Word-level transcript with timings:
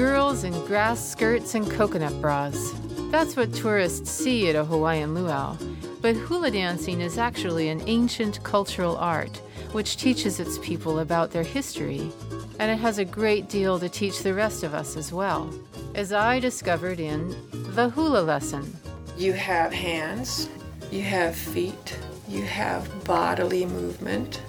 Girls 0.00 0.44
in 0.44 0.54
grass 0.64 1.10
skirts 1.10 1.54
and 1.54 1.70
coconut 1.70 2.18
bras. 2.22 2.72
That's 3.10 3.36
what 3.36 3.52
tourists 3.52 4.10
see 4.10 4.48
at 4.48 4.56
a 4.56 4.64
Hawaiian 4.64 5.14
luau. 5.14 5.58
But 6.00 6.16
hula 6.16 6.50
dancing 6.50 7.02
is 7.02 7.18
actually 7.18 7.68
an 7.68 7.82
ancient 7.86 8.42
cultural 8.42 8.96
art 8.96 9.36
which 9.72 9.98
teaches 9.98 10.40
its 10.40 10.56
people 10.56 11.00
about 11.00 11.32
their 11.32 11.42
history, 11.42 12.10
and 12.58 12.70
it 12.70 12.78
has 12.78 12.96
a 12.96 13.04
great 13.04 13.50
deal 13.50 13.78
to 13.78 13.90
teach 13.90 14.22
the 14.22 14.32
rest 14.32 14.62
of 14.62 14.72
us 14.72 14.96
as 14.96 15.12
well, 15.12 15.52
as 15.94 16.14
I 16.14 16.40
discovered 16.40 16.98
in 16.98 17.36
the 17.74 17.90
hula 17.90 18.22
lesson. 18.22 18.74
You 19.18 19.34
have 19.34 19.70
hands, 19.70 20.48
you 20.90 21.02
have 21.02 21.36
feet, 21.36 21.98
you 22.26 22.40
have 22.44 23.04
bodily 23.04 23.66
movement, 23.66 24.40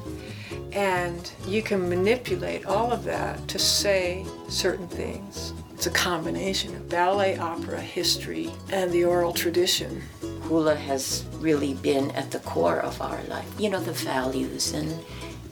and 0.71 1.31
you 1.45 1.61
can 1.61 1.89
manipulate 1.89 2.65
all 2.65 2.91
of 2.91 3.03
that 3.03 3.47
to 3.49 3.59
say 3.59 4.25
certain 4.47 4.87
things. 4.87 5.53
It's 5.73 5.87
a 5.87 5.91
combination 5.91 6.75
of 6.75 6.89
ballet, 6.89 7.37
opera, 7.37 7.81
history, 7.81 8.51
and 8.71 8.91
the 8.91 9.03
oral 9.03 9.33
tradition. 9.33 10.01
Hula 10.43 10.75
has 10.75 11.25
really 11.39 11.73
been 11.73 12.11
at 12.11 12.29
the 12.31 12.39
core 12.39 12.79
of 12.79 13.01
our 13.01 13.21
life. 13.23 13.51
You 13.59 13.69
know, 13.69 13.79
the 13.79 13.91
values 13.91 14.73
and 14.73 15.03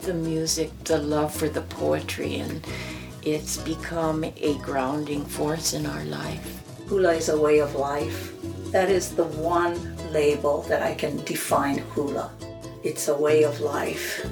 the 0.02 0.14
music, 0.14 0.70
the 0.84 0.98
love 0.98 1.34
for 1.34 1.48
the 1.48 1.62
poetry, 1.62 2.36
and 2.36 2.64
it's 3.22 3.56
become 3.58 4.24
a 4.24 4.56
grounding 4.58 5.24
force 5.24 5.72
in 5.72 5.84
our 5.84 6.04
life. 6.04 6.62
Hula 6.88 7.14
is 7.14 7.28
a 7.28 7.38
way 7.38 7.58
of 7.58 7.74
life. 7.74 8.32
That 8.70 8.88
is 8.88 9.14
the 9.14 9.24
one 9.24 9.96
label 10.12 10.62
that 10.62 10.82
I 10.82 10.94
can 10.94 11.16
define 11.24 11.78
hula. 11.78 12.30
It's 12.82 13.08
a 13.08 13.16
way 13.16 13.42
of 13.42 13.60
life. 13.60 14.24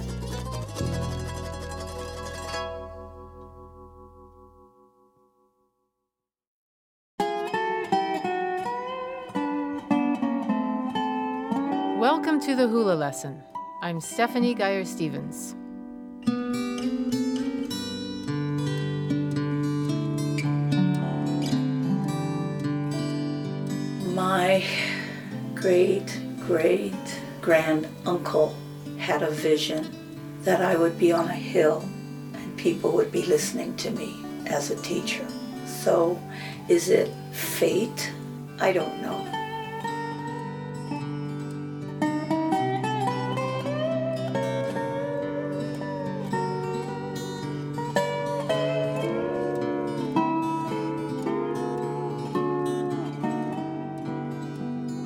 Welcome 11.98 12.40
to 12.42 12.54
the 12.54 12.68
Hula 12.68 12.94
Lesson. 12.94 13.42
I'm 13.82 14.00
Stephanie 14.00 14.54
Geyer 14.54 14.84
Stevens. 14.84 15.56
My 24.14 24.64
great 25.56 26.20
great 26.46 27.20
grand 27.40 27.88
uncle 28.06 28.54
had 28.98 29.22
a 29.22 29.30
vision 29.30 29.97
that 30.48 30.62
I 30.62 30.76
would 30.76 30.98
be 30.98 31.12
on 31.12 31.28
a 31.28 31.34
hill 31.34 31.86
and 32.32 32.56
people 32.56 32.92
would 32.92 33.12
be 33.12 33.22
listening 33.26 33.76
to 33.76 33.90
me 33.90 34.16
as 34.46 34.70
a 34.70 34.76
teacher. 34.76 35.28
So, 35.66 36.18
is 36.70 36.88
it 36.88 37.10
fate? 37.32 38.10
I 38.58 38.72
don't 38.72 39.02
know. 39.02 39.26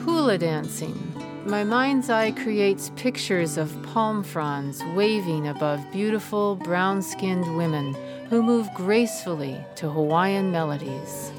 Hula 0.05 0.39
dancing. 0.39 1.12
My 1.45 1.65
mind's 1.65 2.09
eye 2.09 2.31
creates 2.31 2.93
pictures 2.95 3.57
of 3.57 3.77
palm 3.83 4.23
fronds 4.23 4.81
waving 4.95 5.49
above 5.49 5.85
beautiful 5.91 6.55
brown 6.55 7.03
skinned 7.03 7.57
women 7.57 7.95
who 8.31 8.45
move 8.45 8.73
gracefully 8.75 9.59
to 9.75 9.91
Hawaiian 9.91 10.53
melodies. 10.53 11.33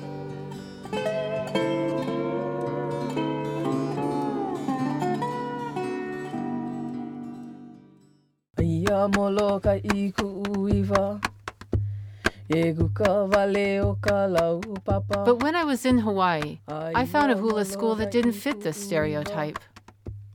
But 15.25 15.41
when 15.41 15.56
I 15.56 15.64
was 15.64 15.85
in 15.85 16.00
Hawaii, 16.00 16.59
I 16.68 17.06
found 17.06 17.31
a 17.31 17.38
hula 17.38 17.64
school 17.64 17.96
that 17.96 18.12
didn't 18.12 18.34
fit 18.34 18.62
this 18.62 18.75
stereotype. 18.78 19.59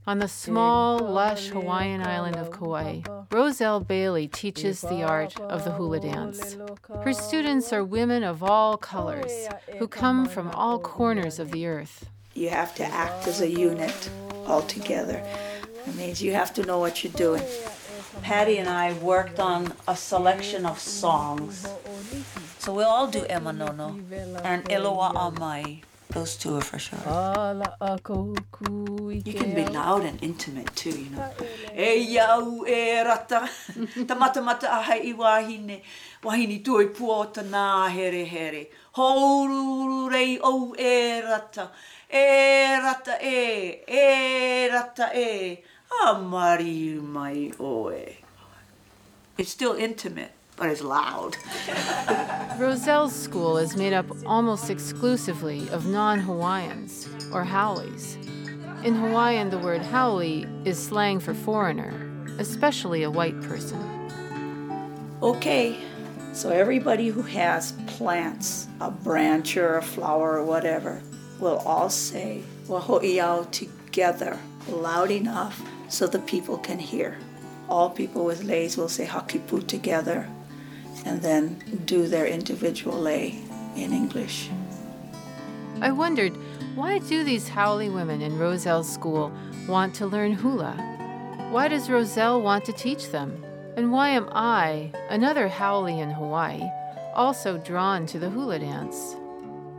On 0.08 0.20
the 0.20 0.26
small, 0.26 1.00
lush 1.00 1.48
Hawaiian 1.48 2.00
island 2.00 2.36
of 2.36 2.50
Kauai, 2.50 3.02
Roselle 3.30 3.80
Bailey 3.80 4.26
teaches 4.26 4.80
the 4.80 5.02
art 5.02 5.38
of 5.38 5.64
the 5.64 5.72
hula 5.72 6.00
dance. 6.00 6.56
Her 7.02 7.12
students 7.12 7.74
are 7.74 7.84
women 7.84 8.24
of 8.24 8.42
all 8.42 8.78
colors 8.78 9.30
who 9.78 9.86
come 9.86 10.24
from 10.24 10.48
all 10.52 10.78
corners 10.78 11.38
of 11.38 11.50
the 11.50 11.66
earth. 11.66 12.08
You 12.32 12.48
have 12.48 12.74
to 12.76 12.86
act 12.86 13.28
as 13.28 13.42
a 13.42 13.50
unit 13.50 14.08
all 14.46 14.62
together. 14.62 15.22
That 15.84 15.94
means 15.94 16.22
you 16.22 16.32
have 16.32 16.54
to 16.54 16.64
know 16.64 16.78
what 16.78 17.04
you're 17.04 17.12
doing. 17.12 17.44
Patty 18.22 18.56
and 18.56 18.66
I 18.70 18.94
worked 18.94 19.38
on 19.38 19.74
a 19.86 19.94
selection 19.94 20.64
of 20.64 20.78
songs. 20.78 21.68
So 22.58 22.72
we'll 22.72 22.88
all 22.88 23.08
do 23.08 23.24
Emanono 23.24 24.00
and 24.42 24.64
Eloa 24.70 25.12
Amai. 25.12 25.82
Those 26.10 26.36
two 26.36 26.56
are 26.56 26.62
for 26.62 26.78
sure. 26.78 26.98
You 26.98 27.04
can 29.34 29.54
be 29.54 29.66
au. 29.66 29.72
loud 29.72 30.04
and 30.04 30.22
intimate 30.22 30.74
too, 30.74 30.88
you 30.90 31.10
know. 31.10 31.30
E 31.76 32.16
iau 32.16 32.66
e 32.66 33.02
rata, 33.04 33.46
ta 34.08 34.14
mata 34.14 34.40
mata 34.40 34.72
aha 34.72 34.94
i 34.94 35.12
wahine, 35.12 35.82
wahine 36.24 36.64
tui 36.64 36.86
pua 36.86 37.18
o 37.18 37.24
ta 37.24 37.42
nā 37.42 37.90
here 37.90 38.24
here. 38.24 38.66
Houruru 38.96 40.10
rei 40.10 40.38
o 40.42 40.74
e 40.78 41.20
rata, 41.20 41.70
e 42.10 42.78
rata 42.80 43.18
e, 43.20 43.84
e 43.86 44.68
rata 44.72 45.10
e, 45.14 45.62
a 46.02 46.14
mari 46.18 46.98
mai 47.02 47.52
oe. 47.60 48.16
It's 49.36 49.50
still 49.50 49.74
intimate, 49.74 50.32
but 50.58 50.68
it's 50.68 50.82
loud. 50.82 51.36
Roselle's 52.58 53.14
school 53.14 53.56
is 53.56 53.76
made 53.76 53.92
up 53.92 54.06
almost 54.26 54.68
exclusively 54.68 55.68
of 55.70 55.86
non 55.86 56.18
Hawaiians, 56.18 57.08
or 57.32 57.44
haoles. 57.44 58.16
In 58.84 58.94
Hawaiian, 58.94 59.50
the 59.50 59.58
word 59.58 59.82
haole 59.82 60.44
is 60.66 60.78
slang 60.78 61.20
for 61.20 61.34
foreigner, 61.34 61.92
especially 62.38 63.04
a 63.04 63.10
white 63.10 63.40
person. 63.42 63.78
Okay, 65.22 65.78
so 66.32 66.50
everybody 66.50 67.08
who 67.08 67.22
has 67.22 67.72
plants, 67.86 68.68
a 68.80 68.90
branch 68.90 69.56
or 69.56 69.78
a 69.78 69.82
flower 69.82 70.38
or 70.38 70.44
whatever, 70.44 71.00
will 71.40 71.58
all 71.58 71.90
say 71.90 72.42
Waho'iau 72.66 73.50
together, 73.50 74.38
loud 74.68 75.10
enough 75.10 75.62
so 75.88 76.06
the 76.06 76.18
people 76.20 76.58
can 76.58 76.78
hear. 76.78 77.18
All 77.68 77.90
people 77.90 78.24
with 78.24 78.44
leis 78.44 78.76
will 78.76 78.88
say 78.88 79.06
Hakipu 79.06 79.66
together 79.66 80.28
and 81.04 81.22
then 81.22 81.58
do 81.84 82.06
their 82.06 82.26
individual 82.26 82.98
lei 82.98 83.38
in 83.76 83.92
English. 83.92 84.50
I 85.80 85.92
wondered 85.92 86.36
why 86.74 86.98
do 86.98 87.24
these 87.24 87.48
haole 87.48 87.90
women 87.90 88.22
in 88.22 88.38
Roselle's 88.38 88.92
school 88.92 89.32
want 89.68 89.94
to 89.96 90.06
learn 90.06 90.32
hula? 90.32 90.74
Why 91.50 91.68
does 91.68 91.90
Roselle 91.90 92.40
want 92.40 92.64
to 92.66 92.72
teach 92.72 93.10
them? 93.10 93.44
And 93.76 93.90
why 93.90 94.10
am 94.10 94.28
I, 94.32 94.92
another 95.08 95.48
haole 95.48 95.86
in 95.86 96.10
Hawaii, 96.10 96.62
also 97.14 97.58
drawn 97.58 98.06
to 98.06 98.18
the 98.18 98.30
hula 98.30 98.58
dance? 98.58 99.16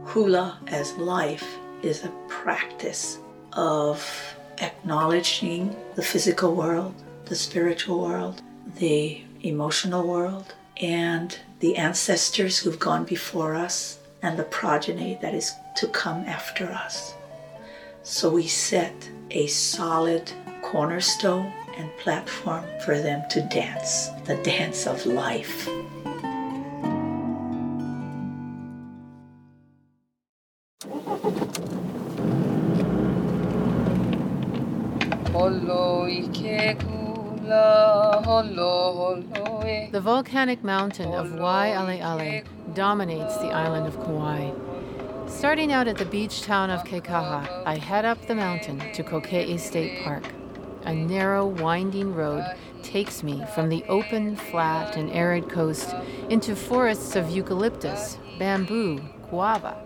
Hula 0.05 0.59
as 0.67 0.97
life 0.97 1.57
is 1.83 2.03
a 2.03 2.11
practice 2.27 3.19
of 3.53 4.35
acknowledging 4.59 5.75
the 5.95 6.03
physical 6.03 6.55
world, 6.55 6.95
the 7.25 7.35
spiritual 7.35 8.01
world, 8.01 8.41
the 8.75 9.21
emotional 9.41 10.07
world, 10.07 10.53
and 10.79 11.37
the 11.59 11.75
ancestors 11.75 12.59
who've 12.59 12.79
gone 12.79 13.03
before 13.03 13.53
us 13.55 13.99
and 14.21 14.37
the 14.39 14.43
progeny 14.43 15.17
that 15.21 15.33
is 15.33 15.53
to 15.75 15.87
come 15.87 16.23
after 16.25 16.65
us. 16.71 17.13
So 18.03 18.29
we 18.29 18.47
set 18.47 19.09
a 19.31 19.47
solid 19.47 20.31
cornerstone 20.61 21.51
and 21.77 21.89
platform 21.97 22.65
for 22.83 22.97
them 22.97 23.23
to 23.29 23.41
dance, 23.41 24.09
the 24.25 24.35
dance 24.43 24.87
of 24.87 25.05
life. 25.05 25.67
Holo 35.31 36.05
i 36.05 36.27
ke 36.27 36.77
kula, 36.79 38.23
holo 38.25 38.93
holo. 38.93 39.48
The 39.69 40.01
volcanic 40.01 40.63
mountain 40.63 41.13
of 41.13 41.27
Waialeale 41.27 42.43
dominates 42.73 43.37
the 43.37 43.49
island 43.49 43.85
of 43.85 43.95
Kauai. 44.03 44.49
Starting 45.27 45.71
out 45.71 45.87
at 45.87 45.95
the 45.95 46.05
beach 46.05 46.41
town 46.41 46.71
of 46.71 46.83
Kekaha, 46.83 47.63
I 47.67 47.75
head 47.75 48.03
up 48.03 48.25
the 48.25 48.33
mountain 48.33 48.79
to 48.93 49.03
Koke'e 49.03 49.59
State 49.59 50.03
Park. 50.03 50.23
A 50.85 50.93
narrow, 50.93 51.45
winding 51.45 52.15
road 52.15 52.43
takes 52.81 53.21
me 53.21 53.45
from 53.53 53.69
the 53.69 53.83
open, 53.83 54.35
flat, 54.35 54.95
and 54.95 55.11
arid 55.11 55.49
coast 55.49 55.93
into 56.29 56.55
forests 56.55 57.15
of 57.15 57.29
eucalyptus, 57.29 58.17
bamboo, 58.39 58.99
guava. 59.29 59.77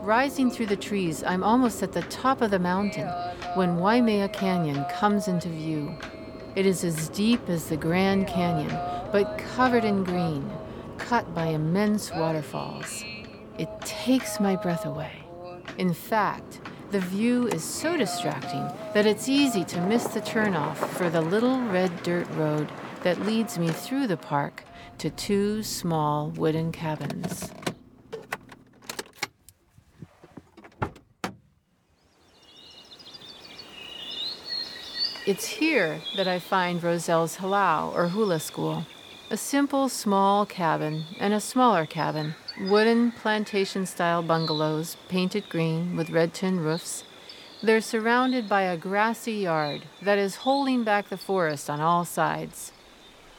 Rising 0.00 0.50
through 0.50 0.66
the 0.66 0.76
trees, 0.76 1.22
I'm 1.22 1.44
almost 1.44 1.82
at 1.82 1.92
the 1.92 2.02
top 2.02 2.40
of 2.40 2.50
the 2.50 2.58
mountain 2.58 3.08
when 3.56 3.76
Waimea 3.76 4.30
Canyon 4.30 4.86
comes 4.90 5.28
into 5.28 5.50
view. 5.50 5.94
It 6.56 6.64
is 6.64 6.84
as 6.84 7.10
deep 7.10 7.50
as 7.50 7.66
the 7.66 7.76
Grand 7.76 8.26
Canyon, 8.26 8.74
but 9.12 9.36
covered 9.36 9.84
in 9.84 10.04
green, 10.04 10.50
cut 10.96 11.34
by 11.34 11.48
immense 11.48 12.10
waterfalls. 12.10 13.04
It 13.58 13.68
takes 13.82 14.40
my 14.40 14.56
breath 14.56 14.86
away. 14.86 15.12
In 15.76 15.92
fact, 15.92 16.62
the 16.92 17.00
view 17.00 17.46
is 17.48 17.62
so 17.62 17.98
distracting 17.98 18.66
that 18.94 19.04
it's 19.04 19.28
easy 19.28 19.64
to 19.64 19.82
miss 19.82 20.04
the 20.04 20.22
turnoff 20.22 20.78
for 20.78 21.10
the 21.10 21.20
little 21.20 21.60
red 21.60 22.02
dirt 22.02 22.26
road 22.30 22.72
that 23.02 23.26
leads 23.26 23.58
me 23.58 23.68
through 23.68 24.06
the 24.06 24.16
park 24.16 24.64
to 24.96 25.10
two 25.10 25.62
small 25.62 26.30
wooden 26.30 26.72
cabins. 26.72 27.50
It's 35.26 35.46
here 35.58 36.02
that 36.14 36.28
I 36.28 36.38
find 36.38 36.80
Roselle's 36.80 37.38
halau 37.38 37.92
or 37.92 38.06
hula 38.06 38.38
school. 38.38 38.86
A 39.28 39.36
simple 39.36 39.88
small 39.88 40.46
cabin 40.46 41.02
and 41.18 41.34
a 41.34 41.40
smaller 41.40 41.84
cabin, 41.84 42.36
wooden 42.60 43.10
plantation 43.10 43.86
style 43.86 44.22
bungalows 44.22 44.96
painted 45.08 45.48
green 45.48 45.96
with 45.96 46.10
red 46.10 46.32
tin 46.32 46.60
roofs. 46.60 47.02
They're 47.60 47.80
surrounded 47.80 48.48
by 48.48 48.62
a 48.62 48.76
grassy 48.76 49.32
yard 49.32 49.82
that 50.00 50.16
is 50.16 50.46
holding 50.46 50.84
back 50.84 51.08
the 51.08 51.16
forest 51.16 51.68
on 51.68 51.80
all 51.80 52.04
sides. 52.04 52.70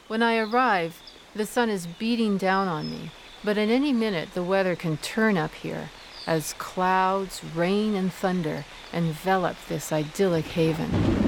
When 0.08 0.22
I 0.22 0.36
arrive, 0.36 1.00
the 1.34 1.46
sun 1.46 1.70
is 1.70 1.86
beating 1.86 2.36
down 2.36 2.68
on 2.68 2.90
me, 2.90 3.12
but 3.42 3.56
at 3.56 3.70
any 3.70 3.94
minute 3.94 4.34
the 4.34 4.44
weather 4.44 4.76
can 4.76 4.98
turn 4.98 5.38
up 5.38 5.54
here 5.54 5.88
as 6.26 6.52
clouds, 6.58 7.42
rain, 7.54 7.94
and 7.94 8.12
thunder 8.12 8.66
envelop 8.92 9.56
this 9.68 9.90
idyllic 9.90 10.44
haven. 10.44 11.27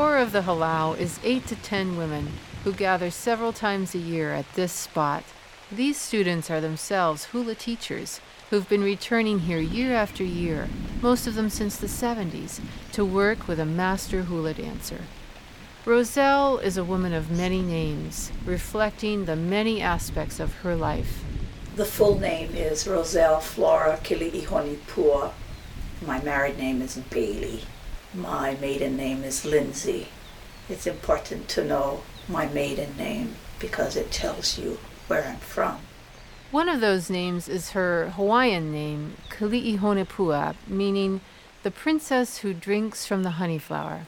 Core 0.00 0.16
of 0.16 0.32
the 0.32 0.40
halau 0.40 0.98
is 0.98 1.20
eight 1.22 1.46
to 1.48 1.56
ten 1.56 1.98
women 1.98 2.32
who 2.64 2.72
gather 2.72 3.10
several 3.10 3.52
times 3.52 3.94
a 3.94 3.98
year 3.98 4.32
at 4.32 4.50
this 4.54 4.72
spot. 4.72 5.24
These 5.70 5.98
students 5.98 6.50
are 6.50 6.58
themselves 6.58 7.26
hula 7.26 7.54
teachers 7.54 8.18
who've 8.48 8.66
been 8.66 8.82
returning 8.82 9.40
here 9.40 9.60
year 9.60 9.94
after 9.94 10.24
year, 10.24 10.70
most 11.02 11.26
of 11.26 11.34
them 11.34 11.50
since 11.50 11.76
the 11.76 11.86
70s, 11.86 12.60
to 12.92 13.04
work 13.04 13.46
with 13.46 13.60
a 13.60 13.66
master 13.66 14.22
hula 14.22 14.54
dancer. 14.54 15.02
Roselle 15.84 16.56
is 16.56 16.78
a 16.78 16.82
woman 16.92 17.12
of 17.12 17.30
many 17.30 17.60
names, 17.60 18.32
reflecting 18.46 19.26
the 19.26 19.36
many 19.36 19.82
aspects 19.82 20.40
of 20.40 20.54
her 20.60 20.74
life. 20.74 21.22
The 21.76 21.84
full 21.84 22.18
name 22.18 22.54
is 22.54 22.86
Roselle 22.86 23.40
Flora 23.40 23.98
Keli'ihonipua. 24.02 25.32
My 26.06 26.22
married 26.22 26.56
name 26.56 26.80
is 26.80 26.96
Bailey. 27.10 27.64
My 28.14 28.56
maiden 28.60 28.96
name 28.96 29.22
is 29.22 29.44
Lindsay. 29.44 30.08
It's 30.68 30.86
important 30.86 31.48
to 31.50 31.64
know 31.64 32.02
my 32.28 32.46
maiden 32.48 32.96
name 32.96 33.36
because 33.60 33.94
it 33.94 34.10
tells 34.10 34.58
you 34.58 34.80
where 35.06 35.24
I'm 35.24 35.36
from. 35.36 35.78
One 36.50 36.68
of 36.68 36.80
those 36.80 37.08
names 37.08 37.48
is 37.48 37.70
her 37.70 38.10
Hawaiian 38.16 38.72
name, 38.72 39.16
Keli'ihonipua, 39.30 40.56
meaning 40.66 41.20
the 41.62 41.70
princess 41.70 42.38
who 42.38 42.52
drinks 42.52 43.06
from 43.06 43.22
the 43.22 43.30
honey 43.30 43.58
flower. 43.58 44.06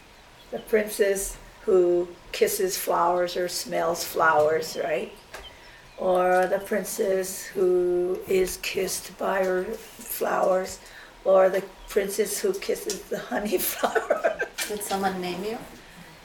The 0.51 0.59
princess 0.59 1.37
who 1.65 2.09
kisses 2.33 2.77
flowers 2.77 3.37
or 3.37 3.47
smells 3.47 4.03
flowers, 4.03 4.77
right? 4.83 5.13
Or 5.97 6.49
the 6.49 6.59
princess 6.59 7.45
who 7.45 8.19
is 8.27 8.57
kissed 8.63 9.17
by 9.17 9.45
her 9.45 9.63
flowers 9.63 10.81
or 11.25 11.49
the 11.49 11.63
princess 11.89 12.41
who 12.41 12.53
kisses 12.55 13.03
the 13.03 13.19
honey 13.19 13.59
flower. 13.59 14.39
Did 14.69 14.83
someone 14.83 15.21
name 15.21 15.45
you? 15.45 15.59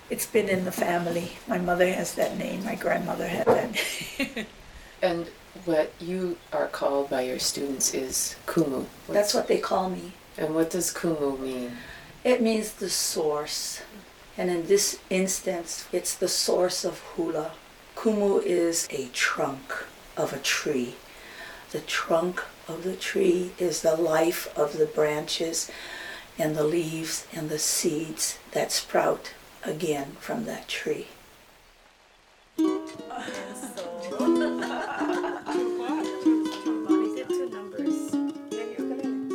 It's 0.10 0.26
been 0.26 0.48
in 0.48 0.64
the 0.64 0.72
family. 0.72 1.34
My 1.48 1.58
mother 1.58 1.92
has 1.92 2.14
that 2.16 2.38
name. 2.38 2.64
My 2.64 2.76
grandmother 2.76 3.28
had 3.28 3.46
that 3.48 3.72
name. 3.72 4.46
and 5.02 5.28
what 5.66 5.92
you 6.00 6.38
are 6.54 6.68
called 6.68 7.10
by 7.10 7.22
your 7.22 7.40
students 7.40 7.94
is 7.94 8.36
kumu. 8.46 8.86
What's, 8.86 9.14
That's 9.14 9.34
what 9.34 9.48
they 9.48 9.58
call 9.58 9.90
me. 9.90 10.14
And 10.38 10.56
what 10.56 10.70
does 10.70 10.94
kumu 10.94 11.40
mean? 11.40 11.74
It 12.24 12.42
means 12.42 12.74
the 12.74 12.90
source. 12.90 13.82
And 14.38 14.50
in 14.50 14.68
this 14.68 15.00
instance, 15.10 15.88
it's 15.92 16.16
the 16.16 16.28
source 16.28 16.86
of 16.86 17.00
hula. 17.00 17.52
Kumu 17.96 18.42
is 18.44 18.88
a 18.92 19.08
trunk 19.08 19.86
of 20.16 20.32
a 20.32 20.40
tree. 20.40 20.96
The 21.72 21.80
trunk 21.82 22.44
of 22.68 22.84
the 22.84 22.96
tree 22.96 23.52
is 23.58 23.82
the 23.82 23.96
life 23.96 24.56
of 24.58 24.78
the 24.78 24.86
branches 24.86 25.72
and 26.38 26.56
the 26.56 26.64
leaves 26.64 27.26
and 27.34 27.50
the 27.50 27.60
seeds 27.60 28.38
that 28.52 28.72
sprout 28.72 29.34
again 29.64 30.18
from 30.20 30.46
that 30.46 30.68
tree. 30.68 31.08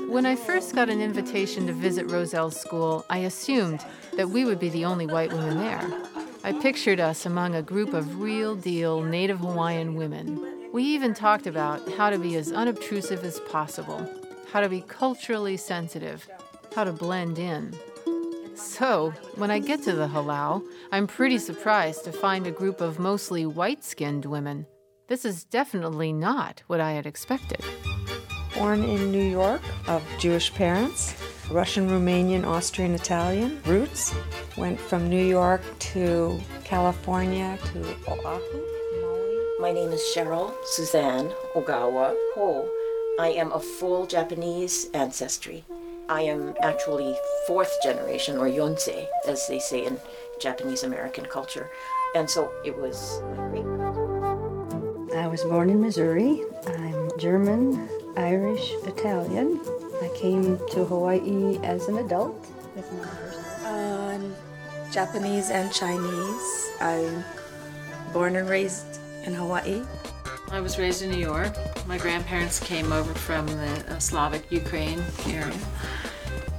When 0.08 0.26
I 0.26 0.36
first 0.36 0.74
got 0.74 0.90
an 0.90 1.00
invitation 1.00 1.66
to 1.66 1.72
visit 1.72 2.10
Roselle's 2.10 2.60
school, 2.60 3.04
I 3.08 3.18
assumed 3.18 3.84
that 4.16 4.28
we 4.28 4.44
would 4.44 4.60
be 4.60 4.68
the 4.68 4.84
only 4.84 5.06
white 5.06 5.32
women 5.32 5.56
there. 5.56 5.90
I 6.44 6.52
pictured 6.52 7.00
us 7.00 7.24
among 7.24 7.54
a 7.54 7.62
group 7.62 7.94
of 7.94 8.20
real 8.20 8.54
deal 8.54 9.00
Native 9.02 9.38
Hawaiian 9.38 9.94
women 9.94 10.51
we 10.72 10.82
even 10.84 11.12
talked 11.12 11.46
about 11.46 11.86
how 11.92 12.08
to 12.08 12.18
be 12.18 12.36
as 12.36 12.50
unobtrusive 12.50 13.24
as 13.24 13.40
possible, 13.40 14.08
how 14.50 14.60
to 14.60 14.68
be 14.68 14.80
culturally 14.80 15.56
sensitive, 15.56 16.26
how 16.74 16.84
to 16.84 16.92
blend 16.92 17.38
in. 17.38 17.74
So, 18.54 19.12
when 19.34 19.50
I 19.50 19.58
get 19.58 19.82
to 19.84 19.92
the 19.92 20.08
halau, 20.08 20.62
I'm 20.90 21.06
pretty 21.06 21.38
surprised 21.38 22.04
to 22.04 22.12
find 22.12 22.46
a 22.46 22.50
group 22.50 22.80
of 22.80 22.98
mostly 22.98 23.44
white 23.44 23.84
skinned 23.84 24.24
women. 24.24 24.66
This 25.08 25.24
is 25.24 25.44
definitely 25.44 26.12
not 26.12 26.62
what 26.68 26.80
I 26.80 26.92
had 26.92 27.06
expected. 27.06 27.62
Born 28.54 28.82
in 28.82 29.12
New 29.12 29.24
York 29.24 29.62
of 29.88 30.02
Jewish 30.18 30.52
parents, 30.54 31.14
Russian, 31.50 31.88
Romanian, 31.88 32.46
Austrian, 32.46 32.94
Italian 32.94 33.60
roots. 33.66 34.14
Went 34.56 34.80
from 34.80 35.08
New 35.08 35.24
York 35.24 35.62
to 35.80 36.40
California 36.64 37.58
to 37.72 37.96
Oahu. 38.08 38.71
My 39.62 39.70
name 39.70 39.92
is 39.92 40.00
Cheryl 40.12 40.52
Suzanne 40.64 41.30
Ogawa 41.54 42.16
Ho. 42.34 42.68
I 43.20 43.28
am 43.28 43.52
of 43.52 43.64
full 43.64 44.08
Japanese 44.08 44.90
ancestry. 44.92 45.62
I 46.08 46.22
am 46.22 46.56
actually 46.60 47.16
fourth 47.46 47.72
generation, 47.80 48.38
or 48.38 48.48
yonsei, 48.48 49.06
as 49.24 49.46
they 49.46 49.60
say 49.60 49.86
in 49.86 50.00
Japanese 50.40 50.82
American 50.82 51.26
culture. 51.26 51.70
And 52.16 52.28
so 52.28 52.50
it 52.64 52.76
was 52.76 53.22
my 53.36 53.50
great 53.50 55.16
I 55.16 55.28
was 55.28 55.44
born 55.44 55.70
in 55.70 55.80
Missouri. 55.80 56.42
I'm 56.66 57.16
German, 57.16 57.88
Irish, 58.16 58.72
Italian. 58.82 59.60
I 60.02 60.10
came 60.16 60.58
to 60.72 60.84
Hawaii 60.84 61.60
as 61.62 61.86
an 61.86 61.98
adult 61.98 62.34
with 62.74 62.92
my 62.94 63.06
first. 63.06 63.38
Uh, 63.64 64.18
Japanese 64.90 65.50
and 65.50 65.72
Chinese. 65.72 66.68
I'm 66.80 67.22
born 68.12 68.34
and 68.34 68.48
raised 68.48 68.98
in 69.24 69.34
Hawaii. 69.34 69.82
I 70.50 70.60
was 70.60 70.78
raised 70.78 71.02
in 71.02 71.10
New 71.10 71.18
York. 71.18 71.52
My 71.86 71.98
grandparents 71.98 72.60
came 72.60 72.92
over 72.92 73.14
from 73.14 73.46
the 73.46 73.84
uh, 73.88 73.98
Slavic 73.98 74.50
Ukraine 74.50 75.02
area. 75.28 75.54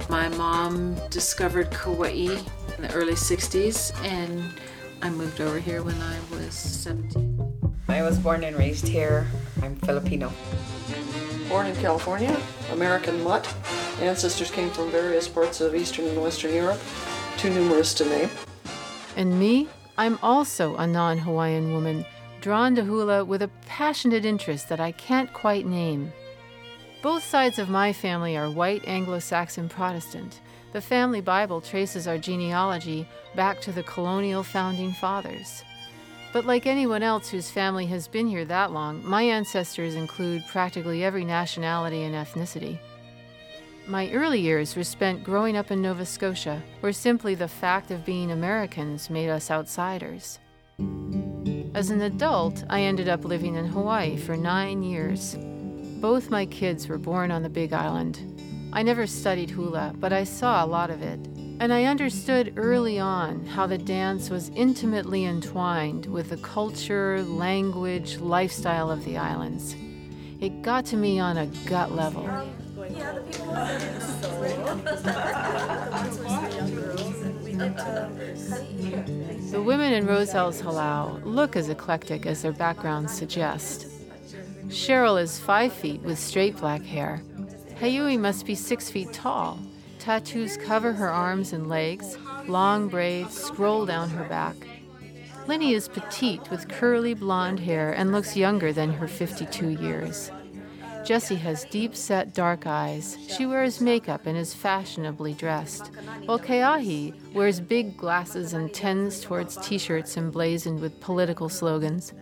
My 0.08 0.28
mom 0.30 0.96
discovered 1.10 1.70
Kauai 1.70 2.36
in 2.76 2.82
the 2.82 2.92
early 2.92 3.14
60s, 3.14 3.94
and 4.04 4.42
I 5.02 5.10
moved 5.10 5.40
over 5.40 5.58
here 5.58 5.82
when 5.82 6.00
I 6.00 6.18
was 6.30 6.54
17. 6.54 7.40
I 7.88 8.02
was 8.02 8.18
born 8.18 8.42
and 8.44 8.56
raised 8.56 8.88
here. 8.88 9.26
I'm 9.62 9.76
Filipino. 9.76 10.32
Born 11.48 11.66
in 11.66 11.76
California, 11.76 12.40
American 12.72 13.22
mutt. 13.22 13.46
Ancestors 14.00 14.50
came 14.50 14.70
from 14.70 14.90
various 14.90 15.28
parts 15.28 15.60
of 15.60 15.74
Eastern 15.74 16.06
and 16.08 16.20
Western 16.20 16.52
Europe, 16.52 16.80
too 17.36 17.50
numerous 17.50 17.94
to 17.94 18.04
name. 18.04 18.30
And 19.16 19.38
me? 19.38 19.68
I'm 19.96 20.18
also 20.22 20.74
a 20.76 20.86
non 20.86 21.18
Hawaiian 21.18 21.72
woman 21.72 22.04
drawn 22.44 22.74
to 22.74 22.84
hula 22.84 23.24
with 23.24 23.40
a 23.40 23.50
passionate 23.66 24.26
interest 24.26 24.68
that 24.68 24.78
I 24.78 24.92
can't 24.92 25.32
quite 25.32 25.64
name. 25.64 26.12
Both 27.00 27.24
sides 27.24 27.58
of 27.58 27.70
my 27.70 27.90
family 27.90 28.36
are 28.36 28.50
white 28.50 28.86
Anglo 28.86 29.18
Saxon 29.18 29.66
Protestant. 29.66 30.42
The 30.74 30.80
family 30.82 31.22
Bible 31.22 31.62
traces 31.62 32.06
our 32.06 32.18
genealogy 32.18 33.08
back 33.34 33.62
to 33.62 33.72
the 33.72 33.82
colonial 33.84 34.42
founding 34.42 34.92
fathers. 34.92 35.64
But 36.34 36.44
like 36.44 36.66
anyone 36.66 37.02
else 37.02 37.30
whose 37.30 37.50
family 37.50 37.86
has 37.86 38.08
been 38.08 38.26
here 38.26 38.44
that 38.44 38.72
long, 38.72 39.02
my 39.02 39.22
ancestors 39.22 39.94
include 39.94 40.46
practically 40.46 41.02
every 41.02 41.24
nationality 41.24 42.02
and 42.02 42.14
ethnicity. 42.14 42.78
My 43.86 44.10
early 44.10 44.40
years 44.40 44.76
were 44.76 44.84
spent 44.84 45.24
growing 45.24 45.56
up 45.56 45.70
in 45.70 45.80
Nova 45.80 46.04
Scotia, 46.04 46.62
where 46.80 46.92
simply 46.92 47.34
the 47.34 47.48
fact 47.48 47.90
of 47.90 48.04
being 48.04 48.30
Americans 48.30 49.08
made 49.08 49.30
us 49.30 49.50
outsiders. 49.50 50.40
As 51.74 51.90
an 51.90 52.02
adult, 52.02 52.62
I 52.70 52.82
ended 52.82 53.08
up 53.08 53.24
living 53.24 53.56
in 53.56 53.66
Hawaii 53.66 54.16
for 54.16 54.36
nine 54.36 54.84
years. 54.84 55.36
Both 56.00 56.30
my 56.30 56.46
kids 56.46 56.86
were 56.86 56.98
born 56.98 57.32
on 57.32 57.42
the 57.42 57.48
Big 57.48 57.72
Island. 57.72 58.20
I 58.72 58.84
never 58.84 59.08
studied 59.08 59.50
hula, 59.50 59.92
but 59.98 60.12
I 60.12 60.22
saw 60.22 60.64
a 60.64 60.68
lot 60.68 60.90
of 60.90 61.02
it. 61.02 61.18
And 61.58 61.72
I 61.72 61.86
understood 61.86 62.52
early 62.56 63.00
on 63.00 63.44
how 63.44 63.66
the 63.66 63.76
dance 63.76 64.30
was 64.30 64.50
intimately 64.50 65.24
entwined 65.24 66.06
with 66.06 66.30
the 66.30 66.36
culture, 66.36 67.20
language, 67.22 68.18
lifestyle 68.18 68.88
of 68.88 69.04
the 69.04 69.16
islands. 69.16 69.74
It 70.40 70.62
got 70.62 70.86
to 70.86 70.96
me 70.96 71.18
on 71.18 71.38
a 71.38 71.46
gut 71.66 71.90
level. 71.90 72.22
The 79.50 79.62
women 79.64 79.92
in 79.92 80.06
Roselle's 80.06 80.60
halau 80.60 81.24
look 81.24 81.54
as 81.56 81.68
eclectic 81.68 82.26
as 82.26 82.42
their 82.42 82.52
backgrounds 82.52 83.12
suggest. 83.12 83.86
Cheryl 84.68 85.20
is 85.20 85.38
five 85.38 85.72
feet 85.72 86.02
with 86.02 86.18
straight 86.18 86.56
black 86.56 86.82
hair. 86.82 87.22
Hayui 87.80 88.18
must 88.18 88.44
be 88.46 88.54
six 88.54 88.90
feet 88.90 89.12
tall. 89.12 89.58
Tattoos 89.98 90.56
cover 90.56 90.92
her 90.92 91.10
arms 91.10 91.52
and 91.52 91.68
legs, 91.68 92.18
long 92.46 92.88
braids 92.88 93.38
scroll 93.40 93.86
down 93.86 94.10
her 94.10 94.24
back. 94.24 94.56
Lenny 95.46 95.74
is 95.74 95.88
petite 95.88 96.50
with 96.50 96.68
curly 96.68 97.14
blonde 97.14 97.60
hair 97.60 97.92
and 97.92 98.10
looks 98.10 98.36
younger 98.36 98.72
than 98.72 98.92
her 98.92 99.06
52 99.06 99.68
years. 99.68 100.30
Jessie 101.04 101.36
has 101.36 101.66
deep 101.66 101.94
set 101.94 102.32
dark 102.32 102.66
eyes. 102.66 103.18
She 103.28 103.44
wears 103.44 103.80
makeup 103.80 104.24
and 104.24 104.38
is 104.38 104.54
fashionably 104.54 105.34
dressed, 105.34 105.90
while 106.24 106.38
Keahi 106.38 107.12
wears 107.34 107.60
big 107.60 107.96
glasses 107.96 108.54
and 108.54 108.72
tends 108.72 109.20
towards 109.20 109.56
t 109.58 109.76
shirts 109.76 110.16
emblazoned 110.16 110.80
with 110.80 111.00
political 111.00 111.50
slogans. 111.50 112.14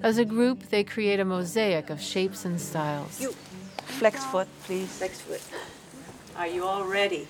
As 0.00 0.18
a 0.18 0.24
group, 0.24 0.70
they 0.70 0.84
create 0.84 1.18
a 1.18 1.24
mosaic 1.24 1.90
of 1.90 2.00
shapes 2.00 2.44
and 2.44 2.60
styles. 2.60 3.20
You 3.20 3.32
flex 3.98 4.24
foot, 4.26 4.48
please. 4.64 4.88
Flex 4.98 5.20
foot. 5.20 5.42
Are 6.36 6.46
you 6.46 6.64
all 6.64 6.84
ready? 6.84 7.26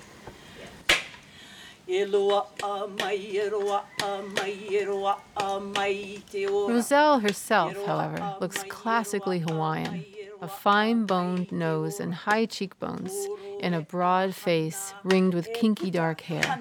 Roselle 6.69 7.19
herself, 7.19 7.75
however, 7.85 8.37
looks 8.41 8.63
classically 8.69 9.41
Hawaiian 9.41 10.05
a 10.43 10.49
fine 10.49 11.07
boned 11.07 11.53
nose 11.53 12.01
and 12.01 12.13
high 12.13 12.45
cheekbones, 12.45 13.29
in 13.61 13.73
a 13.73 13.81
broad 13.81 14.35
face 14.35 14.93
ringed 15.05 15.35
with 15.35 15.53
kinky 15.55 15.89
dark 15.91 16.23
hair. 16.23 16.61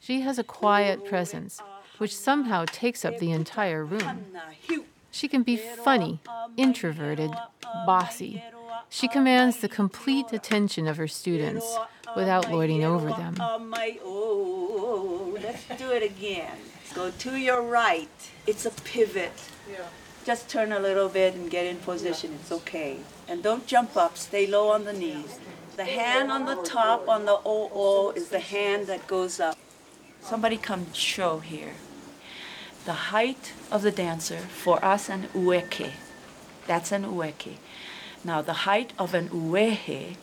She 0.00 0.20
has 0.22 0.38
a 0.38 0.44
quiet 0.44 1.04
presence, 1.04 1.62
which 1.98 2.14
somehow 2.14 2.64
takes 2.66 3.04
up 3.04 3.18
the 3.18 3.30
entire 3.30 3.84
room. 3.84 4.26
She 5.12 5.28
can 5.28 5.44
be 5.44 5.56
funny, 5.56 6.20
introverted, 6.56 7.30
bossy. 7.86 8.42
She 8.90 9.06
commands 9.08 9.58
the 9.58 9.68
complete 9.68 10.32
attention 10.32 10.88
of 10.88 10.96
her 10.96 11.08
students 11.08 11.78
without 12.16 12.50
lording 12.50 12.84
over 12.84 13.10
them. 13.10 13.36
Let's 15.46 15.64
do 15.78 15.92
it 15.92 16.02
again. 16.02 16.56
Go 16.92 17.10
to 17.10 17.36
your 17.36 17.62
right. 17.62 18.08
It's 18.46 18.66
a 18.66 18.70
pivot. 18.70 19.32
Just 20.26 20.48
turn 20.48 20.72
a 20.72 20.80
little 20.80 21.08
bit 21.08 21.36
and 21.36 21.48
get 21.48 21.66
in 21.66 21.76
position. 21.76 22.32
It's 22.40 22.50
okay. 22.50 22.96
And 23.28 23.44
don't 23.44 23.64
jump 23.64 23.96
up. 23.96 24.18
Stay 24.18 24.44
low 24.48 24.70
on 24.70 24.84
the 24.84 24.92
knees. 24.92 25.38
The 25.76 25.84
hand 25.84 26.32
on 26.32 26.46
the 26.46 26.56
top 26.64 27.08
on 27.08 27.26
the 27.26 27.38
OO 27.46 28.10
is 28.10 28.30
the 28.30 28.40
hand 28.40 28.88
that 28.88 29.06
goes 29.06 29.38
up. 29.38 29.56
Somebody 30.20 30.56
come 30.56 30.92
show 30.92 31.38
here. 31.38 31.74
The 32.86 33.14
height 33.14 33.52
of 33.70 33.82
the 33.82 33.92
dancer 33.92 34.38
for 34.38 34.84
us 34.84 35.08
an 35.08 35.28
ueke. 35.32 35.92
That's 36.66 36.90
an 36.90 37.04
ueke. 37.04 37.58
Now 38.24 38.42
the 38.42 38.66
height 38.66 38.94
of 38.98 39.14
an 39.14 39.28
uehe, 39.28 40.16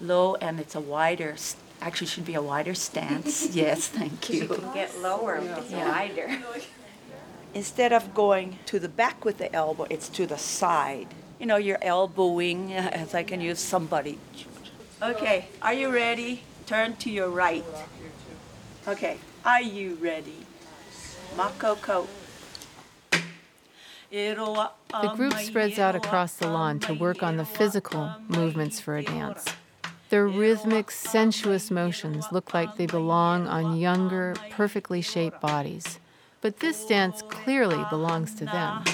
low 0.00 0.34
and 0.40 0.58
it's 0.58 0.74
a 0.74 0.80
wider, 0.80 1.36
actually 1.80 2.08
should 2.08 2.24
be 2.24 2.34
a 2.34 2.42
wider 2.42 2.74
stance. 2.74 3.50
yes, 3.54 3.86
thank 3.86 4.30
you. 4.30 4.40
You 4.40 4.48
can 4.48 4.74
get 4.74 4.98
lower, 4.98 5.40
yeah. 5.70 5.88
wider. 5.88 6.38
instead 7.54 7.92
of 7.92 8.14
going 8.14 8.58
to 8.66 8.78
the 8.78 8.88
back 8.88 9.24
with 9.24 9.38
the 9.38 9.52
elbow, 9.54 9.86
it's 9.90 10.08
to 10.10 10.26
the 10.26 10.38
side. 10.38 11.08
You 11.38 11.46
know, 11.46 11.56
you're 11.56 11.82
elbowing 11.82 12.72
as 12.72 13.14
I 13.14 13.22
can 13.22 13.40
use 13.40 13.60
somebody. 13.60 14.18
Okay, 15.02 15.46
are 15.62 15.74
you 15.74 15.92
ready? 15.92 16.42
Turn 16.66 16.96
to 16.96 17.10
your 17.10 17.28
right. 17.28 17.64
Okay, 18.86 19.18
are 19.44 19.62
you 19.62 19.94
ready? 20.00 20.46
Makoko. 21.36 22.06
The 24.10 25.12
group 25.14 25.34
spreads 25.34 25.78
out 25.78 25.94
across 25.94 26.34
the 26.34 26.48
lawn 26.48 26.80
to 26.80 26.94
work 26.94 27.22
on 27.22 27.36
the 27.36 27.44
physical 27.44 28.10
movements 28.26 28.80
for 28.80 28.96
a 28.96 29.02
dance. 29.02 29.44
Their 30.08 30.26
rhythmic, 30.26 30.90
sensuous 30.90 31.70
motions 31.70 32.24
look 32.32 32.54
like 32.54 32.76
they 32.76 32.86
belong 32.86 33.46
on 33.46 33.76
younger, 33.76 34.34
perfectly 34.50 35.02
shaped 35.02 35.42
bodies. 35.42 35.98
But 36.40 36.60
this 36.60 36.86
dance 36.86 37.22
clearly 37.22 37.84
belongs 37.90 38.34
to 38.36 38.44
them. 38.44 38.84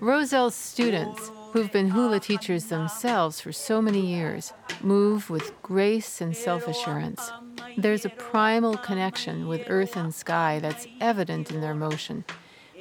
Roselle's 0.00 0.54
students, 0.54 1.30
who've 1.52 1.72
been 1.72 1.90
hula 1.90 2.20
teachers 2.20 2.66
themselves 2.66 3.40
for 3.40 3.52
so 3.52 3.82
many 3.82 4.00
years, 4.00 4.52
move 4.80 5.28
with 5.28 5.60
grace 5.62 6.20
and 6.20 6.36
self 6.36 6.68
assurance. 6.68 7.30
There's 7.76 8.04
a 8.04 8.10
primal 8.10 8.76
connection 8.76 9.48
with 9.48 9.64
earth 9.68 9.96
and 9.96 10.14
sky 10.14 10.58
that's 10.60 10.86
evident 11.00 11.50
in 11.50 11.60
their 11.60 11.74
motion. 11.74 12.24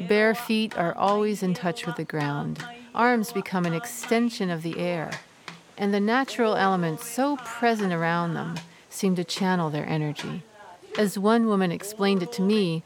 Bare 0.07 0.35
feet 0.35 0.77
are 0.77 0.95
always 0.95 1.41
in 1.41 1.53
touch 1.53 1.85
with 1.85 1.95
the 1.95 2.03
ground. 2.05 2.63
Arms 2.93 3.31
become 3.31 3.65
an 3.65 3.73
extension 3.73 4.49
of 4.49 4.61
the 4.61 4.79
air. 4.79 5.11
And 5.77 5.93
the 5.93 5.99
natural 5.99 6.55
elements 6.55 7.07
so 7.07 7.37
present 7.37 7.93
around 7.93 8.33
them 8.33 8.55
seem 8.89 9.15
to 9.15 9.23
channel 9.23 9.69
their 9.69 9.87
energy. 9.87 10.43
As 10.97 11.17
one 11.17 11.47
woman 11.47 11.71
explained 11.71 12.23
it 12.23 12.31
to 12.33 12.41
me, 12.41 12.83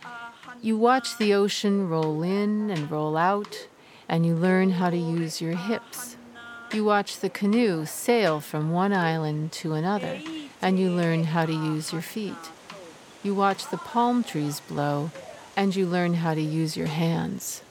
you 0.62 0.78
watch 0.78 1.18
the 1.18 1.34
ocean 1.34 1.90
roll 1.90 2.24
in 2.24 2.70
and 2.70 2.92
roll 2.92 3.18
out, 3.18 3.68
and 4.08 4.26
you 4.26 4.36
learn 4.36 4.72
how 4.72 4.90
to 4.90 4.98
use 4.98 5.42
your 5.42 5.56
hips. 5.56 6.18
You 6.74 6.86
watch 6.86 7.20
the 7.20 7.30
canoe 7.30 7.86
sail 7.86 8.40
from 8.40 8.72
one 8.72 8.94
island 8.94 9.52
to 9.54 9.74
another, 9.74 10.22
and 10.62 10.80
you 10.80 10.90
learn 10.90 11.26
how 11.26 11.46
to 11.46 11.54
use 11.54 11.92
your 11.92 12.02
feet. 12.02 12.52
You 13.24 13.36
watch 13.36 13.70
the 13.70 13.78
palm 13.78 14.24
trees 14.24 14.60
blow, 14.60 15.12
and 15.56 15.76
you 15.76 15.86
learn 15.86 16.16
how 16.16 16.34
to 16.34 16.42
use 16.42 16.78
your 16.78 16.88
hands. 16.88 17.62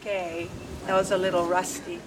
Okay, 0.00 0.48
that 0.86 0.94
was 0.94 1.10
a 1.10 1.16
little 1.16 1.46
rusty. 1.46 2.00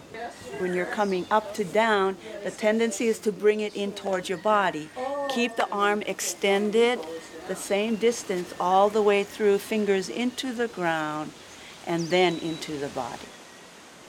When 0.58 0.74
you're 0.74 0.86
coming 0.86 1.26
up 1.32 1.54
to 1.56 1.64
down, 1.64 2.18
the 2.44 2.52
tendency 2.52 3.08
is 3.08 3.20
to 3.20 3.32
bring 3.32 3.60
it 3.62 3.76
in 3.76 3.94
towards 3.94 4.28
your 4.28 4.38
body. 4.38 4.90
Keep 5.30 5.56
the 5.56 5.70
arm 5.70 6.02
extended 6.02 7.00
the 7.48 7.56
same 7.56 7.96
distance 7.96 8.54
all 8.60 8.90
the 8.90 9.02
way 9.02 9.24
through, 9.24 9.60
fingers 9.60 10.10
into 10.10 10.52
the 10.54 10.68
ground, 10.68 11.32
and 11.86 12.08
then 12.08 12.38
into 12.40 12.78
the 12.78 12.88
body. 12.90 13.28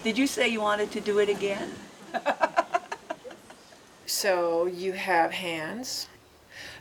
Did 0.03 0.19
you 0.19 0.27
say 0.27 0.49
you 0.49 0.61
wanted 0.61 0.91
to 0.93 1.01
do 1.01 1.19
it 1.19 1.29
again? 1.29 1.73
so 4.07 4.67
you 4.67 4.93
have 4.93 5.33
hands, 5.33 6.09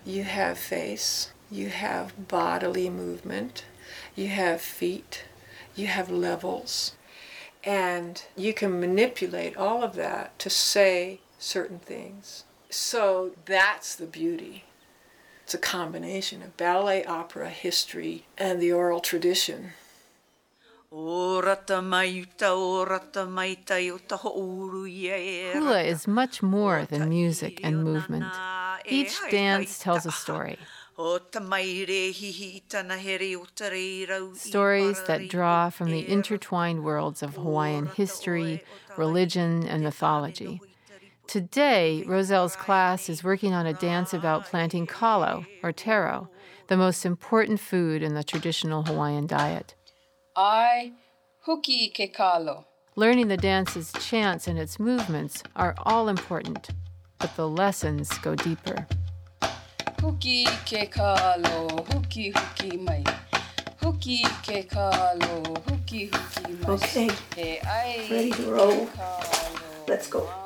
you 0.05 0.24
have 0.24 0.57
face, 0.57 1.31
you 1.51 1.69
have 1.69 2.27
bodily 2.27 2.89
movement, 2.89 3.65
you 4.15 4.27
have 4.27 4.62
feet, 4.62 5.24
you 5.75 5.88
have 5.88 6.09
levels, 6.09 6.93
and 7.63 8.24
you 8.35 8.53
can 8.53 8.79
manipulate 8.79 9.57
all 9.57 9.83
of 9.83 9.95
that 9.95 10.38
to 10.39 10.50
say 10.50 11.19
certain 11.39 11.79
things. 11.79 12.43
So 12.69 13.31
that's 13.45 13.95
the 13.95 14.05
beauty 14.05 14.65
it's 15.45 15.53
a 15.53 15.59
combination 15.59 16.41
of 16.41 16.57
ballet, 16.57 17.05
opera, 17.05 17.51
history, 17.51 18.25
and 18.35 18.59
the 18.59 18.71
oral 18.71 18.99
tradition. 18.99 19.73
Hula 20.89 21.67
is 25.83 26.07
much 26.07 26.41
more 26.41 26.85
than 26.85 27.09
music 27.09 27.59
and 27.61 27.83
movement. 27.83 28.25
Each 28.87 29.19
dance 29.29 29.77
tells 29.77 30.07
a 30.07 30.11
story. 30.11 30.57
Stories 34.33 35.03
that 35.03 35.27
draw 35.29 35.69
from 35.69 35.91
the 35.91 36.09
intertwined 36.09 36.83
worlds 36.83 37.21
of 37.21 37.35
Hawaiian 37.35 37.85
history, 37.85 38.63
religion, 38.97 39.67
and 39.67 39.83
mythology. 39.83 40.59
Today, 41.27 42.03
Roselle's 42.05 42.55
class 42.55 43.10
is 43.10 43.24
working 43.24 43.53
on 43.53 43.65
a 43.65 43.74
dance 43.74 44.13
about 44.13 44.46
planting 44.46 44.86
kalo, 44.86 45.46
or 45.63 45.72
taro, 45.72 46.29
the 46.67 46.77
most 46.77 47.05
important 47.05 47.60
food 47.60 48.03
in 48.03 48.13
the 48.13 48.24
traditional 48.24 48.84
Hawaiian 48.84 49.25
diet. 49.25 49.74
I 50.36 50.94
huki 51.48 51.91
ke 51.91 52.13
kalo. 52.13 52.67
Learning 52.96 53.27
the 53.27 53.38
dance's 53.38 53.91
chants 54.00 54.48
and 54.48 54.60
its 54.60 54.79
movements 54.79 55.41
are 55.55 55.74
all 55.79 56.10
important, 56.10 56.70
but 57.17 57.36
the 57.36 57.50
lessons 57.50 58.15
go 58.20 58.36
deeper. 58.36 58.88
Huki 59.98 60.46
ke 60.63 60.89
kalo, 60.91 61.67
huki 61.89 62.32
huki 62.34 62.79
mai. 62.79 63.03
Huki 63.82 64.24
ke 64.44 64.70
kalo, 64.70 65.41
huki 65.67 66.10
huki 66.10 66.62
mai. 66.62 66.74
Okay. 66.75 67.10
Ready 68.12 68.32
to 68.32 68.51
roll? 68.51 68.89
Let's 69.88 70.08
go. 70.08 70.44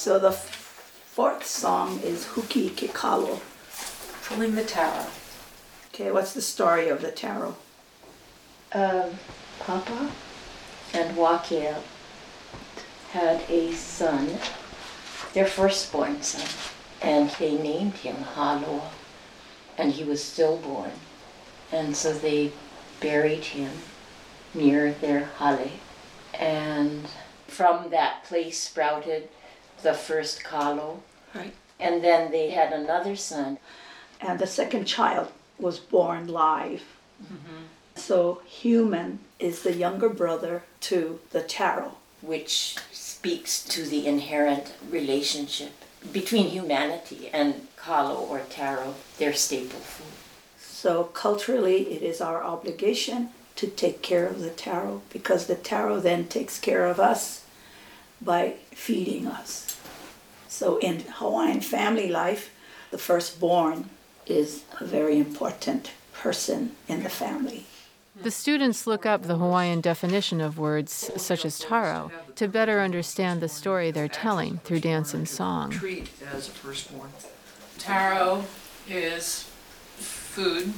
So 0.00 0.18
the 0.18 0.32
fourth 0.32 1.44
song 1.44 2.00
is 2.00 2.24
Huki 2.24 2.70
Kikalo. 2.70 3.38
Pulling 4.24 4.54
the 4.54 4.64
taro. 4.64 5.04
Okay, 5.92 6.10
what's 6.10 6.32
the 6.32 6.40
story 6.40 6.88
of 6.88 7.02
the 7.02 7.10
taro? 7.10 7.56
Um, 8.72 9.18
Papa 9.58 10.10
and 10.94 11.14
Wakea 11.18 11.82
had 13.10 13.42
a 13.50 13.72
son, 13.72 14.38
their 15.34 15.44
firstborn 15.44 16.22
son, 16.22 16.48
and 17.02 17.28
they 17.38 17.58
named 17.58 17.96
him 17.96 18.24
Haloa, 18.34 18.88
and 19.76 19.92
he 19.92 20.02
was 20.02 20.24
stillborn. 20.24 20.92
And 21.70 21.94
so 21.94 22.14
they 22.14 22.52
buried 23.00 23.44
him 23.44 23.72
near 24.54 24.92
their 24.92 25.26
Hale. 25.38 25.72
And 26.32 27.06
from 27.48 27.90
that 27.90 28.24
place 28.24 28.62
sprouted 28.62 29.28
the 29.82 29.94
first 29.94 30.44
Kalo. 30.44 31.02
Right. 31.34 31.54
And 31.78 32.02
then 32.04 32.30
they 32.30 32.50
had 32.50 32.72
another 32.72 33.16
son. 33.16 33.58
And 34.20 34.38
the 34.38 34.46
second 34.46 34.84
child 34.84 35.28
was 35.58 35.78
born 35.78 36.28
live. 36.28 36.82
Mm-hmm. 37.22 37.64
So 37.94 38.42
human 38.46 39.20
is 39.38 39.62
the 39.62 39.74
younger 39.74 40.08
brother 40.08 40.62
to 40.80 41.20
the 41.30 41.42
taro. 41.42 41.96
which 42.22 42.76
speaks 42.92 43.62
to 43.64 43.84
the 43.84 44.06
inherent 44.06 44.74
relationship 44.90 45.72
between 46.12 46.48
humanity 46.48 47.30
and 47.32 47.66
kalo 47.76 48.14
or 48.14 48.40
taro, 48.50 48.94
their 49.18 49.32
staple 49.32 49.80
food. 49.80 50.12
So 50.58 51.04
culturally, 51.04 51.92
it 51.92 52.02
is 52.02 52.20
our 52.20 52.42
obligation 52.42 53.30
to 53.56 53.66
take 53.66 54.00
care 54.00 54.26
of 54.26 54.40
the 54.40 54.50
taro 54.50 55.02
because 55.12 55.46
the 55.46 55.54
taro 55.54 56.00
then 56.00 56.26
takes 56.26 56.58
care 56.58 56.86
of 56.86 56.98
us 56.98 57.44
by 58.20 58.54
feeding 58.72 59.26
us. 59.26 59.69
So 60.50 60.78
in 60.78 61.00
Hawaiian 61.00 61.60
family 61.60 62.08
life, 62.08 62.50
the 62.90 62.98
firstborn 62.98 63.88
is 64.26 64.64
a 64.80 64.84
very 64.84 65.16
important 65.16 65.92
person 66.12 66.72
in 66.88 67.04
the 67.04 67.08
family. 67.08 67.66
The 68.20 68.32
students 68.32 68.86
look 68.86 69.06
up 69.06 69.22
the 69.22 69.36
Hawaiian 69.36 69.80
definition 69.80 70.40
of 70.40 70.58
words 70.58 71.10
such 71.16 71.44
as 71.44 71.58
taro 71.60 72.10
to 72.34 72.48
better 72.48 72.80
understand 72.80 73.40
the 73.40 73.48
story 73.48 73.92
they're 73.92 74.08
telling 74.08 74.58
through 74.58 74.80
dance 74.80 75.14
and 75.14 75.28
song. 75.28 75.70
Treat 75.70 76.10
as 76.34 76.48
a 76.48 76.50
firstborn. 76.50 77.10
Taro 77.78 78.44
is 78.88 79.48
food, 79.96 80.74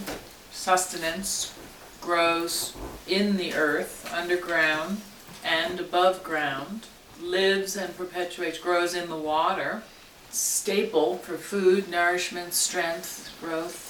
sustenance, 0.52 1.55
grows 2.02 2.75
in 3.09 3.38
the 3.38 3.55
earth, 3.55 4.12
underground 4.12 5.00
and 5.43 5.81
above 5.81 6.23
ground, 6.23 6.87
lives 7.23 7.76
and 7.76 7.97
perpetuates, 7.97 8.59
grows 8.59 8.95
in 8.95 9.09
the 9.09 9.17
water, 9.17 9.83
staple 10.31 11.19
for 11.19 11.37
food, 11.37 11.88
nourishment, 11.88 12.55
strength, 12.55 13.35
growth. 13.41 13.88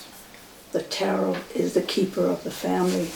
The 0.72 0.82
taro 0.82 1.36
is 1.54 1.74
the 1.74 1.82
keeper 1.82 2.26
of 2.26 2.44
the 2.44 2.50
family, 2.50 3.06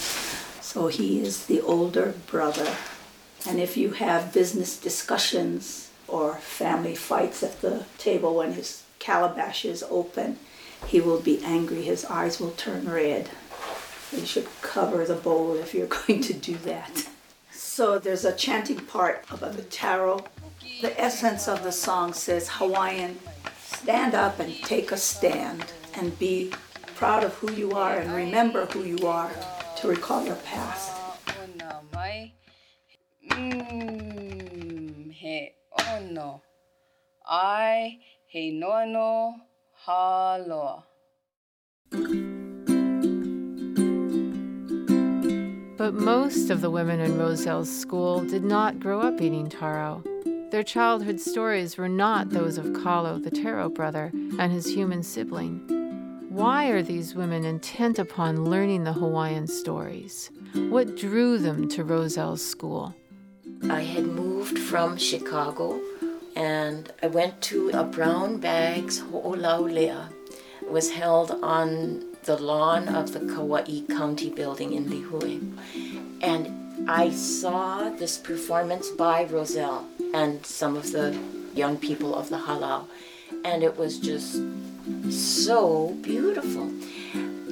so 0.61 0.89
he 0.89 1.21
is 1.21 1.47
the 1.47 1.61
older 1.61 2.15
brother. 2.27 2.77
And 3.47 3.61
if 3.61 3.77
you 3.77 3.93
have 3.93 4.33
business 4.33 4.79
discussions 4.79 5.91
or 6.09 6.35
family 6.37 6.95
fights 6.95 7.43
at 7.43 7.61
the 7.61 7.85
table 7.99 8.35
when 8.35 8.53
his 8.53 8.85
calabash 8.99 9.65
is 9.65 9.85
open, 9.89 10.39
he 10.87 11.01
will 11.01 11.21
be 11.21 11.43
angry, 11.45 11.83
his 11.83 12.05
eyes 12.05 12.39
will 12.39 12.51
turn 12.53 12.89
red. 12.89 13.31
You 14.13 14.25
should 14.25 14.49
cover 14.63 15.05
the 15.05 15.15
bowl 15.15 15.57
if 15.57 15.75
you're 15.75 15.87
going 16.07 16.21
to 16.23 16.35
do 16.35 16.57
that. 16.59 17.09
So 17.76 17.99
there's 17.99 18.25
a 18.25 18.32
chanting 18.32 18.78
part 18.78 19.26
about 19.30 19.52
the 19.52 19.62
taro. 19.65 20.25
The 20.80 20.99
essence 20.99 21.47
of 21.47 21.62
the 21.62 21.71
song 21.71 22.15
says 22.15 22.49
Hawaiian, 22.49 23.19
stand 23.58 24.15
up 24.15 24.41
and 24.41 24.56
take 24.65 24.93
a 24.93 24.97
stand 24.97 25.62
and 25.93 26.19
be 26.19 26.54
proud 26.95 27.23
of 27.23 27.34
who 27.34 27.52
you 27.52 27.73
are 27.73 27.99
and 27.99 28.15
remember 28.15 28.65
who 28.65 28.82
you 28.84 29.06
are 29.06 29.30
to 29.76 29.89
recall 29.89 30.25
your 30.25 30.36
past. 30.36 30.97
Mai. 31.93 32.32
Mm, 33.28 35.12
he 35.12 35.52
he 38.26 38.58
noano 38.58 39.34
haloa. 39.84 40.82
But 45.87 45.95
most 45.95 46.51
of 46.51 46.63
the 46.63 46.69
women 46.69 46.99
in 46.99 47.17
Roselle's 47.17 47.71
school 47.71 48.25
did 48.25 48.43
not 48.43 48.81
grow 48.81 49.03
up 49.03 49.23
eating 49.23 49.49
taro. 49.49 50.03
Their 50.51 50.65
childhood 50.65 51.21
stories 51.21 51.77
were 51.77 51.89
not 51.89 52.31
those 52.31 52.59
of 52.59 52.75
Kalo, 52.83 53.21
the 53.21 53.31
taro 53.31 53.69
brother, 53.69 54.11
and 54.13 54.51
his 54.51 54.67
human 54.67 55.05
sibling. 55.05 55.61
Why 56.29 56.71
are 56.71 56.83
these 56.83 57.15
women 57.15 57.45
intent 57.45 58.01
upon 58.01 58.47
learning 58.47 58.83
the 58.83 58.95
Hawaiian 58.95 59.47
stories? 59.47 60.33
What 60.55 60.97
drew 60.97 61.39
them 61.39 61.69
to 61.69 61.85
Roselle's 61.85 62.45
school? 62.45 62.93
I 63.71 63.83
had 63.83 64.07
moved 64.07 64.59
from 64.59 64.97
Chicago 64.97 65.81
and 66.35 66.93
I 67.01 67.07
went 67.07 67.41
to 67.43 67.71
a 67.71 67.85
brown 67.85 68.39
bags 68.39 68.99
ho'olaulea. 68.99 70.09
Was 70.69 70.91
held 70.91 71.31
on 71.45 72.16
the 72.26 72.36
lawn 72.36 72.89
of 72.89 73.12
the 73.12 73.21
Kauai 73.21 73.82
County 73.89 74.30
building 74.30 74.73
in 74.73 74.86
Lihue. 74.86 75.56
And 76.21 76.91
I 76.91 77.10
saw 77.10 77.89
this 77.89 78.19
performance 78.19 78.91
by 78.91 79.25
Roselle 79.25 79.86
and 80.12 80.45
some 80.45 80.76
of 80.76 80.91
the 80.93 81.17
young 81.54 81.78
people 81.78 82.15
of 82.15 82.28
the 82.28 82.39
halau. 82.39 82.86
And 83.45 83.62
it 83.62 83.76
was 83.76 83.99
just 84.00 84.43
so 85.08 85.95
beautiful. 86.02 86.65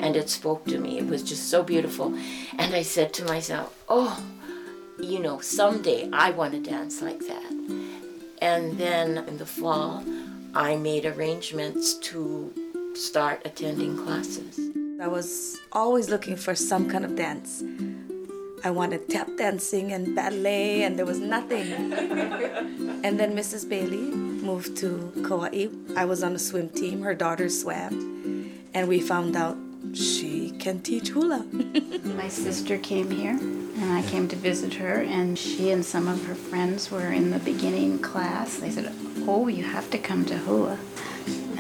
And 0.01 0.17
it 0.17 0.29
spoke 0.29 0.65
to 0.67 0.79
me. 0.79 0.99
It 0.99 1.07
was 1.07 1.23
just 1.23 1.49
so 1.49 1.63
beautiful. 1.63 2.13
And 2.59 2.75
I 2.75 2.83
said 2.83 3.13
to 3.15 3.25
myself, 3.25 3.81
oh, 3.89 4.23
you 5.01 5.21
know, 5.21 5.39
someday 5.39 6.09
I 6.13 6.33
want 6.33 6.53
to 6.53 6.61
dance 6.61 7.01
like 7.01 7.21
that. 7.21 7.51
And 8.43 8.77
then 8.77 9.19
in 9.29 9.39
the 9.39 9.47
fall, 9.47 10.05
I 10.55 10.77
made 10.77 11.07
arrangements 11.07 11.95
to 11.95 12.53
start 12.97 13.43
attending 13.45 13.97
classes. 13.97 14.59
I 15.01 15.09
was 15.09 15.59
always 15.73 16.09
looking 16.09 16.37
for 16.37 16.55
some 16.55 16.89
kind 16.89 17.05
of 17.05 17.17
dance. 17.17 17.63
I 18.63 18.71
wanted 18.71 19.09
tap 19.09 19.29
dancing 19.37 19.93
and 19.93 20.15
ballet, 20.15 20.85
and 20.85 20.99
there 20.99 21.05
was 21.05 21.19
nothing. 21.19 21.93
and 23.05 23.21
then 23.21 23.37
Mrs. 23.37 23.69
Bailey 23.69 23.97
moved 23.97 24.77
to 24.79 25.13
Kauai. 25.27 25.69
I 25.97 26.05
was 26.05 26.23
on 26.23 26.35
a 26.35 26.39
swim 26.39 26.69
team, 26.71 27.03
her 27.03 27.15
daughter 27.15 27.49
swam, 27.49 28.53
and 28.73 28.89
we 28.89 29.01
found 29.01 29.37
out 29.37 29.57
she 29.93 30.51
can 30.53 30.81
teach 30.81 31.09
hula. 31.09 31.45
My 32.05 32.29
sister 32.29 32.79
came 32.79 33.11
here 33.11 33.39
and 33.77 33.93
I 33.93 34.03
came 34.03 34.29
to 34.29 34.37
visit 34.37 34.75
her, 34.75 35.03
and 35.03 35.39
she 35.39 35.71
and 35.71 35.85
some 35.85 36.09
of 36.09 36.25
her 36.27 36.35
friends 36.35 36.91
were 36.91 37.13
in 37.13 37.31
the 37.31 37.41
beginning 37.41 37.99
class. 37.99 38.59
They 38.59 38.71
said, 38.71 38.93
Oh, 39.27 39.49
you 39.49 39.65
have 39.65 39.91
to 39.91 39.99
come 39.99 40.25
to 40.27 40.39
hula. 40.39 40.79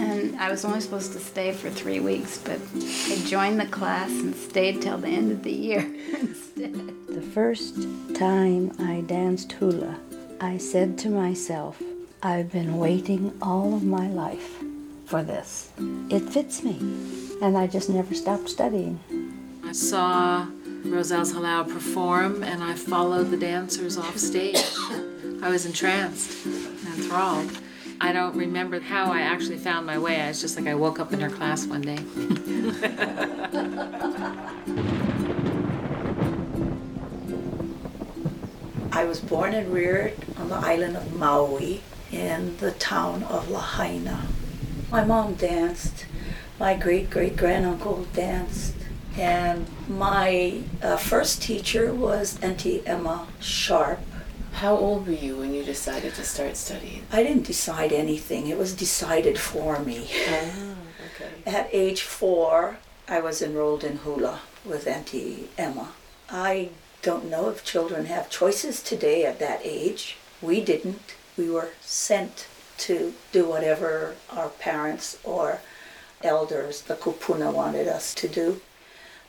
And 0.05 0.37
I 0.38 0.51
was 0.51 0.64
only 0.64 0.81
supposed 0.81 1.12
to 1.12 1.19
stay 1.19 1.53
for 1.53 1.71
three 1.71 2.01
weeks, 2.01 2.38
but 2.38 2.61
I 2.77 3.17
joined 3.27 3.59
the 3.59 3.67
class 3.67 4.11
and 4.11 4.35
stayed 4.35 4.83
till 4.83 4.99
the 4.99 5.09
end 5.09 5.33
of 5.33 5.43
the 5.43 5.53
year 5.53 5.81
instead. 6.21 6.75
The 7.09 7.23
first 7.23 7.75
time 8.14 8.73
I 8.79 9.01
danced 9.07 9.53
hula, 9.53 9.99
I 10.40 10.59
said 10.59 10.99
to 10.99 11.09
myself, 11.09 11.83
I've 12.23 12.53
been 12.53 12.79
waiting 12.79 13.33
all 13.40 13.75
of 13.75 13.83
my 13.83 14.09
life 14.09 14.62
for 15.07 15.23
this. 15.23 15.71
It 16.11 16.21
fits 16.21 16.62
me. 16.62 16.79
And 17.43 17.57
I 17.57 17.67
just 17.67 17.88
never 17.90 18.14
stopped 18.14 18.49
studying. 18.49 19.01
I 19.64 19.73
saw 19.73 20.47
Roselle's 20.85 21.33
Halau 21.33 21.64
perform 21.69 22.43
and 22.43 22.62
I 22.62 22.75
followed 22.75 23.31
the 23.31 23.37
dancers 23.37 23.97
off 23.97 24.19
stage. 24.19 24.64
I 25.43 25.49
was 25.49 25.67
entranced, 25.67 26.47
enthralled. 26.47 27.51
I 28.05 28.12
don't 28.12 28.37
remember 28.37 28.81
how 28.81 29.11
I 29.11 29.23
actually 29.23 29.57
found 29.57 29.87
my 29.87 29.97
way. 29.97 30.21
I 30.21 30.29
was 30.29 30.38
just 30.38 30.59
like 30.59 30.67
I 30.67 30.75
woke 30.75 31.01
up 31.01 31.14
in 31.14 31.21
her 31.21 31.31
class 31.31 31.64
one 31.64 31.81
day. 31.81 31.97
I 38.93 39.05
was 39.05 39.21
born 39.21 39.55
and 39.55 39.73
reared 39.73 40.19
on 40.37 40.51
the 40.51 40.57
island 40.57 40.99
of 40.99 41.14
Maui 41.14 41.81
in 42.12 42.59
the 42.59 42.73
town 42.73 43.23
of 43.23 43.49
Lahaina. 43.49 44.27
My 44.90 45.03
mom 45.03 45.33
danced, 45.33 46.05
my 46.61 46.77
great 46.77 47.09
great 47.09 47.38
granduncle 47.38 48.07
danced, 48.12 48.75
and 49.17 49.67
my 49.88 50.61
uh, 50.83 50.99
first 50.99 51.40
teacher 51.40 51.95
was 51.95 52.38
Auntie 52.43 52.87
Emma 52.87 53.27
Sharp, 53.40 54.01
How 54.55 54.77
old 54.77 55.09
were 55.09 55.12
you 55.12 55.37
when 55.37 55.53
you 55.53 55.64
decided 55.64 56.14
to 56.14 56.25
start 56.25 56.57
studying? 56.57 57.05
I 57.11 57.25
didn't 57.25 57.45
decide 57.47 57.93
anything, 57.93 58.47
it 58.47 58.57
was 58.57 58.73
decided 58.73 59.37
for 59.37 59.81
me. 59.81 60.09
Oh, 60.29 60.77
okay. 61.07 61.31
At 61.45 61.69
age 61.73 62.03
four, 62.03 62.79
I 63.09 63.21
was 63.21 63.43
enrolled 63.43 63.83
in 63.83 63.99
hula 63.99 64.40
with 64.64 64.87
Auntie 64.87 65.49
Emma. 65.59 65.93
I 66.31 66.71
don't 67.03 67.29
know 67.29 67.49
if 67.49 67.64
children 67.64 68.07
have 68.07 68.31
choices 68.31 68.81
today 68.81 69.27
at 69.27 69.40
that 69.40 69.61
age. 69.64 70.17
We 70.40 70.61
didn't. 70.61 71.14
We 71.37 71.51
were 71.51 71.71
sent 71.81 72.47
to 72.79 73.12
do 73.33 73.49
whatever 73.49 74.14
our 74.31 74.49
parents 74.49 75.19
or 75.25 75.61
elders, 76.23 76.83
the 76.83 76.95
kupuna, 76.95 77.53
wanted 77.53 77.88
us 77.88 78.14
to 78.14 78.29
do. 78.29 78.61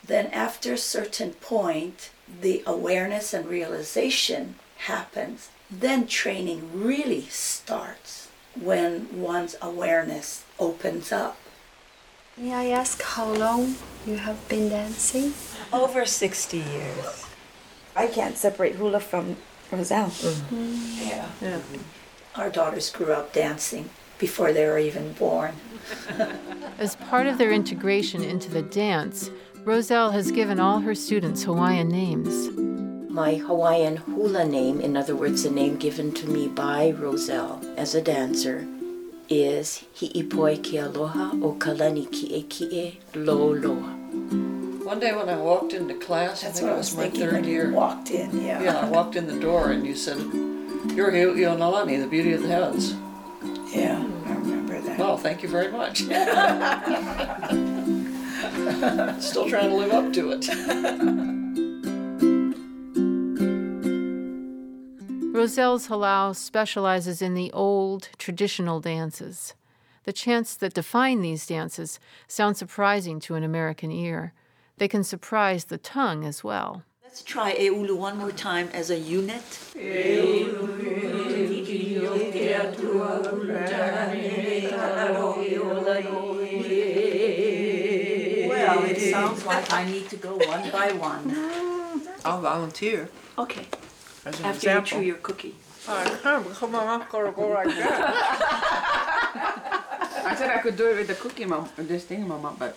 Then, 0.06 0.28
after 0.28 0.74
a 0.74 0.78
certain 0.78 1.32
point, 1.34 2.12
the 2.42 2.64
awareness 2.68 3.34
and 3.34 3.48
realization 3.48 4.56
happens. 4.86 5.50
Then, 5.70 6.08
training 6.08 6.70
really 6.74 7.24
starts 7.24 8.30
when 8.60 9.08
one's 9.12 9.56
awareness 9.62 10.46
opens 10.60 11.12
up. 11.12 11.38
May 12.38 12.54
I 12.54 12.66
ask 12.68 13.02
how 13.02 13.32
long 13.32 13.76
you 14.06 14.18
have 14.18 14.48
been 14.48 14.70
dancing? 14.70 15.34
Over 15.72 16.06
60 16.06 16.58
years. 16.58 17.26
I 17.96 18.08
can't 18.08 18.38
separate 18.38 18.76
hula 18.76 19.00
from 19.00 19.38
Roselle. 19.72 20.08
Mm-hmm. 20.08 21.08
Yeah. 21.08 21.30
yeah. 21.42 21.60
Our 22.36 22.50
daughters 22.50 22.92
grew 22.92 23.14
up 23.14 23.34
dancing 23.34 23.90
before 24.20 24.52
they 24.54 24.66
were 24.66 24.78
even 24.78 25.14
born. 25.14 25.56
As 26.78 26.96
part 26.98 27.28
of 27.28 27.38
their 27.38 27.52
integration 27.52 28.24
into 28.24 28.52
the 28.52 28.62
dance, 28.62 29.32
Roselle 29.64 30.12
has 30.12 30.32
given 30.32 30.60
all 30.60 30.80
her 30.80 30.94
students 30.94 31.44
Hawaiian 31.44 31.90
names. 31.90 32.75
My 33.16 33.36
Hawaiian 33.36 33.96
hula 33.96 34.44
name, 34.44 34.82
in 34.82 34.98
other 34.98 35.16
words, 35.16 35.44
the 35.44 35.50
name 35.50 35.78
given 35.78 36.12
to 36.16 36.28
me 36.28 36.50
by 36.50 36.92
Roselle 36.92 37.62
as 37.78 37.96
a 37.96 38.02
dancer, 38.02 38.68
is 39.30 39.86
Hi'ipoi 39.96 40.58
Ke 40.62 40.84
Aloha 40.84 41.32
o 41.42 41.54
Kalani 41.58 42.08
Ki'e 42.12 42.44
Ki'e 42.50 42.98
Lo 43.16 43.54
Loa. 43.54 43.94
One 44.84 45.00
day 45.00 45.16
when 45.16 45.30
I 45.30 45.38
walked 45.38 45.72
into 45.72 45.94
class, 45.94 46.42
That's 46.42 46.58
I 46.58 46.60
think 46.60 46.64
what 46.64 46.72
it 46.72 46.74
I 46.74 46.78
was 46.78 46.88
was 46.90 46.98
my 46.98 47.04
thinking 47.04 47.22
third 47.22 47.34
when 47.36 47.44
you 47.46 47.52
year. 47.52 47.72
walked 47.72 48.12
in, 48.12 48.42
yeah. 48.46 48.62
Yeah, 48.62 48.80
I 48.82 48.90
walked 48.90 49.16
in 49.16 49.28
the 49.28 49.40
door 49.40 49.72
and 49.72 49.88
you 49.88 49.96
said, 49.96 50.18
You're 50.94 51.10
Ionalani, 51.14 52.02
the 52.02 52.08
beauty 52.08 52.34
of 52.34 52.42
the 52.42 52.50
heavens. 52.50 52.96
Yeah, 53.74 53.98
I 54.26 54.34
remember 54.34 54.82
that. 54.82 55.00
Well, 55.00 55.16
thank 55.18 55.42
you 55.42 55.48
very 55.48 55.72
much. 55.72 56.00
Still 59.24 59.48
trying 59.48 59.70
to 59.70 59.76
live 59.78 59.94
up 59.94 60.12
to 60.12 60.32
it. 60.32 61.26
Roselle's 65.46 65.90
Halau 65.90 66.36
specializes 66.36 67.22
in 67.22 67.36
the 67.36 67.52
old, 67.52 68.10
traditional 68.18 68.80
dances. 68.80 69.54
The 70.06 70.12
chants 70.12 70.56
that 70.56 70.74
define 70.74 71.22
these 71.22 71.46
dances 71.46 72.00
sound 72.28 72.58
surprising 72.58 73.20
to 73.20 73.36
an 73.36 73.44
American 73.44 73.92
ear. 73.92 74.34
They 74.78 74.88
can 74.88 75.04
surprise 75.04 75.66
the 75.66 75.78
tongue 75.78 76.26
as 76.26 76.44
well. 76.44 76.82
Let's 77.04 77.22
try 77.22 77.54
Eulu 77.54 77.96
one 77.96 78.18
more 78.18 78.32
time 78.32 78.70
as 78.74 78.90
a 78.90 78.98
unit. 78.98 79.44
Well, 88.50 88.84
it 88.86 89.12
sounds 89.12 89.46
like 89.46 89.72
I 89.72 89.86
need 89.86 90.10
to 90.10 90.18
go 90.18 90.38
one 90.38 90.72
by 90.72 90.92
one. 90.94 92.02
I'll 92.26 92.42
volunteer. 92.42 93.10
Okay. 93.38 93.68
As 94.26 94.40
an 94.40 94.46
After 94.46 94.70
you 94.70 94.78
example. 94.78 94.90
chew 95.00 95.06
your 95.06 95.18
cookie. 95.18 95.56
Ah, 95.88 96.02
I 96.02 96.44
come 96.54 96.76
on, 96.76 97.06
gonna 97.12 97.32
go 97.32 97.48
like 97.50 97.68
that. 97.68 98.02
I 100.26 100.36
said 100.36 100.50
I 100.50 100.58
could 100.58 100.76
do 100.76 100.88
it 100.88 100.98
with 100.98 101.08
the 101.08 101.14
cookie 101.16 101.46
mom, 101.46 101.70
with 101.78 101.88
this 101.88 102.06
thing 102.06 102.28
mama, 102.28 102.56
but. 102.58 102.76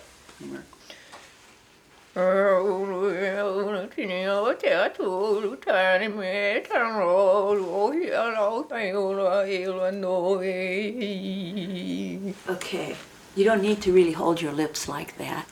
Okay. 12.47 12.95
You 13.35 13.45
don't 13.45 13.61
need 13.61 13.81
to 13.81 13.93
really 13.93 14.11
hold 14.11 14.41
your 14.41 14.51
lips 14.51 14.87
like 14.87 15.17
that. 15.17 15.45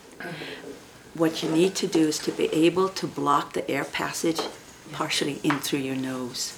What 1.14 1.42
you 1.42 1.50
need 1.50 1.74
to 1.76 1.88
do 1.88 2.08
is 2.08 2.20
to 2.20 2.32
be 2.32 2.46
able 2.54 2.90
to 2.90 3.08
block 3.08 3.54
the 3.54 3.70
air 3.70 3.84
passage 3.86 4.42
partially 4.92 5.40
in 5.44 5.60
through 5.60 5.80
your 5.80 5.96
nose. 5.96 6.58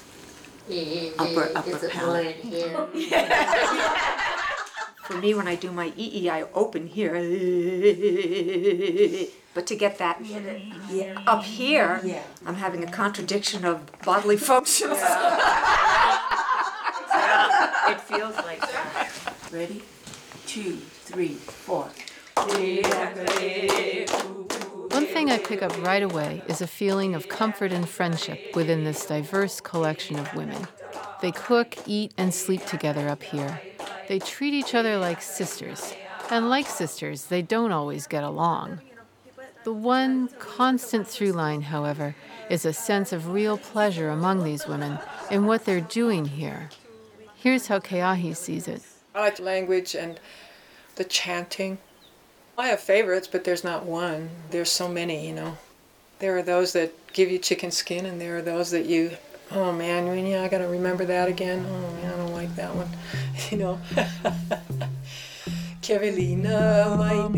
Upper, 1.18 1.50
upper 1.54 1.88
palate. 1.88 2.36
For 5.02 5.16
me, 5.16 5.34
when 5.34 5.48
I 5.48 5.56
do 5.56 5.72
my 5.72 5.92
EE, 5.96 6.28
I 6.30 6.42
open 6.54 6.86
here. 6.86 7.14
But 9.52 9.66
to 9.66 9.74
get 9.74 9.98
that 9.98 10.22
up 11.26 11.42
here, 11.42 12.00
I'm 12.46 12.54
having 12.54 12.84
a 12.84 12.90
contradiction 12.90 13.64
of 13.64 13.90
bodily 14.04 14.36
functions. 14.50 14.92
It 17.88 18.00
feels 18.02 18.36
like 18.36 18.60
that. 18.60 19.10
Ready? 19.50 19.82
Two, 20.46 20.76
three, 20.76 21.34
four. 21.34 21.90
One 24.90 25.06
thing 25.06 25.30
I 25.30 25.38
pick 25.38 25.62
up 25.62 25.80
right 25.82 26.02
away 26.02 26.42
is 26.48 26.60
a 26.60 26.66
feeling 26.66 27.14
of 27.14 27.28
comfort 27.28 27.70
and 27.70 27.88
friendship 27.88 28.56
within 28.56 28.82
this 28.82 29.06
diverse 29.06 29.60
collection 29.60 30.18
of 30.18 30.34
women. 30.34 30.66
They 31.22 31.30
cook, 31.30 31.76
eat, 31.86 32.12
and 32.18 32.34
sleep 32.34 32.66
together 32.66 33.08
up 33.08 33.22
here. 33.22 33.60
They 34.08 34.18
treat 34.18 34.52
each 34.52 34.74
other 34.74 34.98
like 34.98 35.22
sisters. 35.22 35.94
And 36.28 36.50
like 36.50 36.66
sisters, 36.66 37.26
they 37.26 37.40
don't 37.40 37.70
always 37.70 38.08
get 38.08 38.24
along. 38.24 38.80
The 39.62 39.72
one 39.72 40.28
constant 40.40 41.06
through 41.06 41.32
line, 41.32 41.62
however, 41.62 42.16
is 42.48 42.64
a 42.64 42.72
sense 42.72 43.12
of 43.12 43.28
real 43.28 43.58
pleasure 43.58 44.10
among 44.10 44.42
these 44.42 44.66
women 44.66 44.98
in 45.30 45.46
what 45.46 45.66
they're 45.66 45.80
doing 45.80 46.24
here. 46.24 46.68
Here's 47.36 47.68
how 47.68 47.78
Keahi 47.78 48.36
sees 48.36 48.66
it. 48.66 48.82
I 49.14 49.20
like 49.20 49.38
language 49.38 49.94
and 49.94 50.18
the 50.96 51.04
chanting. 51.04 51.78
I 52.60 52.66
have 52.68 52.80
favorites, 52.80 53.26
but 53.26 53.44
there's 53.44 53.64
not 53.64 53.86
one. 53.86 54.28
There's 54.50 54.70
so 54.70 54.86
many, 54.86 55.26
you 55.26 55.34
know. 55.34 55.56
There 56.18 56.36
are 56.36 56.42
those 56.42 56.74
that 56.74 56.92
give 57.14 57.30
you 57.30 57.38
chicken 57.38 57.70
skin, 57.70 58.04
and 58.04 58.20
there 58.20 58.36
are 58.36 58.42
those 58.42 58.70
that 58.72 58.84
you, 58.84 59.16
oh 59.50 59.72
man, 59.72 60.26
yeah, 60.26 60.42
I 60.42 60.48
gotta 60.48 60.68
remember 60.68 61.06
that 61.06 61.26
again. 61.26 61.64
Oh 61.66 61.92
man, 61.94 62.12
I 62.12 62.16
don't 62.18 62.34
like 62.34 62.54
that 62.56 62.74
one, 62.74 62.90
you 63.50 63.56
know. 63.56 63.80
Kevelina 65.80 66.98
mai 66.98 67.28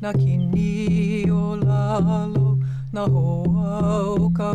na 0.00 0.12
kini 0.12 1.30
o 1.30 1.54
lalo 1.54 2.58
na 2.92 3.06
hoa 3.06 3.78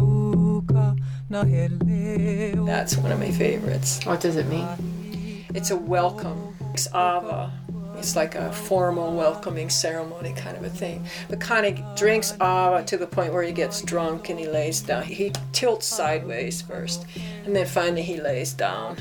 o 0.02 0.60
uka 0.60 0.96
na 1.30 1.46
hele 1.46 2.66
That's 2.66 2.98
one 2.98 3.14
of 3.14 3.20
my 3.20 3.32
favorites. 3.32 4.06
What 4.06 4.20
does 4.20 4.36
it 4.36 4.48
mean? 4.48 5.48
It's 5.56 5.72
a 5.72 5.78
welcome. 5.78 6.54
It's 6.74 6.88
ava. 6.88 7.54
It's 7.98 8.16
like 8.16 8.36
a 8.36 8.52
formal 8.52 9.16
welcoming 9.16 9.70
ceremony 9.70 10.34
kind 10.34 10.56
of 10.56 10.64
a 10.64 10.70
thing. 10.70 11.06
But 11.30 11.42
Kane 11.42 11.84
drinks 11.96 12.34
ava 12.34 12.84
to 12.86 12.98
the 12.98 13.08
point 13.08 13.34
where 13.34 13.44
he 13.44 13.52
gets 13.52 13.82
drunk 13.82 14.30
and 14.30 14.40
he 14.40 14.48
lays 14.48 14.82
down. 14.82 15.04
He 15.04 15.32
tilts 15.52 15.88
sideways 15.88 16.62
first, 16.62 17.06
and 17.46 17.56
then 17.56 17.66
finally 17.66 18.04
he 18.04 18.22
lays 18.22 18.54
down. 18.54 18.98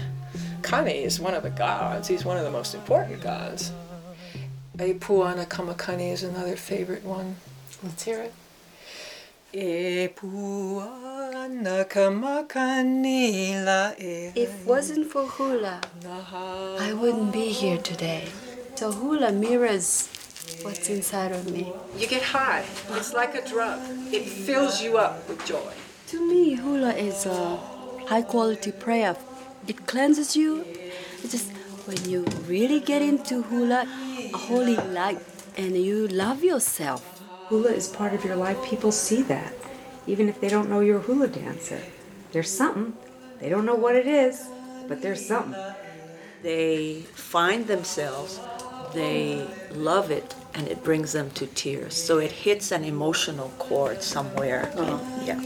Kane 0.62 0.88
is 0.88 1.20
one 1.20 1.34
of 1.34 1.42
the 1.42 1.50
gods. 1.50 2.08
He's 2.08 2.24
one 2.24 2.38
of 2.38 2.44
the 2.44 2.50
most 2.50 2.74
important 2.74 3.20
gods. 3.20 3.72
Epuana 4.76 5.46
Kamakani 5.46 6.12
is 6.12 6.22
another 6.22 6.56
favorite 6.56 7.04
one. 7.04 7.36
Let's 7.82 8.02
hear 8.02 8.22
it. 8.22 8.34
Epuana 9.54 10.18
Kamakani 11.88 13.64
la 13.64 13.92
e. 13.98 14.32
If 14.34 14.66
wasn't 14.66 15.10
for 15.10 15.26
hula, 15.26 15.80
I 16.04 16.92
wouldn't 16.92 17.32
be 17.32 17.48
here 17.48 17.78
today. 17.78 18.28
So 18.76 18.92
hula 18.92 19.32
mirrors 19.32 20.08
what's 20.60 20.90
inside 20.90 21.32
of 21.32 21.50
me. 21.50 21.72
You 21.96 22.06
get 22.06 22.22
high. 22.22 22.62
It's 22.90 23.14
like 23.14 23.34
a 23.34 23.40
drug. 23.48 23.80
It 24.12 24.28
fills 24.28 24.82
you 24.82 24.98
up 24.98 25.26
with 25.28 25.44
joy. 25.46 25.72
To 26.08 26.20
me, 26.20 26.54
hula 26.54 26.92
is 26.92 27.24
a 27.24 27.56
high 28.06 28.20
quality 28.20 28.72
prayer. 28.72 29.16
It 29.66 29.86
cleanses 29.86 30.36
you. 30.36 30.62
It's 31.22 31.32
just 31.32 31.50
when 31.86 32.04
you 32.08 32.26
really 32.46 32.80
get 32.80 33.00
into 33.00 33.42
hula, 33.44 33.88
a 34.34 34.36
holy 34.36 34.76
light, 34.76 35.20
and 35.56 35.74
you 35.74 36.06
love 36.08 36.44
yourself. 36.44 37.22
Hula 37.48 37.70
is 37.70 37.88
part 37.88 38.12
of 38.12 38.26
your 38.26 38.36
life. 38.36 38.62
People 38.62 38.92
see 38.92 39.22
that, 39.22 39.54
even 40.06 40.28
if 40.28 40.38
they 40.38 40.50
don't 40.50 40.68
know 40.68 40.80
you're 40.80 40.98
a 40.98 41.08
hula 41.08 41.28
dancer. 41.28 41.80
There's 42.32 42.52
something. 42.52 42.92
They 43.40 43.48
don't 43.48 43.64
know 43.64 43.74
what 43.74 43.96
it 43.96 44.06
is, 44.06 44.46
but 44.86 45.00
there's 45.00 45.26
something. 45.26 45.58
They 46.42 47.00
find 47.14 47.66
themselves, 47.66 48.38
they 48.96 49.46
love 49.72 50.10
it, 50.10 50.34
and 50.54 50.66
it 50.68 50.82
brings 50.82 51.12
them 51.12 51.30
to 51.32 51.46
tears. 51.46 51.94
So 51.94 52.18
it 52.18 52.32
hits 52.32 52.72
an 52.72 52.82
emotional 52.84 53.52
chord 53.58 54.02
somewhere. 54.02 54.72
Uh-huh. 54.74 54.98
in- 55.20 55.26
yeah. 55.26 55.40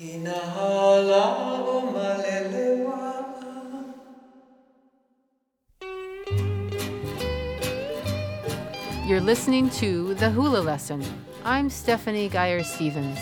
Inahala 0.00 1.24
o 1.66 1.92
malelewa. 1.94 3.26
You're 9.06 9.20
listening 9.20 9.70
to 9.70 10.14
The 10.14 10.30
Hula 10.30 10.60
Lesson. 10.60 11.02
I'm 11.44 11.68
Stephanie 11.70 12.28
Geyer 12.28 12.62
Stevens. 12.62 13.18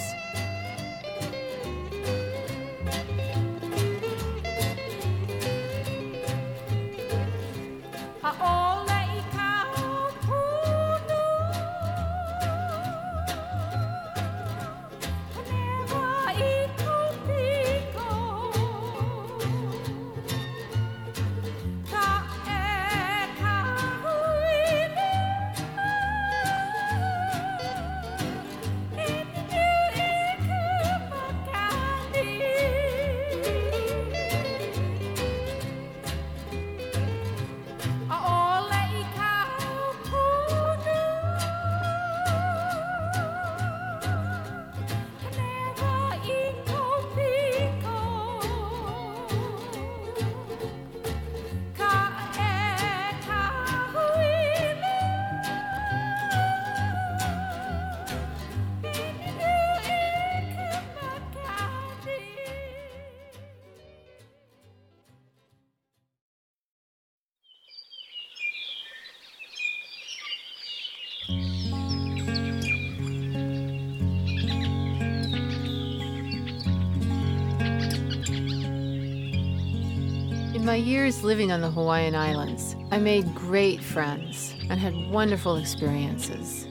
Years 80.78 81.22
living 81.22 81.52
on 81.52 81.60
the 81.60 81.70
Hawaiian 81.70 82.14
Islands, 82.14 82.76
I 82.90 82.98
made 82.98 83.34
great 83.34 83.82
friends 83.82 84.54
and 84.70 84.78
had 84.78 84.94
wonderful 85.10 85.56
experiences. 85.56 86.66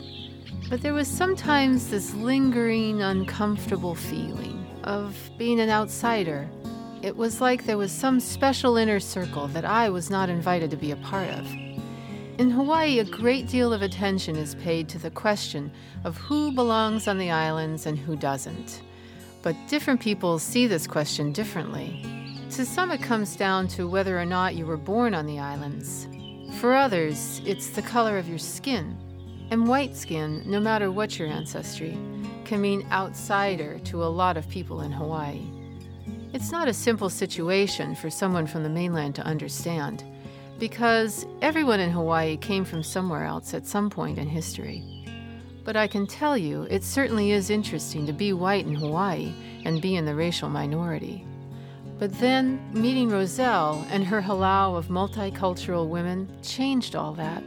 But 0.70 0.82
there 0.82 0.94
was 0.94 1.08
sometimes 1.08 1.90
this 1.90 2.14
lingering, 2.14 3.02
uncomfortable 3.02 3.96
feeling 3.96 4.66
of 4.84 5.18
being 5.38 5.60
an 5.60 5.70
outsider. 5.70 6.50
It 7.02 7.16
was 7.16 7.42
like 7.42 7.66
there 7.66 7.78
was 7.78 7.92
some 7.92 8.20
special 8.20 8.78
inner 8.78 9.00
circle 9.00 9.48
that 9.50 9.66
I 9.66 9.90
was 9.90 10.10
not 10.10 10.30
invited 10.30 10.72
to 10.72 10.78
be 10.78 10.92
a 10.92 10.98
part 10.98 11.30
of. 11.30 11.46
In 12.38 12.50
Hawaii, 12.50 13.00
a 13.00 13.04
great 13.04 13.48
deal 13.48 13.74
of 13.74 13.82
attention 13.82 14.36
is 14.36 14.56
paid 14.56 14.88
to 14.90 15.00
the 15.00 15.12
question 15.12 15.72
of 16.04 16.18
who 16.18 16.52
belongs 16.52 17.08
on 17.08 17.18
the 17.18 17.32
islands 17.32 17.86
and 17.86 17.98
who 17.98 18.16
doesn't. 18.16 18.82
But 19.42 19.56
different 19.68 20.00
people 20.00 20.40
see 20.40 20.68
this 20.68 20.88
question 20.88 21.32
differently. 21.32 22.17
To 22.52 22.66
some, 22.66 22.92
it 22.92 23.04
comes 23.04 23.36
down 23.36 23.68
to 23.70 23.88
whether 23.88 24.18
or 24.18 24.26
not 24.26 24.56
you 24.56 24.66
were 24.66 24.78
born 24.78 25.14
on 25.14 25.28
the 25.28 25.38
islands. 25.38 26.08
For 26.60 26.74
others, 26.74 27.40
it's 27.46 27.70
the 27.70 27.84
color 27.84 28.18
of 28.18 28.28
your 28.28 28.40
skin. 28.40 28.98
And 29.52 29.68
white 29.68 29.96
skin, 29.96 30.42
no 30.46 30.60
matter 30.60 30.92
what 30.92 31.20
your 31.20 31.28
ancestry, 31.28 31.98
can 32.46 32.62
mean 32.62 32.88
outsider 32.92 33.80
to 33.86 34.04
a 34.04 34.06
lot 34.06 34.38
of 34.38 34.50
people 34.50 34.82
in 34.82 34.92
Hawaii. 34.92 35.46
It's 36.34 36.52
not 36.52 36.68
a 36.68 36.74
simple 36.74 37.10
situation 37.10 37.96
for 37.96 38.10
someone 38.10 38.48
from 38.48 38.64
the 38.64 38.70
mainland 38.70 39.16
to 39.16 39.26
understand, 39.26 40.04
because 40.58 41.28
everyone 41.42 41.80
in 41.80 41.92
Hawaii 41.92 42.38
came 42.38 42.66
from 42.66 42.82
somewhere 42.82 43.24
else 43.24 43.54
at 43.54 43.68
some 43.68 43.90
point 43.90 44.18
in 44.18 44.28
history. 44.28 44.84
But 45.64 45.76
I 45.76 45.88
can 45.88 46.08
tell 46.08 46.38
you, 46.38 46.64
it 46.64 46.84
certainly 46.84 47.32
is 47.32 47.50
interesting 47.50 48.08
to 48.08 48.14
be 48.14 48.34
white 48.34 48.66
in 48.66 48.76
Hawaii 48.76 49.34
and 49.64 49.82
be 49.82 49.96
in 49.96 50.06
the 50.06 50.16
racial 50.16 50.50
minority. 50.50 51.26
But 52.00 52.14
then, 52.20 52.60
meeting 52.74 53.10
Roselle 53.10 53.86
and 53.90 54.06
her 54.06 54.22
halau 54.22 54.78
of 54.78 54.88
multicultural 54.88 55.88
women 55.88 56.30
changed 56.44 56.96
all 56.96 57.14
that. 57.14 57.44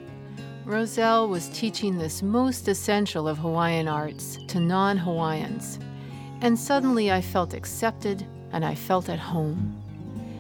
Roselle 0.64 1.28
was 1.28 1.48
teaching 1.50 1.96
this 1.98 2.22
most 2.22 2.66
essential 2.68 3.28
of 3.28 3.38
Hawaiian 3.38 3.86
arts 3.86 4.38
to 4.48 4.60
non 4.60 4.96
Hawaiians. 4.96 5.78
And 6.40 6.58
suddenly 6.58 7.12
I 7.12 7.20
felt 7.20 7.54
accepted 7.54 8.26
and 8.52 8.64
I 8.64 8.74
felt 8.74 9.08
at 9.08 9.18
home. 9.18 9.80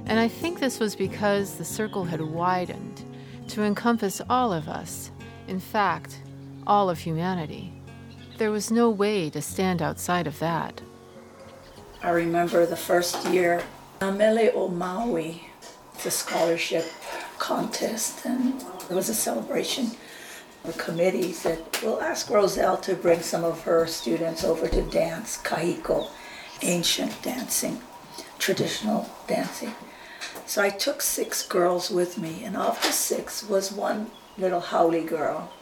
And 0.06 0.18
I 0.18 0.28
think 0.28 0.58
this 0.58 0.80
was 0.80 0.96
because 0.96 1.54
the 1.54 1.64
circle 1.64 2.04
had 2.04 2.20
widened 2.20 3.02
to 3.48 3.62
encompass 3.62 4.20
all 4.28 4.52
of 4.52 4.68
us, 4.68 5.10
in 5.46 5.60
fact, 5.60 6.20
all 6.66 6.90
of 6.90 6.98
humanity. 6.98 7.72
There 8.38 8.50
was 8.50 8.70
no 8.70 8.90
way 8.90 9.30
to 9.30 9.42
stand 9.42 9.82
outside 9.82 10.26
of 10.26 10.38
that. 10.40 10.80
I 12.02 12.10
remember 12.10 12.66
the 12.66 12.76
first 12.76 13.26
year, 13.28 13.62
Amele 14.00 14.50
o 14.54 14.66
Maui, 14.68 15.42
scholarship 15.98 16.90
contest, 17.38 18.24
and 18.24 18.64
it 18.88 18.94
was 18.94 19.10
a 19.10 19.14
celebration. 19.14 19.90
The 20.64 20.72
committee 20.72 21.34
said, 21.34 21.62
We'll 21.82 22.00
ask 22.00 22.30
Roselle 22.30 22.78
to 22.78 22.94
bring 22.94 23.20
some 23.20 23.44
of 23.44 23.60
her 23.64 23.86
students 23.86 24.42
over 24.42 24.68
to 24.68 24.80
dance 24.80 25.36
kahiko, 25.36 26.08
ancient 26.62 27.20
dancing, 27.20 27.82
traditional 28.38 29.10
dancing. 29.26 29.74
So 30.46 30.62
I 30.62 30.70
took 30.70 31.02
six 31.02 31.46
girls 31.46 31.90
with 31.90 32.16
me, 32.16 32.42
and 32.42 32.56
of 32.56 32.80
the 32.80 32.92
six 32.92 33.46
was 33.46 33.70
one 33.70 34.10
little 34.38 34.60
haole 34.60 35.04
girl. 35.04 35.52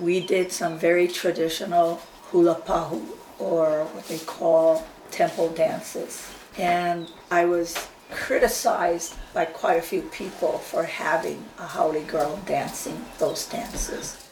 We 0.00 0.18
did 0.18 0.50
some 0.50 0.80
very 0.80 1.06
traditional 1.06 2.02
hula 2.32 2.56
pahu, 2.56 3.04
or 3.38 3.84
what 3.84 4.08
they 4.08 4.18
call 4.18 4.84
temple 5.12 5.50
dances. 5.50 6.33
And 6.56 7.10
I 7.30 7.44
was 7.44 7.88
criticized 8.10 9.14
by 9.32 9.44
quite 9.44 9.78
a 9.78 9.82
few 9.82 10.02
people 10.02 10.58
for 10.58 10.84
having 10.84 11.44
a 11.58 11.66
haole 11.66 12.00
girl 12.04 12.40
dancing 12.46 13.04
those 13.18 13.46
dances. 13.46 14.28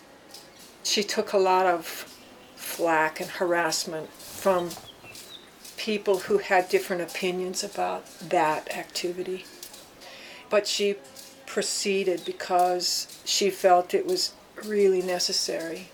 She 0.85 1.03
took 1.03 1.33
a 1.33 1.39
lot 1.39 1.67
of 1.67 1.87
flack 2.55 3.21
and 3.21 3.29
harassment 3.29 4.11
from 4.13 4.71
people 5.77 6.21
who 6.21 6.39
had 6.39 6.69
different 6.69 7.03
opinions 7.03 7.65
about 7.65 8.07
that 8.21 8.73
activity. 8.77 9.45
But 10.49 10.69
she 10.69 10.97
proceeded 11.47 12.23
because 12.25 13.21
she 13.25 13.51
felt 13.51 13.95
it 13.95 14.07
was 14.07 14.33
really 14.65 15.03
necessary. 15.03 15.89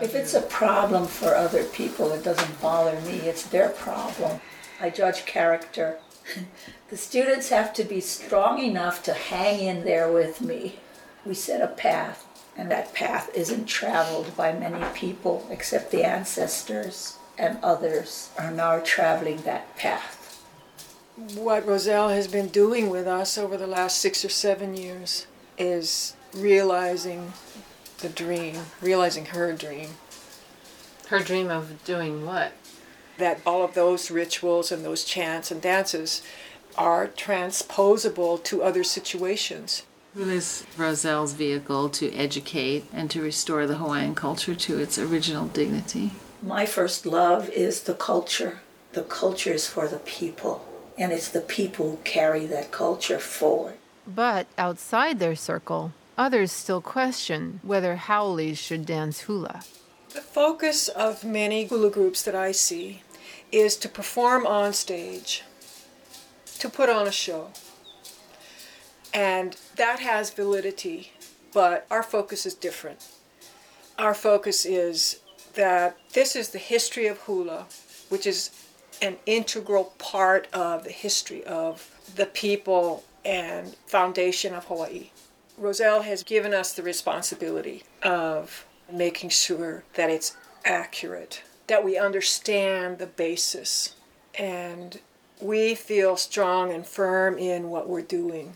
If 0.00 0.14
it's 0.14 0.34
a 0.34 0.40
problem 0.42 1.06
for 1.06 1.36
other 1.36 1.64
people, 1.64 2.10
it 2.12 2.24
doesn't 2.24 2.60
bother 2.60 3.00
me. 3.02 3.18
It's 3.18 3.44
their 3.44 3.68
problem. 3.68 4.40
I 4.80 4.90
judge 4.90 5.26
character. 5.26 5.98
the 6.90 6.96
students 6.96 7.50
have 7.50 7.72
to 7.74 7.84
be 7.84 8.00
strong 8.00 8.58
enough 8.58 9.02
to 9.04 9.12
hang 9.12 9.60
in 9.60 9.84
there 9.84 10.10
with 10.10 10.40
me. 10.40 10.76
We 11.24 11.34
set 11.34 11.60
a 11.60 11.66
path, 11.66 12.26
and 12.56 12.70
that 12.70 12.94
path 12.94 13.30
isn't 13.34 13.66
traveled 13.66 14.34
by 14.36 14.52
many 14.52 14.82
people 14.94 15.46
except 15.50 15.90
the 15.90 16.04
ancestors, 16.04 17.18
and 17.36 17.58
others 17.62 18.30
are 18.38 18.50
now 18.50 18.80
traveling 18.82 19.42
that 19.42 19.76
path. 19.76 20.42
What 21.34 21.66
Roselle 21.66 22.08
has 22.08 22.28
been 22.28 22.48
doing 22.48 22.88
with 22.88 23.06
us 23.06 23.36
over 23.36 23.58
the 23.58 23.66
last 23.66 23.98
six 23.98 24.24
or 24.24 24.30
seven 24.30 24.74
years 24.74 25.26
is 25.58 26.14
realizing 26.32 27.34
the 27.98 28.08
dream, 28.08 28.56
realizing 28.80 29.26
her 29.26 29.52
dream. 29.52 29.90
Her 31.08 31.18
dream 31.18 31.50
of 31.50 31.84
doing 31.84 32.24
what? 32.24 32.52
That 33.20 33.40
all 33.44 33.62
of 33.62 33.74
those 33.74 34.10
rituals 34.10 34.72
and 34.72 34.82
those 34.82 35.04
chants 35.04 35.50
and 35.50 35.60
dances 35.60 36.22
are 36.78 37.06
transposable 37.06 38.38
to 38.38 38.62
other 38.62 38.82
situations. 38.82 39.82
Hula 40.14 40.32
is 40.32 40.64
Roselle's 40.78 41.34
vehicle 41.34 41.90
to 41.90 42.10
educate 42.14 42.86
and 42.94 43.10
to 43.10 43.20
restore 43.20 43.66
the 43.66 43.76
Hawaiian 43.76 44.14
culture 44.14 44.54
to 44.54 44.78
its 44.78 44.98
original 44.98 45.48
dignity. 45.48 46.12
My 46.42 46.64
first 46.64 47.04
love 47.04 47.50
is 47.50 47.82
the 47.82 47.92
culture. 47.92 48.60
The 48.94 49.02
culture 49.02 49.52
is 49.52 49.66
for 49.66 49.86
the 49.86 49.98
people, 49.98 50.66
and 50.96 51.12
it's 51.12 51.28
the 51.28 51.42
people 51.42 51.90
who 51.90 51.96
carry 51.98 52.46
that 52.46 52.72
culture 52.72 53.18
forward. 53.18 53.74
But 54.06 54.46
outside 54.56 55.18
their 55.18 55.36
circle, 55.36 55.92
others 56.16 56.50
still 56.52 56.80
question 56.80 57.60
whether 57.62 57.96
haoles 57.96 58.56
should 58.56 58.86
dance 58.86 59.20
hula. 59.20 59.60
The 60.14 60.22
focus 60.22 60.88
of 60.88 61.22
many 61.22 61.66
hula 61.66 61.90
groups 61.90 62.22
that 62.22 62.34
I 62.34 62.50
see 62.50 63.02
is 63.52 63.76
to 63.76 63.88
perform 63.88 64.46
on 64.46 64.72
stage, 64.72 65.42
to 66.58 66.68
put 66.68 66.88
on 66.88 67.06
a 67.06 67.12
show. 67.12 67.48
And 69.12 69.56
that 69.76 70.00
has 70.00 70.30
validity, 70.30 71.12
but 71.52 71.86
our 71.90 72.02
focus 72.02 72.46
is 72.46 72.54
different. 72.54 73.06
Our 73.98 74.14
focus 74.14 74.64
is 74.64 75.20
that 75.54 75.96
this 76.12 76.36
is 76.36 76.50
the 76.50 76.58
history 76.58 77.06
of 77.06 77.18
hula, 77.18 77.66
which 78.08 78.26
is 78.26 78.50
an 79.02 79.16
integral 79.26 79.92
part 79.98 80.46
of 80.52 80.84
the 80.84 80.90
history 80.90 81.42
of 81.44 81.90
the 82.14 82.26
people 82.26 83.04
and 83.24 83.74
foundation 83.86 84.54
of 84.54 84.66
Hawaii. 84.66 85.10
Roselle 85.58 86.02
has 86.02 86.22
given 86.22 86.54
us 86.54 86.72
the 86.72 86.82
responsibility 86.82 87.82
of 88.02 88.64
making 88.90 89.30
sure 89.30 89.84
that 89.94 90.10
it's 90.10 90.36
accurate, 90.64 91.42
that 91.70 91.84
we 91.84 91.96
understand 91.96 92.98
the 92.98 93.06
basis, 93.06 93.94
and 94.36 94.98
we 95.40 95.72
feel 95.72 96.16
strong 96.16 96.72
and 96.72 96.84
firm 96.84 97.38
in 97.38 97.70
what 97.70 97.88
we're 97.88 98.02
doing. 98.02 98.54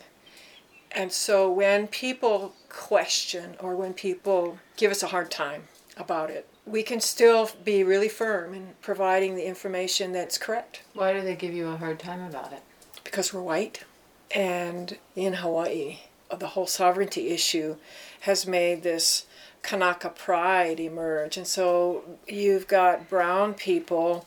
And 0.91 1.13
so 1.13 1.49
when 1.49 1.87
people 1.87 2.57
question 2.69 3.55
or 3.61 3.77
when 3.77 3.95
people 3.95 4.59
give 4.77 4.91
us 4.91 5.05
a 5.05 5.07
hard 5.07 5.31
time 5.31 5.69
about 5.97 6.29
it, 6.29 6.49
we 6.67 6.83
can 6.83 6.99
still 6.99 7.51
be 7.65 7.85
really 7.85 8.09
firm 8.09 8.53
in 8.53 8.75
providing 8.83 9.37
the 9.37 9.47
information 9.47 10.11
that's 10.11 10.37
correct. 10.37 10.83
Why 10.93 11.13
do 11.13 11.21
they 11.21 11.37
give 11.37 11.55
you 11.55 11.69
a 11.69 11.77
hard 11.77 12.01
time 12.01 12.21
about 12.21 12.53
it? 12.53 12.63
Because 13.05 13.33
we're 13.33 13.43
white. 13.43 13.85
And 14.35 14.99
in 15.15 15.35
Hawaii, 15.35 16.01
the 16.37 16.49
whole 16.49 16.67
sovereignty 16.67 17.29
issue 17.29 17.77
has 18.23 18.45
made 18.45 18.83
this 18.83 19.27
Kanaka 19.65 20.11
pride 20.11 20.79
emerge. 20.79 21.37
And 21.37 21.47
so 21.47 22.05
you've 22.29 22.69
got 22.69 23.09
brown 23.09 23.55
people 23.55 24.27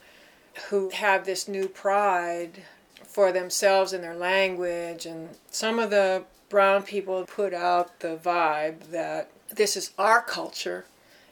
who 0.69 0.89
have 0.89 1.25
this 1.25 1.47
new 1.47 1.67
pride 1.67 2.63
for 3.05 3.31
themselves 3.31 3.93
and 3.93 4.03
their 4.03 4.15
language. 4.15 5.05
And 5.05 5.29
some 5.49 5.79
of 5.79 5.91
the 5.91 6.23
brown 6.49 6.83
people 6.83 7.23
put 7.25 7.53
out 7.53 7.99
the 7.99 8.17
vibe 8.17 8.91
that 8.91 9.29
this 9.49 9.77
is 9.77 9.91
our 9.97 10.21
culture, 10.21 10.85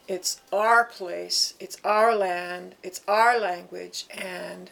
it's 0.08 0.41
our 0.54 0.86
place, 0.86 1.56
it's 1.60 1.78
our 1.84 2.15
land, 2.15 2.76
it's 2.84 3.02
our 3.08 3.39
language, 3.39 4.06
and 4.12 4.70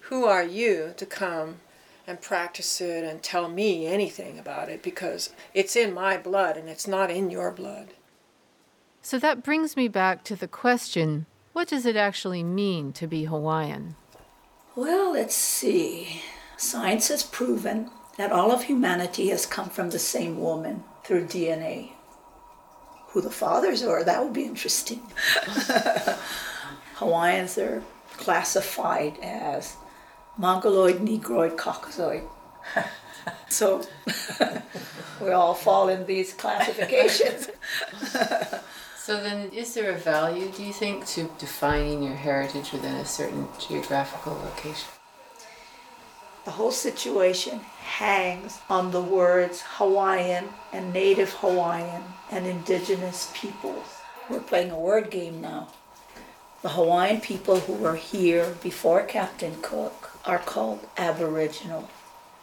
who 0.00 0.24
are 0.24 0.44
you 0.44 0.92
to 0.96 1.06
come 1.06 1.60
and 2.06 2.20
practice 2.20 2.80
it 2.80 3.04
and 3.04 3.22
tell 3.22 3.48
me 3.48 3.86
anything 3.86 4.38
about 4.38 4.68
it 4.68 4.82
because 4.82 5.30
it's 5.54 5.76
in 5.76 5.94
my 5.94 6.16
blood 6.16 6.56
and 6.56 6.68
it's 6.68 6.88
not 6.88 7.10
in 7.10 7.30
your 7.30 7.50
blood. 7.50 7.88
So 9.02 9.18
that 9.18 9.42
brings 9.42 9.76
me 9.76 9.88
back 9.88 10.22
to 10.24 10.36
the 10.36 10.48
question 10.48 11.26
what 11.52 11.68
does 11.68 11.84
it 11.84 11.96
actually 11.96 12.42
mean 12.42 12.94
to 12.94 13.06
be 13.06 13.24
Hawaiian? 13.24 13.96
Well, 14.74 15.12
let's 15.12 15.34
see. 15.34 16.22
Science 16.56 17.08
has 17.08 17.22
proven 17.22 17.90
that 18.16 18.32
all 18.32 18.52
of 18.52 18.62
humanity 18.62 19.28
has 19.28 19.44
come 19.44 19.68
from 19.68 19.90
the 19.90 19.98
same 19.98 20.40
woman 20.40 20.84
through 21.04 21.26
DNA. 21.26 21.90
Who 23.08 23.20
the 23.20 23.30
fathers 23.30 23.82
are, 23.82 24.02
that 24.02 24.24
would 24.24 24.32
be 24.32 24.44
interesting. 24.44 25.02
Hawaiians 26.94 27.58
are 27.58 27.82
classified 28.16 29.18
as 29.20 29.76
Mongoloid, 30.38 31.00
Negroid, 31.02 31.58
Caucasoid. 31.58 32.26
so 33.50 33.82
we 35.20 35.30
all 35.32 35.54
fall 35.54 35.90
in 35.90 36.06
these 36.06 36.32
classifications. 36.32 37.48
So 39.04 39.20
then, 39.20 39.50
is 39.50 39.74
there 39.74 39.90
a 39.90 39.98
value, 39.98 40.48
do 40.50 40.62
you 40.62 40.72
think, 40.72 41.04
to 41.06 41.28
defining 41.36 42.04
your 42.04 42.14
heritage 42.14 42.70
within 42.70 42.94
a 42.94 43.04
certain 43.04 43.48
geographical 43.58 44.34
location? 44.34 44.88
The 46.44 46.52
whole 46.52 46.70
situation 46.70 47.58
hangs 47.80 48.60
on 48.70 48.92
the 48.92 49.02
words 49.02 49.64
Hawaiian 49.78 50.50
and 50.72 50.92
Native 50.92 51.32
Hawaiian 51.32 52.04
and 52.30 52.46
Indigenous 52.46 53.32
peoples. 53.34 53.86
We're 54.30 54.38
playing 54.38 54.70
a 54.70 54.78
word 54.78 55.10
game 55.10 55.40
now. 55.40 55.66
The 56.62 56.68
Hawaiian 56.68 57.20
people 57.20 57.58
who 57.58 57.72
were 57.72 57.96
here 57.96 58.54
before 58.62 59.02
Captain 59.02 59.56
Cook 59.62 60.10
are 60.24 60.38
called 60.38 60.78
Aboriginal. 60.96 61.90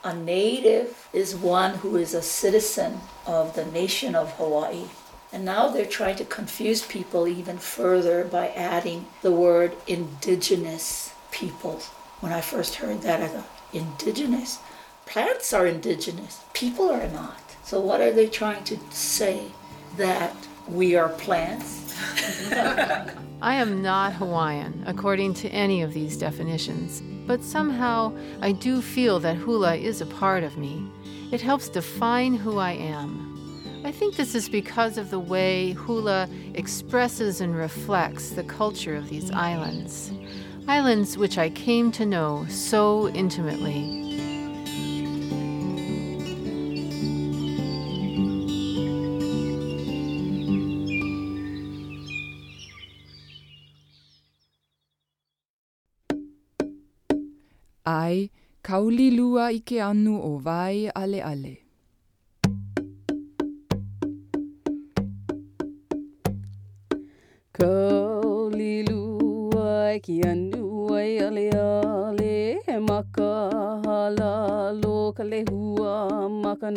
A 0.04 0.14
native 0.14 1.08
is 1.14 1.38
one 1.38 1.76
who 1.76 1.96
is 1.96 2.14
a 2.14 2.22
citizen 2.22 3.00
of 3.26 3.56
the 3.56 3.66
nation 3.66 4.14
of 4.14 4.34
Hawaii. 4.34 4.88
And 5.32 5.46
now 5.46 5.68
they're 5.68 5.86
trying 5.86 6.16
to 6.18 6.26
confuse 6.26 6.86
people 6.86 7.28
even 7.28 7.58
further 7.60 8.24
by 8.24 8.50
adding 8.50 9.06
the 9.22 9.32
word 9.32 9.74
indigenous 9.88 11.14
peoples. 11.32 11.88
When 12.20 12.34
I 12.34 12.42
first 12.42 12.76
heard 12.76 13.02
that, 13.04 13.22
I 13.22 13.28
thought, 13.28 13.50
indigenous? 13.72 14.60
Plants 15.06 15.54
are 15.54 15.66
indigenous, 15.66 16.42
people 16.54 16.90
are 16.90 17.08
not. 17.08 17.40
So, 17.64 17.80
what 17.80 18.02
are 18.02 18.12
they 18.12 18.28
trying 18.28 18.64
to 18.66 18.80
say? 18.92 19.52
That 19.98 20.36
we 20.68 20.96
are 20.96 21.10
plants? 21.10 21.96
I 23.42 23.56
am 23.56 23.82
not 23.82 24.14
Hawaiian, 24.14 24.84
according 24.86 25.34
to 25.36 25.50
any 25.50 25.82
of 25.82 25.94
these 25.94 26.18
definitions, 26.18 27.02
but 27.26 27.44
somehow 27.44 28.16
I 28.42 28.52
do 28.52 28.82
feel 28.82 29.20
that 29.22 29.36
hula 29.38 29.76
is 29.76 30.02
a 30.02 30.06
part 30.06 30.44
of 30.44 30.58
me. 30.58 30.88
It 31.32 31.42
helps 31.42 31.70
define 31.70 32.36
who 32.36 32.58
I 32.58 32.72
am. 32.72 33.29
I 33.86 33.92
think 33.92 34.18
this 34.18 34.36
is 34.36 34.50
because 34.50 34.98
of 34.98 35.10
the 35.10 35.20
way 35.20 35.72
hula 35.72 36.28
expresses 36.54 37.40
and 37.40 37.56
reflects 37.56 38.32
the 38.32 38.44
culture 38.44 38.96
of 38.96 39.10
these 39.10 39.32
islands. 39.32 40.12
Islands 40.68 41.18
which 41.18 41.38
I 41.38 41.50
came 41.50 41.92
to 41.94 42.06
know 42.06 42.46
so 42.50 43.08
intimately. 43.10 43.96
ai 57.86 58.30
kaulilua 58.62 59.50
i 59.56 59.60
ke 59.60 59.80
anu 59.82 60.20
o 60.22 60.38
vai 60.38 60.92
ale 60.94 61.24
ale. 61.32 61.69
Kaulilua 67.60 69.20
i 69.96 70.00
ke 70.00 70.24
anu 70.26 70.96
ale 70.96 71.50
ale 71.52 72.60
he 72.66 72.80
maka 72.80 73.32
halalo 73.86 75.14
ka 75.16 75.24
lehua 75.24 76.30
maka. 76.30 76.72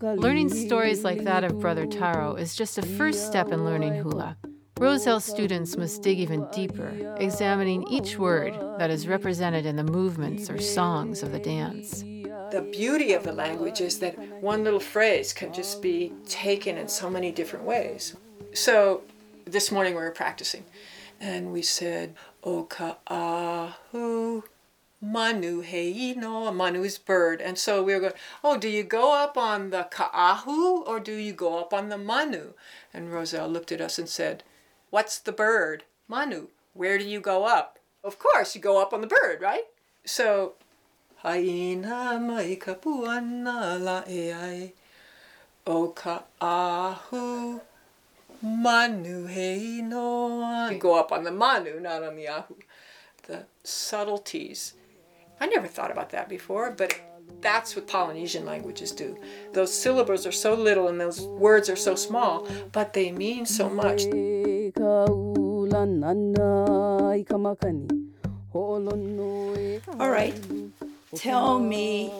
Learning 0.00 0.48
stories 0.48 1.04
like 1.04 1.24
that 1.24 1.44
of 1.44 1.58
Brother 1.60 1.84
Taro 1.86 2.36
is 2.36 2.54
just 2.54 2.78
a 2.78 2.82
first 2.82 3.26
step 3.26 3.52
in 3.52 3.64
learning 3.64 3.94
hula. 3.94 4.36
Roselle 4.78 5.20
students 5.20 5.76
must 5.76 6.02
dig 6.02 6.18
even 6.20 6.46
deeper, 6.52 6.92
examining 7.18 7.86
each 7.88 8.16
word 8.16 8.54
that 8.78 8.90
is 8.90 9.08
represented 9.08 9.66
in 9.66 9.76
the 9.76 9.84
movements 9.84 10.48
or 10.48 10.58
songs 10.60 11.22
of 11.22 11.32
the 11.32 11.40
dance. 11.40 12.04
The 12.52 12.62
beauty 12.72 13.12
of 13.12 13.24
the 13.24 13.32
language 13.32 13.80
is 13.80 13.98
that 13.98 14.16
one 14.40 14.62
little 14.64 14.80
phrase 14.80 15.32
can 15.32 15.52
just 15.52 15.82
be 15.82 16.12
taken 16.26 16.78
in 16.78 16.88
so 16.88 17.10
many 17.10 17.32
different 17.32 17.64
ways. 17.64 18.16
So 18.54 19.02
this 19.50 19.72
morning 19.72 19.94
we 19.94 20.00
were 20.00 20.10
practicing 20.10 20.64
and 21.20 21.52
we 21.52 21.62
said, 21.62 22.14
Oka'ahu 22.44 24.42
Manu 25.00 25.62
heino. 25.62 26.54
Manu 26.54 26.82
is 26.82 26.98
bird. 26.98 27.40
And 27.40 27.56
so 27.56 27.82
we 27.82 27.94
were 27.94 28.00
going, 28.00 28.12
oh, 28.42 28.58
do 28.58 28.68
you 28.68 28.82
go 28.82 29.14
up 29.14 29.36
on 29.36 29.70
the 29.70 29.84
ka'ahu 29.84 30.82
or 30.84 30.98
do 30.98 31.14
you 31.14 31.32
go 31.32 31.58
up 31.60 31.72
on 31.72 31.88
the 31.88 31.98
manu? 31.98 32.54
And 32.92 33.12
Roselle 33.12 33.48
looked 33.48 33.70
at 33.70 33.80
us 33.80 33.98
and 33.98 34.08
said, 34.08 34.42
What's 34.90 35.18
the 35.18 35.32
bird? 35.32 35.84
Manu. 36.08 36.48
Where 36.74 36.98
do 36.98 37.04
you 37.04 37.20
go 37.20 37.44
up? 37.44 37.78
Of 38.02 38.18
course, 38.18 38.54
you 38.54 38.60
go 38.60 38.80
up 38.80 38.92
on 38.92 39.00
the 39.00 39.06
bird, 39.06 39.40
right? 39.40 39.64
So, 40.04 40.54
haina 41.24 42.20
mai 42.20 42.56
kapuana 42.56 43.78
la 43.78 44.02
e 44.08 44.72
o 45.66 45.88
ka 45.88 46.24
ahu 46.40 47.60
manu 48.42 49.26
hei 49.26 49.80
no. 49.82 50.68
You 50.70 50.78
go 50.78 50.98
up 50.98 51.12
on 51.12 51.24
the 51.24 51.32
manu, 51.32 51.80
not 51.80 52.02
on 52.02 52.16
the 52.16 52.28
ahu. 52.28 52.54
The 53.26 53.44
subtleties. 53.62 54.74
I 55.40 55.46
never 55.46 55.66
thought 55.66 55.90
about 55.90 56.10
that 56.10 56.28
before, 56.28 56.70
but 56.70 57.00
that's 57.40 57.76
what 57.76 57.86
Polynesian 57.86 58.44
languages 58.44 58.90
do. 58.92 59.16
Those 59.52 59.72
syllables 59.72 60.26
are 60.26 60.32
so 60.32 60.54
little 60.54 60.88
and 60.88 61.00
those 61.00 61.20
words 61.20 61.68
are 61.68 61.76
so 61.76 61.94
small, 61.94 62.48
but 62.72 62.92
they 62.94 63.12
mean 63.12 63.46
so 63.46 63.68
much. 63.68 64.02
All 70.00 70.10
right. 70.10 70.34
Tell 71.14 71.58
me 71.58 72.12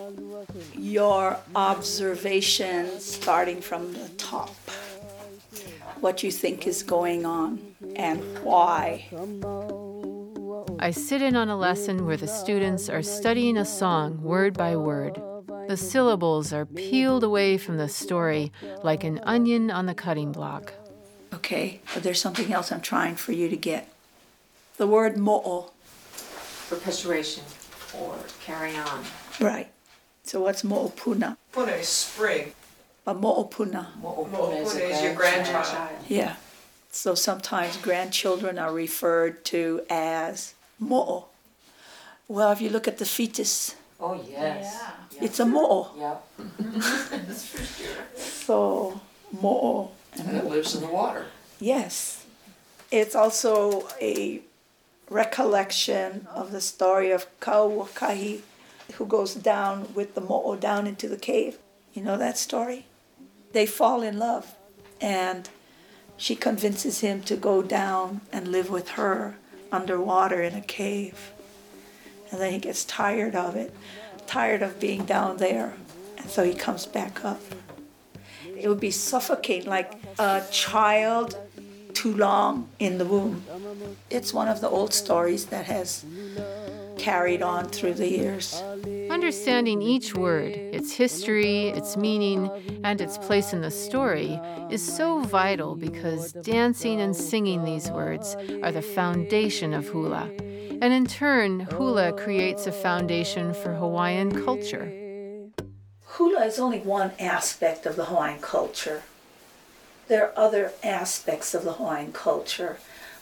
your 0.74 1.38
observations 1.54 3.04
starting 3.04 3.60
from 3.60 3.92
the 3.92 4.08
top. 4.10 4.56
What 6.00 6.22
you 6.22 6.30
think 6.30 6.66
is 6.66 6.82
going 6.82 7.26
on 7.26 7.74
and 7.96 8.22
why. 8.44 9.08
I 10.78 10.92
sit 10.92 11.22
in 11.22 11.34
on 11.34 11.48
a 11.48 11.56
lesson 11.56 12.06
where 12.06 12.16
the 12.16 12.28
students 12.28 12.88
are 12.88 13.02
studying 13.02 13.56
a 13.56 13.64
song 13.64 14.22
word 14.22 14.56
by 14.56 14.76
word. 14.76 15.20
The 15.68 15.76
syllables 15.76 16.52
are 16.52 16.66
peeled 16.66 17.24
away 17.24 17.58
from 17.58 17.78
the 17.78 17.88
story 17.88 18.52
like 18.84 19.02
an 19.02 19.20
onion 19.24 19.70
on 19.70 19.86
the 19.86 19.94
cutting 19.94 20.30
block. 20.30 20.72
Okay, 21.34 21.80
but 21.92 22.02
there's 22.04 22.20
something 22.20 22.52
else 22.52 22.70
I'm 22.70 22.80
trying 22.80 23.16
for 23.16 23.32
you 23.32 23.48
to 23.48 23.56
get. 23.56 23.88
The 24.76 24.86
word 24.86 25.16
mo'o. 25.16 25.72
Perpetuation 26.68 27.42
or 27.92 28.14
carry 28.40 28.76
on. 28.76 29.04
Right. 29.40 29.68
So 30.22 30.42
what's 30.42 30.62
mo'opuna? 30.62 31.36
Puna 31.52 31.72
is 31.72 31.88
spring. 31.88 32.52
But 33.08 33.22
mo'opuna. 33.22 33.86
Mo'opuna 34.02 34.60
is 34.60 35.02
your 35.02 35.14
grandchild. 35.14 35.88
Yeah. 36.08 36.36
So 36.90 37.14
sometimes 37.14 37.78
grandchildren 37.78 38.58
are 38.58 38.70
referred 38.70 39.46
to 39.46 39.80
as 39.88 40.52
mo'o. 40.78 41.24
Well, 42.28 42.52
if 42.52 42.60
you 42.60 42.68
look 42.68 42.86
at 42.86 42.98
the 42.98 43.06
fetus, 43.06 43.76
Oh, 43.98 44.22
yes. 44.28 44.78
yeah. 45.14 45.24
it's 45.24 45.40
a 45.40 45.46
mo'o. 45.46 45.88
Yeah. 45.96 46.16
So 48.14 49.00
mo'o. 49.40 49.90
And 50.18 50.36
it 50.36 50.44
lives 50.44 50.74
in 50.74 50.82
the 50.82 50.88
water. 50.88 51.24
Yes. 51.58 52.26
It's 52.90 53.14
also 53.14 53.88
a 54.02 54.42
recollection 55.08 56.28
of 56.34 56.52
the 56.52 56.60
story 56.60 57.10
of 57.10 57.24
Kauwakahi, 57.40 58.40
who 58.96 59.06
goes 59.06 59.34
down 59.34 59.94
with 59.94 60.14
the 60.14 60.20
mo'o 60.20 60.56
down 60.56 60.86
into 60.86 61.08
the 61.08 61.16
cave. 61.16 61.56
You 61.94 62.02
know 62.02 62.18
that 62.18 62.36
story? 62.36 62.84
They 63.52 63.66
fall 63.66 64.02
in 64.02 64.18
love, 64.18 64.54
and 65.00 65.48
she 66.16 66.34
convinces 66.34 67.00
him 67.00 67.22
to 67.22 67.36
go 67.36 67.62
down 67.62 68.20
and 68.32 68.48
live 68.48 68.70
with 68.70 68.90
her 68.90 69.36
underwater 69.72 70.42
in 70.42 70.54
a 70.54 70.60
cave. 70.60 71.32
And 72.30 72.40
then 72.40 72.52
he 72.52 72.58
gets 72.58 72.84
tired 72.84 73.34
of 73.34 73.56
it, 73.56 73.74
tired 74.26 74.62
of 74.62 74.78
being 74.78 75.04
down 75.04 75.38
there, 75.38 75.74
and 76.18 76.28
so 76.28 76.44
he 76.44 76.54
comes 76.54 76.86
back 76.86 77.24
up. 77.24 77.40
It 78.56 78.68
would 78.68 78.80
be 78.80 78.90
suffocating, 78.90 79.70
like 79.70 79.92
a 80.18 80.42
child 80.50 81.38
too 81.94 82.12
long 82.14 82.68
in 82.78 82.98
the 82.98 83.04
womb. 83.04 83.44
It's 84.10 84.34
one 84.34 84.48
of 84.48 84.60
the 84.60 84.68
old 84.68 84.92
stories 84.92 85.46
that 85.46 85.66
has 85.66 86.04
carried 86.98 87.42
on 87.42 87.68
through 87.68 87.94
the 87.94 88.10
years. 88.10 88.62
Understanding 89.18 89.82
each 89.82 90.14
word, 90.14 90.52
its 90.52 90.92
history, 90.92 91.70
its 91.70 91.96
meaning, 91.96 92.48
and 92.84 93.00
its 93.00 93.18
place 93.18 93.52
in 93.52 93.60
the 93.60 93.70
story 93.70 94.40
is 94.70 94.80
so 94.80 95.18
vital 95.22 95.74
because 95.74 96.32
dancing 96.34 97.00
and 97.00 97.16
singing 97.16 97.64
these 97.64 97.90
words 97.90 98.36
are 98.62 98.70
the 98.70 98.80
foundation 98.80 99.74
of 99.74 99.88
hula. 99.88 100.30
And 100.80 100.92
in 100.92 101.04
turn, 101.04 101.58
hula 101.58 102.12
creates 102.12 102.68
a 102.68 102.72
foundation 102.72 103.54
for 103.54 103.74
Hawaiian 103.74 104.44
culture. 104.44 104.86
Hula 106.04 106.46
is 106.46 106.60
only 106.60 106.78
one 106.78 107.10
aspect 107.18 107.86
of 107.86 107.96
the 107.96 108.04
Hawaiian 108.04 108.40
culture. 108.40 109.02
There 110.06 110.28
are 110.28 110.38
other 110.38 110.72
aspects 110.84 111.54
of 111.54 111.64
the 111.64 111.72
Hawaiian 111.72 112.12
culture, 112.12 112.78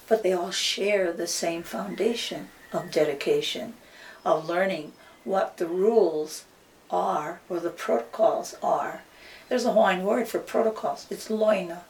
but 0.08 0.22
they 0.22 0.34
all 0.34 0.50
share 0.50 1.10
the 1.10 1.26
same 1.26 1.62
foundation 1.62 2.50
of 2.70 2.90
dedication, 2.90 3.72
of 4.26 4.46
learning 4.46 4.92
what 5.26 5.56
the 5.56 5.66
rules 5.66 6.44
are 6.90 7.40
or 7.48 7.60
the 7.60 7.70
protocols 7.70 8.54
are. 8.62 9.02
There's 9.48 9.64
a 9.64 9.72
Hawaiian 9.72 10.04
word 10.04 10.28
for 10.28 10.38
protocols. 10.38 11.06
It's 11.10 11.28
loina. 11.28 11.80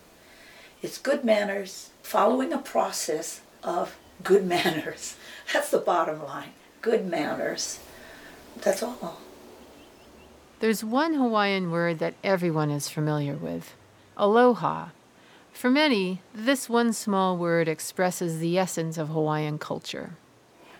It's 0.82 0.98
good 0.98 1.24
manners, 1.24 1.90
following 2.02 2.52
a 2.52 2.58
process 2.58 3.40
of 3.62 3.96
good 4.24 4.46
manners. 4.56 5.16
That's 5.52 5.70
the 5.70 5.78
bottom 5.78 6.24
line. 6.24 6.50
Good 6.80 7.06
manners. 7.06 7.78
That's 8.62 8.82
all. 8.82 9.20
There's 10.60 10.82
one 10.82 11.14
Hawaiian 11.14 11.70
word 11.70 11.98
that 11.98 12.14
everyone 12.24 12.70
is 12.70 12.88
familiar 12.88 13.34
with 13.34 13.74
aloha. 14.16 14.88
For 15.52 15.70
many, 15.70 16.22
this 16.34 16.68
one 16.68 16.94
small 16.94 17.36
word 17.36 17.68
expresses 17.68 18.38
the 18.38 18.58
essence 18.58 18.96
of 18.96 19.08
Hawaiian 19.08 19.58
culture. 19.58 20.14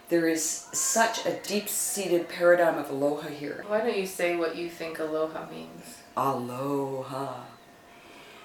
There 0.09 0.28
is 0.28 0.44
such 0.72 1.26
a 1.26 1.32
deep 1.42 1.68
seated 1.68 2.28
paradigm 2.28 2.78
of 2.78 2.90
aloha 2.90 3.28
here. 3.28 3.64
Why 3.66 3.80
don't 3.80 3.96
you 3.96 4.07
say 4.07 4.36
what 4.36 4.54
you 4.57 4.68
think 4.70 5.00
aloha 5.00 5.50
means? 5.50 5.98
Aloha. 6.16 7.40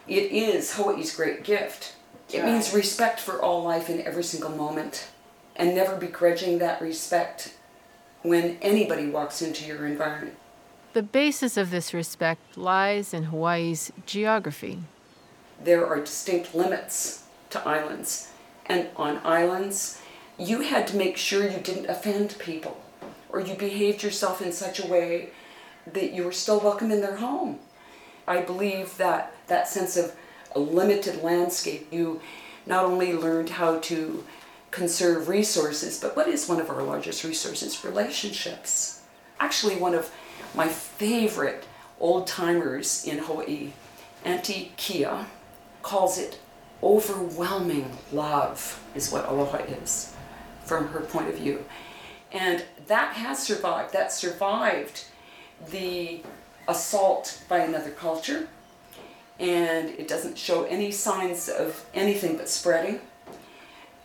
It 0.07 0.32
is 0.32 0.74
Hawaii's 0.74 1.16
great 1.16 1.43
gift. 1.43 1.95
It 2.34 2.43
means 2.43 2.74
respect 2.74 3.20
for 3.20 3.39
all 3.39 3.64
life 3.64 3.89
in 3.89 4.01
every 4.01 4.24
single 4.24 4.49
moment 4.49 5.07
and 5.55 5.76
never 5.76 5.95
begrudging 5.95 6.57
that 6.59 6.82
respect 6.82 7.53
when 8.24 8.57
anybody 8.62 9.07
walks 9.07 9.41
into 9.41 9.66
your 9.66 9.86
environment. 9.86 10.38
The 10.93 11.03
basis 11.03 11.57
of 11.57 11.72
this 11.72 11.93
respect 11.93 12.57
lies 12.57 13.14
in 13.14 13.26
Hawaii's 13.26 13.91
geography. 14.05 14.80
There 15.64 15.86
are 15.86 15.99
distinct 15.99 16.55
limits 16.55 17.24
to 17.51 17.66
islands, 17.68 18.30
and 18.66 18.88
on 18.95 19.22
islands, 19.24 20.01
you 20.42 20.62
had 20.62 20.88
to 20.88 20.98
make 20.98 21.18
sure 21.18 21.48
you 21.48 21.60
didn't 21.60 21.89
offend 21.89 22.36
people 22.39 22.82
or 23.30 23.39
you 23.39 23.54
behaved 23.54 24.02
yourself 24.02 24.42
in 24.42 24.52
such 24.52 24.80
a 24.80 24.88
way 24.88 25.30
that 25.94 26.14
you 26.14 26.24
were 26.24 26.32
still 26.32 26.60
welcome 26.60 26.92
in 26.92 27.02
their 27.02 27.18
home. 27.18 27.60
I 28.28 28.42
believe 28.42 28.98
that 28.98 29.34
that 29.48 29.68
sense 29.68 29.98
of 29.98 30.16
a 30.56 30.60
limited 30.60 31.24
landscape, 31.24 31.88
you 31.92 32.22
not 32.66 32.86
only 32.86 33.14
learned 33.14 33.50
how 33.50 33.80
to 33.80 34.24
conserve 34.72 35.28
resources, 35.28 36.00
but 36.00 36.16
what 36.16 36.28
is 36.28 36.50
one 36.50 36.60
of 36.60 36.70
our 36.70 36.84
largest 36.84 37.24
resources? 37.24 37.84
Relationships. 37.84 39.02
Actually, 39.39 39.76
one 39.76 39.94
of 39.94 40.12
my 40.56 40.68
favorite 40.68 41.66
old 42.00 42.28
timers 42.28 43.06
in 43.06 43.20
Hawaii, 43.20 43.72
Auntie 44.26 44.72
Kia, 44.78 45.26
calls 45.84 46.18
it 46.18 46.39
overwhelming 46.82 47.98
love, 48.12 48.84
is 48.96 49.12
what 49.12 49.28
aloha 49.28 49.58
is 49.58 50.14
from 50.72 50.88
her 50.88 51.01
point 51.01 51.28
of 51.28 51.36
view. 51.36 51.65
And 52.32 52.63
that 52.88 53.15
has 53.15 53.43
survived. 53.43 53.91
That 53.91 54.13
survived 54.13 55.03
the 55.69 56.22
assault 56.65 57.43
by 57.49 57.57
another 57.57 57.89
culture, 57.89 58.47
and 59.38 59.89
it 59.89 60.07
doesn't 60.07 60.38
show 60.38 60.63
any 60.63 60.89
signs 60.89 61.49
of 61.49 61.86
anything 61.93 62.38
but 62.38 62.47
spreading. 62.47 63.01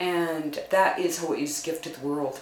And 0.01 0.59
that 0.71 0.99
is 0.99 1.21
Hawaii's 1.21 1.63
gift 1.63 1.85
to 1.85 1.91
the 1.91 2.05
world. 2.05 2.41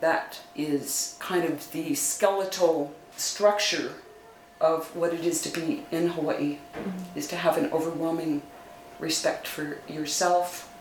That 0.00 0.40
is 0.56 1.16
kind 1.18 1.44
of 1.44 1.70
the 1.72 1.94
skeletal 1.94 2.94
structure 3.14 3.92
of 4.58 4.96
what 4.96 5.12
it 5.12 5.26
is 5.26 5.42
to 5.42 5.50
be 5.50 5.84
in 5.90 6.08
Hawaii, 6.08 6.56
mm-hmm. 6.56 7.18
is 7.18 7.28
to 7.28 7.36
have 7.36 7.58
an 7.58 7.70
overwhelming 7.72 8.40
respect 8.98 9.46
for 9.46 9.76
yourself 9.86 10.72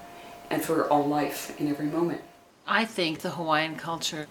and 0.50 0.64
for 0.64 0.88
all 0.88 1.06
life 1.06 1.60
in 1.60 1.68
every 1.68 1.88
moment. 1.88 2.22
I 2.68 2.86
think 2.86 3.20
the 3.20 3.32
Hawaiian 3.32 3.76
culture 3.76 4.28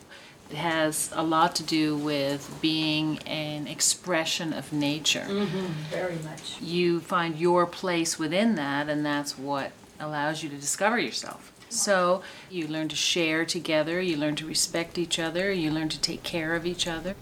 has 0.55 1.11
a 1.15 1.23
lot 1.23 1.55
to 1.57 1.63
do 1.63 1.97
with 1.97 2.59
being 2.61 3.19
an 3.21 3.67
expression 3.67 4.53
of 4.53 4.73
nature. 4.73 5.27
Mm-hmm, 5.27 5.67
very 5.91 6.17
much. 6.17 6.61
You 6.61 7.01
find 7.01 7.39
your 7.39 7.67
place 7.67 8.19
within 8.19 8.55
that, 8.57 8.89
and 8.89 9.05
that's 9.05 9.39
what 9.39 9.73
allows 9.99 10.43
you 10.43 10.49
to 10.51 10.57
discover 10.57 10.99
yourself. 10.99 11.53
So 11.69 12.23
you 12.51 12.69
learn 12.69 12.89
to 12.89 12.97
share 12.97 13.47
together, 13.47 14.01
you 14.01 14.17
learn 14.17 14.37
to 14.37 14.47
respect 14.47 14.99
each 14.99 15.19
other, 15.19 15.51
you 15.53 15.71
learn 15.71 15.89
to 15.89 16.01
take 16.01 16.23
care 16.23 16.55
of 16.55 16.67
each 16.67 16.87
other. 16.87 17.15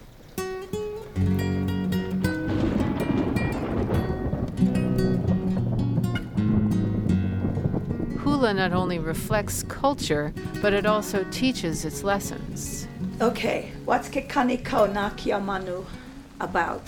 Hula 8.41 8.55
not 8.55 8.73
only 8.73 8.97
reflects 8.97 9.61
culture, 9.61 10.33
but 10.63 10.73
it 10.73 10.87
also 10.87 11.23
teaches 11.25 11.85
its 11.85 12.03
lessons. 12.03 12.87
Okay, 13.21 13.71
what's 13.85 14.09
Kekani 14.09 14.63
Kaunakia 14.63 15.39
Manu 15.39 15.85
about? 16.39 16.81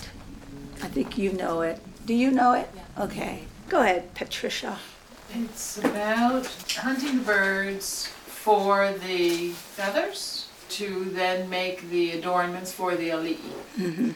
I 0.82 0.88
think 0.88 1.16
you 1.16 1.32
know 1.32 1.62
it. 1.62 1.80
Do 2.06 2.12
you 2.12 2.32
know 2.32 2.54
it? 2.54 2.68
Okay. 2.98 3.44
Go 3.68 3.82
ahead, 3.82 4.12
Patricia. 4.14 4.80
It's 5.32 5.78
about 5.78 6.48
hunting 6.76 7.22
birds 7.22 8.08
for 8.26 8.92
the 9.06 9.50
feathers 9.50 10.48
to 10.70 11.04
then 11.04 11.48
make 11.48 11.88
the 11.88 12.18
adornments 12.18 12.72
for 12.72 12.96
the 12.96 13.10
ali'i. 13.10 13.36
Mm-hmm. 13.78 14.10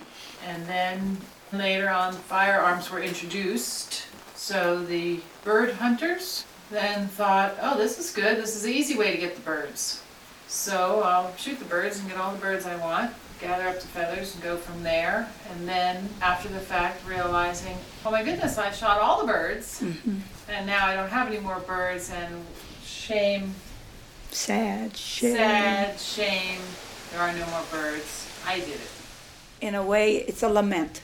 And 0.45 0.66
then 0.66 1.18
later 1.53 1.89
on, 1.89 2.14
firearms 2.14 2.91
were 2.91 3.01
introduced. 3.01 4.07
So 4.34 4.82
the 4.82 5.20
bird 5.45 5.74
hunters 5.74 6.45
then 6.71 7.09
thought, 7.09 7.57
oh, 7.61 7.79
this 7.79 7.99
is 7.99 8.12
good. 8.12 8.39
This 8.39 8.57
is 8.57 8.62
the 8.62 8.73
easy 8.73 8.97
way 8.97 9.12
to 9.12 9.19
get 9.19 9.35
the 9.35 9.43
birds. 9.43 10.03
So 10.47 11.03
I'll 11.03 11.35
shoot 11.37 11.59
the 11.59 11.64
birds 11.64 12.01
and 12.01 12.09
get 12.09 12.19
all 12.19 12.33
the 12.33 12.39
birds 12.39 12.66
I 12.66 12.77
want, 12.77 13.12
gather 13.41 13.69
up 13.69 13.81
the 13.81 13.87
feathers 13.87 14.35
and 14.35 14.43
go 14.43 14.57
from 14.57 14.83
there. 14.83 15.29
And 15.51 15.69
then 15.69 16.09
after 16.23 16.49
the 16.49 16.61
fact, 16.61 17.07
realizing, 17.07 17.77
oh 18.05 18.11
my 18.11 18.23
goodness, 18.23 18.59
I've 18.59 18.75
shot 18.75 19.01
all 19.01 19.21
the 19.21 19.33
birds. 19.33 19.81
Mm-hmm. 19.81 20.19
And 20.51 20.66
now 20.66 20.87
I 20.87 20.95
don't 20.95 21.11
have 21.11 21.29
any 21.29 21.39
more 21.39 21.61
birds, 21.61 22.11
and 22.11 22.45
shame 22.83 23.55
sad, 24.31 24.97
shame. 24.97 25.37
Sad, 25.37 26.01
shame. 26.01 26.61
There 27.11 27.21
are 27.21 27.33
no 27.33 27.47
more 27.47 27.64
birds. 27.71 28.31
I 28.47 28.61
did 28.61 28.69
it. 28.69 28.91
In 29.61 29.75
a 29.75 29.85
way, 29.85 30.16
it's 30.16 30.43
a 30.43 30.49
lament. 30.49 31.03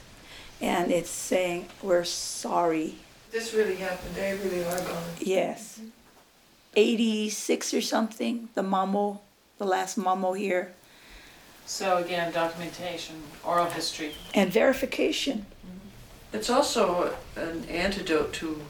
And 0.61 0.91
it's 0.91 1.09
saying, 1.09 1.67
we're 1.81 2.05
sorry. 2.05 2.95
This 3.35 3.53
really 3.53 3.75
happened. 3.75 4.15
They 4.15 4.33
really 4.41 4.63
are 4.63 4.79
gone. 4.79 5.03
Yes. 5.19 5.81
86 6.73 7.73
or 7.73 7.81
something, 7.81 8.47
the 8.55 8.61
mamo, 8.61 9.19
the 9.57 9.65
last 9.65 9.99
mamo 9.99 10.37
here. 10.37 10.71
So 11.65 11.97
again, 11.97 12.31
documentation, 12.31 13.17
oral 13.43 13.65
history. 13.65 14.13
And 14.33 14.53
verification. 14.53 15.47
It's 16.31 16.49
also 16.49 17.13
an 17.35 17.65
antidote 17.65 18.31
to 18.35 18.61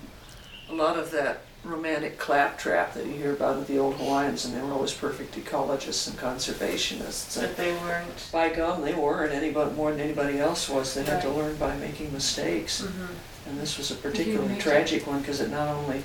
a 0.67 0.73
lot 0.73 0.97
of 0.97 1.11
that 1.11 1.41
romantic 1.65 2.17
claptrap 2.19 2.93
that 2.93 3.05
you 3.05 3.13
hear 3.13 3.33
about 3.33 3.57
with 3.57 3.67
the 3.67 3.77
old 3.79 3.95
Hawaiians, 3.95 4.45
and 4.45 4.55
they 4.55 4.61
were 4.61 4.71
always 4.73 4.93
perfect 4.93 5.35
ecologists 5.35 6.07
and 6.07 6.17
conservationists. 6.17 7.39
But 7.39 7.57
they 7.57 7.73
weren't. 7.73 8.29
By 8.31 8.49
gum, 8.49 8.81
they 8.83 8.93
weren't 8.93 9.33
anybody 9.33 9.71
more 9.75 9.91
than 9.91 9.99
anybody 10.01 10.39
else 10.39 10.69
was. 10.69 10.93
They 10.93 11.03
had 11.03 11.21
to 11.23 11.27
Right. 11.29 11.37
learn 11.37 11.55
by 11.55 11.75
making 11.75 12.13
mistakes, 12.13 12.81
Mhm. 12.81 13.07
and 13.47 13.59
this 13.59 13.77
was 13.77 13.91
a 13.91 13.95
particularly 13.95 14.45
imagine? 14.45 14.61
tragic 14.61 15.07
one 15.07 15.19
because 15.21 15.41
it 15.41 15.49
not 15.49 15.67
only 15.67 16.03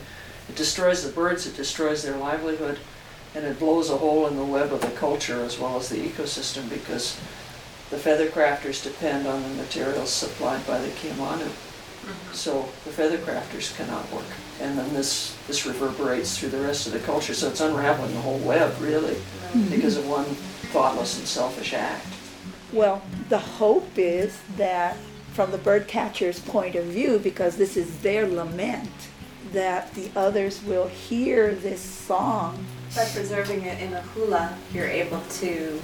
it 0.48 0.56
destroys 0.56 1.02
the 1.04 1.11
birds, 1.12 1.46
it 1.46 1.56
destroys 1.56 2.02
their 2.02 2.16
livelihood, 2.16 2.78
and 3.34 3.44
it 3.44 3.58
blows 3.58 3.90
a 3.90 3.98
hole 3.98 4.26
in 4.26 4.36
the 4.36 4.44
web 4.44 4.72
of 4.72 4.80
the 4.80 4.90
culture 4.90 5.44
as 5.44 5.58
well 5.58 5.76
as 5.76 5.88
the 5.88 5.98
ecosystem 5.98 6.68
because 6.68 7.16
the 7.90 7.98
feather 7.98 8.28
crafters 8.28 8.82
depend 8.82 9.26
on 9.26 9.42
the 9.42 9.48
materials 9.62 10.11
supplied 10.11 10.66
by 10.66 10.78
the 10.78 10.88
Kiamanu. 10.88 11.48
So 12.32 12.68
the 12.84 12.90
feather 12.90 13.18
crafters 13.18 13.76
cannot 13.76 14.11
work. 14.12 14.24
And 14.61 14.78
then 14.78 14.92
this, 14.92 15.36
this 15.46 15.66
reverberates 15.66 16.38
through 16.38 16.50
the 16.50 16.61
rest 16.61 16.86
of 16.86 16.92
the 16.92 16.98
culture. 17.00 17.34
So 17.34 17.48
it's 17.48 17.61
unraveling 17.61 18.14
the 18.14 18.20
whole 18.20 18.38
web, 18.38 18.74
really, 18.80 19.16
Mhm. 19.52 19.70
because 19.70 19.96
of 19.96 20.06
one 20.06 20.24
thoughtless 20.72 21.18
and 21.18 21.26
selfish 21.26 21.72
act. 21.72 22.06
Well, 22.72 23.02
the 23.28 23.38
hope 23.38 23.90
is 23.96 24.34
that 24.56 24.96
from 25.34 25.50
the 25.50 25.58
bird 25.58 25.88
catcher's 25.88 26.38
point 26.38 26.76
of 26.76 26.84
view, 26.84 27.18
because 27.18 27.56
this 27.56 27.76
is 27.76 27.98
their 27.98 28.26
lament, 28.26 28.90
that 29.52 29.94
the 29.94 30.11
others 30.14 30.62
will 30.62 30.86
hear 30.86 31.54
this 31.54 31.80
song. 31.80 32.64
By 32.94 33.04
preserving 33.06 33.62
it 33.62 33.80
in 33.80 33.90
the 33.90 34.02
hula, 34.02 34.56
you're 34.72 34.86
able 34.86 35.22
to 35.40 35.80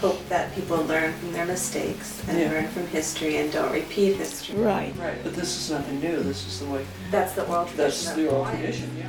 hope 0.00 0.26
that 0.28 0.54
people 0.54 0.78
learn 0.84 1.12
from 1.14 1.32
their 1.32 1.46
mistakes 1.46 2.22
and 2.28 2.38
Yeah. 2.38 2.50
learn 2.50 2.68
from 2.68 2.86
history 2.88 3.36
and 3.38 3.52
don't 3.52 3.72
repeat 3.72 4.16
history. 4.16 4.56
Right. 4.56 4.94
Right. 4.98 5.22
But 5.22 5.34
this 5.34 5.56
is 5.56 5.70
nothing 5.70 6.00
new. 6.00 6.22
This 6.22 6.46
is 6.46 6.60
the 6.60 6.66
way. 6.66 6.84
That's 7.10 7.32
the 7.34 7.46
oral 7.46 7.64
That's 7.76 8.02
tradition. 8.02 8.16
the 8.16 8.26
of 8.28 8.32
oral 8.32 8.44
Hawaii. 8.46 8.60
tradition, 8.62 8.90
yeah. 8.98 9.06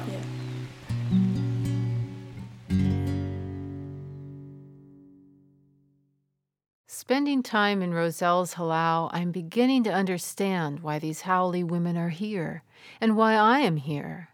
Spending 6.88 7.42
time 7.42 7.82
in 7.82 7.94
Roselle's 7.94 8.56
halau, 8.56 9.10
I'm 9.14 9.32
beginning 9.32 9.84
to 9.86 9.94
understand 9.94 10.82
why 10.82 11.00
these 11.00 11.22
haole 11.22 11.64
women 11.64 11.98
are 11.98 12.10
here 12.10 12.64
and 13.00 13.16
why 13.16 13.34
I 13.36 13.60
am 13.60 13.78
here. 13.78 14.30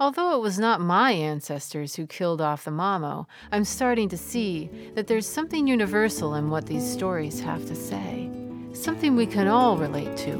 Although 0.00 0.36
it 0.36 0.40
was 0.40 0.60
not 0.60 0.80
my 0.80 1.10
ancestors 1.10 1.96
who 1.96 2.06
killed 2.06 2.40
off 2.40 2.64
the 2.64 2.70
Mamo, 2.70 3.26
I'm 3.50 3.64
starting 3.64 4.08
to 4.10 4.16
see 4.16 4.70
that 4.94 5.08
there's 5.08 5.26
something 5.26 5.66
universal 5.66 6.36
in 6.36 6.50
what 6.50 6.66
these 6.66 6.88
stories 6.88 7.40
have 7.40 7.66
to 7.66 7.74
say, 7.74 8.30
something 8.74 9.16
we 9.16 9.26
can 9.26 9.48
all 9.48 9.76
relate 9.76 10.16
to. 10.18 10.38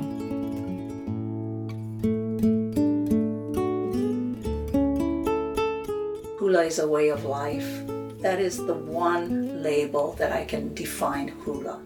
Hula 6.38 6.62
is 6.62 6.78
a 6.78 6.86
way 6.86 7.09
of 7.09 7.24
life. 7.24 7.68
That 8.20 8.38
is 8.38 8.64
the 8.64 8.74
one 8.74 9.61
label 9.61 10.12
that 10.18 10.30
I 10.30 10.44
can 10.44 10.72
define 10.72 11.28
hula. 11.28 11.82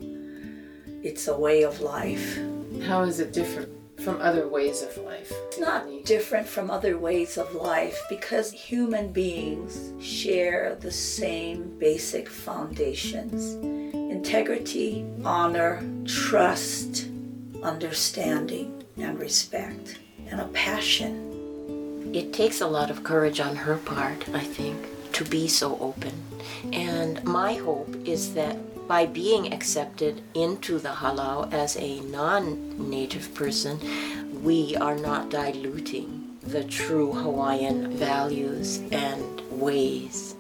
It's 1.03 1.27
a 1.27 1.39
way 1.39 1.63
of 1.63 1.81
life. 1.81 2.39
How 2.83 3.05
is 3.05 3.19
it 3.19 3.33
different 3.33 3.82
from 4.03 4.21
other 4.21 4.49
ways 4.49 4.83
of 4.83 4.97
life? 4.99 5.33
Not 5.59 5.87
different 6.05 6.47
from 6.47 6.71
other 6.71 6.99
ways 6.99 7.39
of 7.39 7.55
life 7.55 7.99
because 8.09 8.51
human 8.51 9.13
beings 9.13 9.93
share 10.05 10.77
the 10.81 10.91
same 10.91 11.79
basic 11.79 12.29
foundations 12.29 13.55
integrity, 13.95 15.05
honor, 15.25 15.83
trust, 16.05 17.09
understanding, 17.63 18.85
and 18.97 19.19
respect, 19.19 19.99
and 20.29 20.41
a 20.41 20.47
passion. 20.49 22.15
It 22.15 22.33
takes 22.33 22.61
a 22.61 22.67
lot 22.67 22.91
of 22.91 23.03
courage 23.03 23.41
on 23.41 23.57
her 23.57 23.79
part, 23.79 24.29
I 24.35 24.41
think, 24.41 24.77
to 25.15 25.25
be 25.25 25.49
so 25.49 25.79
open. 25.81 26.13
And 26.73 27.25
my 27.25 27.55
hope 27.55 27.95
is 28.05 28.35
that 28.35 28.57
by 28.87 29.07
being 29.07 29.53
accepted 29.53 30.23
into 30.35 30.79
the 30.79 30.89
halau 30.89 31.53
as 31.53 31.77
a 31.77 32.01
non 32.01 32.91
native 32.91 33.35
person, 33.35 33.79
we 34.43 34.77
are 34.77 34.97
not 34.97 35.31
diluting 35.31 36.37
the 36.43 36.65
true 36.65 37.13
Hawaiian 37.13 37.97
values 37.97 38.79
and 38.91 39.41
ways. 39.51 40.35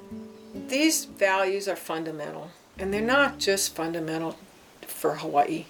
These 0.69 1.05
values 1.05 1.69
are 1.69 1.77
fundamental, 1.77 2.51
and 2.79 2.93
they're 2.93 3.01
not 3.01 3.39
just 3.39 3.75
fundamental 3.75 4.37
for 4.87 5.17
Hawaii 5.17 5.67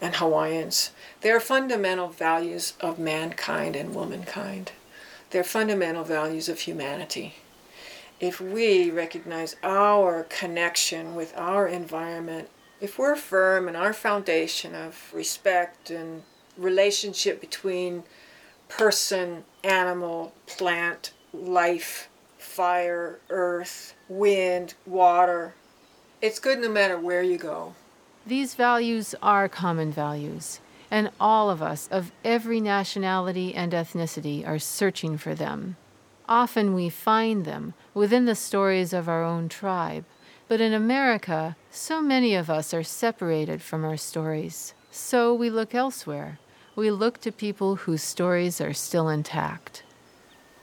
and 0.00 0.16
Hawaiians. 0.16 0.90
They're 1.20 1.40
fundamental 1.40 2.08
values 2.08 2.74
of 2.80 2.98
mankind 2.98 3.76
and 3.76 3.94
womankind. 3.94 4.72
They're 5.30 5.44
fundamental 5.44 6.04
values 6.04 6.48
of 6.48 6.60
humanity. 6.60 7.36
If 8.20 8.40
we 8.40 8.90
recognize 8.90 9.56
our 9.62 10.24
connection 10.24 11.14
with 11.14 11.36
our 11.36 11.66
environment, 11.66 12.48
if 12.80 12.98
we're 12.98 13.16
firm 13.16 13.68
in 13.68 13.76
our 13.76 13.92
foundation 13.92 14.74
of 14.74 15.10
respect 15.12 15.90
and 15.90 16.22
relationship 16.56 17.40
between 17.40 18.04
person, 18.68 19.44
animal, 19.62 20.32
plant, 20.46 21.12
life, 21.32 22.08
fire, 22.38 23.18
earth, 23.30 23.94
wind, 24.08 24.74
water, 24.86 25.54
it's 26.22 26.38
good 26.38 26.60
no 26.60 26.68
matter 26.68 26.98
where 26.98 27.22
you 27.22 27.36
go. 27.36 27.74
These 28.26 28.54
values 28.54 29.14
are 29.20 29.48
common 29.48 29.92
values, 29.92 30.60
and 30.90 31.10
all 31.20 31.50
of 31.50 31.60
us 31.60 31.88
of 31.90 32.12
every 32.24 32.60
nationality 32.60 33.54
and 33.54 33.72
ethnicity 33.72 34.46
are 34.46 34.58
searching 34.58 35.18
for 35.18 35.34
them. 35.34 35.76
Often 36.28 36.74
we 36.74 36.88
find 36.88 37.44
them 37.44 37.74
within 37.94 38.24
the 38.24 38.34
stories 38.34 38.92
of 38.92 39.08
our 39.08 39.24
own 39.24 39.48
tribe, 39.48 40.04
but 40.48 40.60
in 40.60 40.74
America, 40.74 41.56
so 41.70 42.02
many 42.02 42.34
of 42.34 42.50
us 42.50 42.74
are 42.74 42.82
separated 42.82 43.62
from 43.62 43.84
our 43.84 43.96
stories. 43.96 44.74
So 44.90 45.32
we 45.32 45.48
look 45.48 45.74
elsewhere. 45.74 46.38
We 46.76 46.90
look 46.90 47.20
to 47.20 47.32
people 47.32 47.76
whose 47.76 48.02
stories 48.02 48.60
are 48.60 48.74
still 48.74 49.08
intact. 49.08 49.84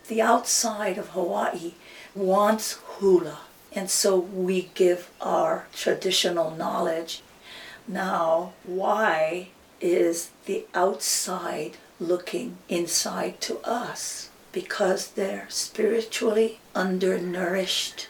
The 0.07 0.21
outside 0.21 0.97
of 0.97 1.09
Hawaii 1.09 1.73
wants 2.13 2.73
hula, 2.73 3.39
and 3.71 3.89
so 3.89 4.19
we 4.19 4.69
give 4.73 5.09
our 5.21 5.67
traditional 5.73 6.51
knowledge. 6.51 7.21
Now, 7.87 8.51
why 8.65 9.49
is 9.79 10.31
the 10.45 10.65
outside 10.73 11.77
looking 11.99 12.57
inside 12.67 13.39
to 13.41 13.59
us? 13.59 14.30
Because 14.51 15.09
they're 15.11 15.45
spiritually 15.49 16.59
undernourished. 16.75 18.07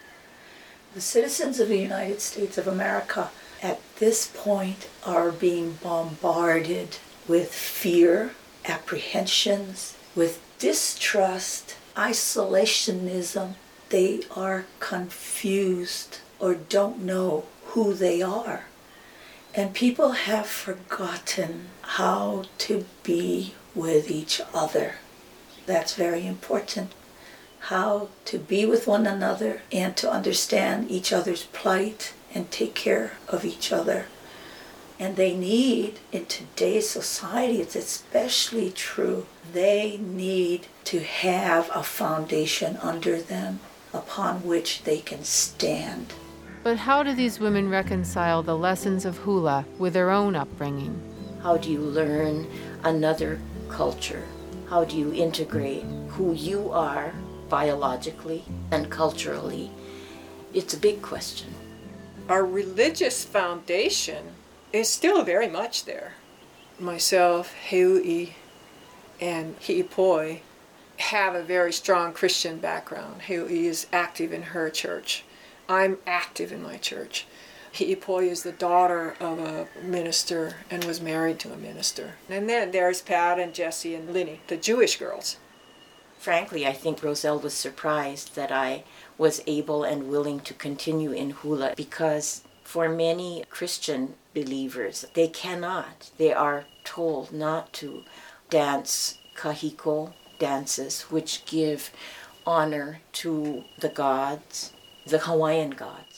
The 0.93 1.01
citizens 1.01 1.59
of 1.59 1.69
the 1.69 1.77
United 1.77 2.21
States 2.21 2.57
of 2.57 2.67
America 2.67 3.29
at 3.61 3.79
this 3.99 4.27
point 4.33 4.87
are 5.05 5.31
being 5.31 5.77
bombarded 5.83 6.97
with 7.27 7.53
fear, 7.53 8.31
apprehensions, 8.65 9.95
with 10.15 10.41
distrust, 10.59 11.75
isolationism. 11.95 13.53
They 13.89 14.23
are 14.35 14.65
confused 14.79 16.19
or 16.39 16.55
don't 16.55 16.99
know 16.99 17.45
who 17.67 17.93
they 17.93 18.21
are. 18.21 18.65
And 19.53 19.73
people 19.73 20.11
have 20.11 20.47
forgotten 20.47 21.67
how 21.81 22.45
to 22.59 22.85
be 23.03 23.53
with 23.75 24.09
each 24.09 24.41
other. 24.53 24.95
That's 25.71 25.95
very 25.95 26.27
important. 26.27 26.91
How 27.71 28.09
to 28.25 28.37
be 28.37 28.65
with 28.65 28.87
one 28.87 29.07
another 29.07 29.61
and 29.71 29.95
to 29.95 30.11
understand 30.11 30.91
each 30.91 31.13
other's 31.13 31.45
plight 31.45 32.11
and 32.35 32.51
take 32.51 32.75
care 32.75 33.13
of 33.29 33.45
each 33.45 33.71
other. 33.71 34.07
And 34.99 35.15
they 35.15 35.33
need, 35.33 35.99
in 36.11 36.25
today's 36.25 36.89
society, 36.89 37.61
it's 37.61 37.77
especially 37.77 38.71
true, 38.71 39.27
they 39.53 39.95
need 39.95 40.67
to 40.91 40.99
have 40.99 41.71
a 41.73 41.83
foundation 41.83 42.75
under 42.81 43.21
them 43.21 43.61
upon 43.93 44.43
which 44.43 44.83
they 44.83 44.99
can 44.99 45.23
stand. 45.23 46.13
But 46.63 46.79
how 46.79 47.01
do 47.01 47.15
these 47.15 47.39
women 47.39 47.69
reconcile 47.69 48.43
the 48.43 48.57
lessons 48.57 49.05
of 49.05 49.19
hula 49.19 49.65
with 49.79 49.93
their 49.93 50.11
own 50.11 50.35
upbringing? 50.35 51.01
How 51.41 51.55
do 51.55 51.71
you 51.71 51.79
learn 51.79 52.45
another 52.83 53.39
culture? 53.69 54.27
How 54.71 54.85
do 54.85 54.95
you 54.95 55.13
integrate 55.13 55.83
who 56.11 56.31
you 56.31 56.71
are 56.71 57.13
biologically 57.49 58.45
and 58.71 58.89
culturally, 58.89 59.69
it's 60.53 60.73
a 60.73 60.79
big 60.79 61.01
question. 61.01 61.53
Our 62.29 62.45
religious 62.45 63.25
foundation 63.25 64.27
is 64.71 64.87
still 64.87 65.25
very 65.25 65.49
much 65.49 65.83
there. 65.83 66.13
Myself, 66.79 67.53
Heui, 67.69 68.29
and 69.19 69.59
Hiipoi 69.59 70.39
have 70.99 71.35
a 71.35 71.43
very 71.43 71.73
strong 71.73 72.13
Christian 72.13 72.57
background. 72.57 73.23
Heui 73.23 73.65
is 73.65 73.87
active 73.91 74.31
in 74.31 74.41
her 74.41 74.69
church. 74.69 75.25
I'm 75.67 75.97
active 76.07 76.53
in 76.53 76.63
my 76.63 76.77
church. 76.77 77.27
Hiipoi 77.73 78.27
is 78.27 78.43
the 78.43 78.51
daughter 78.51 79.15
of 79.19 79.39
a 79.39 79.67
minister 79.81 80.57
and 80.69 80.83
was 80.83 81.01
married 81.01 81.39
to 81.39 81.53
a 81.53 81.57
minister. 81.57 82.15
And 82.29 82.49
then 82.49 82.71
there's 82.71 83.01
Pat 83.01 83.39
and 83.39 83.53
Jesse 83.53 83.95
and 83.95 84.11
Linny, 84.11 84.41
the 84.47 84.57
Jewish 84.57 84.97
girls. 84.97 85.37
Frankly, 86.19 86.67
I 86.67 86.73
think 86.73 87.01
Roselle 87.01 87.39
was 87.39 87.53
surprised 87.53 88.35
that 88.35 88.51
I 88.51 88.83
was 89.17 89.41
able 89.47 89.83
and 89.83 90.09
willing 90.09 90.39
to 90.41 90.53
continue 90.53 91.11
in 91.11 91.31
hula 91.31 91.73
because 91.75 92.43
for 92.63 92.87
many 92.89 93.43
Christian 93.49 94.15
believers, 94.33 95.05
they 95.13 95.27
cannot. 95.27 96.11
They 96.17 96.33
are 96.33 96.65
told 96.83 97.31
not 97.31 97.73
to 97.73 98.03
dance 98.49 99.17
kahiko 99.35 100.13
dances, 100.39 101.03
which 101.03 101.45
give 101.45 101.91
honor 102.45 102.99
to 103.13 103.63
the 103.79 103.89
gods, 103.89 104.73
the 105.05 105.19
Hawaiian 105.19 105.71
gods. 105.71 106.10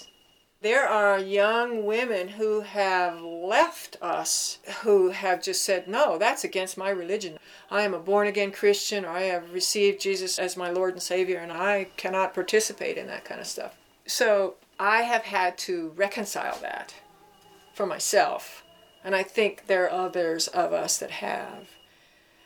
There 0.63 0.87
are 0.87 1.19
young 1.19 1.83
women 1.83 2.29
who 2.29 2.61
have 2.61 3.21
left 3.21 3.97
us 4.01 4.59
who 4.83 5.09
have 5.09 5.43
just 5.43 5.61
said, 5.61 5.89
No, 5.89 6.17
that's 6.17 6.45
against 6.45 6.77
my 6.77 6.89
religion. 6.89 7.37
I 7.69 7.81
am 7.81 7.93
a 7.93 7.99
born 7.99 8.27
again 8.27 8.53
Christian, 8.53 9.03
or 9.03 9.09
I 9.09 9.23
have 9.23 9.51
received 9.51 9.99
Jesus 9.99 10.39
as 10.39 10.55
my 10.55 10.69
Lord 10.69 10.93
and 10.93 11.03
Savior, 11.03 11.39
and 11.39 11.51
I 11.51 11.89
cannot 11.97 12.33
participate 12.33 12.97
in 12.97 13.07
that 13.07 13.25
kind 13.25 13.41
of 13.41 13.47
stuff. 13.47 13.75
So 14.05 14.55
I 14.79 15.01
have 15.01 15.23
had 15.23 15.57
to 15.59 15.91
reconcile 15.97 16.57
that 16.61 16.93
for 17.73 17.85
myself. 17.85 18.63
And 19.03 19.13
I 19.13 19.23
think 19.23 19.67
there 19.67 19.83
are 19.83 20.05
others 20.05 20.47
of 20.47 20.71
us 20.71 20.97
that 20.99 21.11
have. 21.11 21.71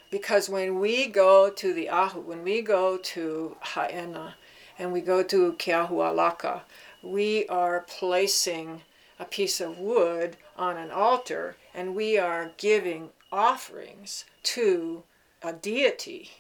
Because 0.09 0.49
when 0.49 0.79
we 0.79 1.05
go 1.05 1.51
to 1.51 1.71
the 1.71 1.87
Ahu, 1.87 2.21
when 2.21 2.43
we 2.43 2.63
go 2.63 2.97
to 2.97 3.57
Haena, 3.75 4.33
and 4.79 4.91
we 4.91 5.01
go 5.01 5.23
to 5.23 5.53
Keahualaka, 5.53 6.61
we 7.01 7.47
are 7.47 7.85
placing 7.87 8.81
a 9.19 9.25
piece 9.25 9.59
of 9.61 9.79
wood 9.79 10.37
on 10.57 10.77
an 10.77 10.91
altar 10.91 11.55
and 11.73 11.95
we 11.95 12.17
are 12.17 12.51
giving 12.57 13.09
offerings 13.31 14.25
to 14.43 15.03
a 15.43 15.53
deity. 15.53 16.31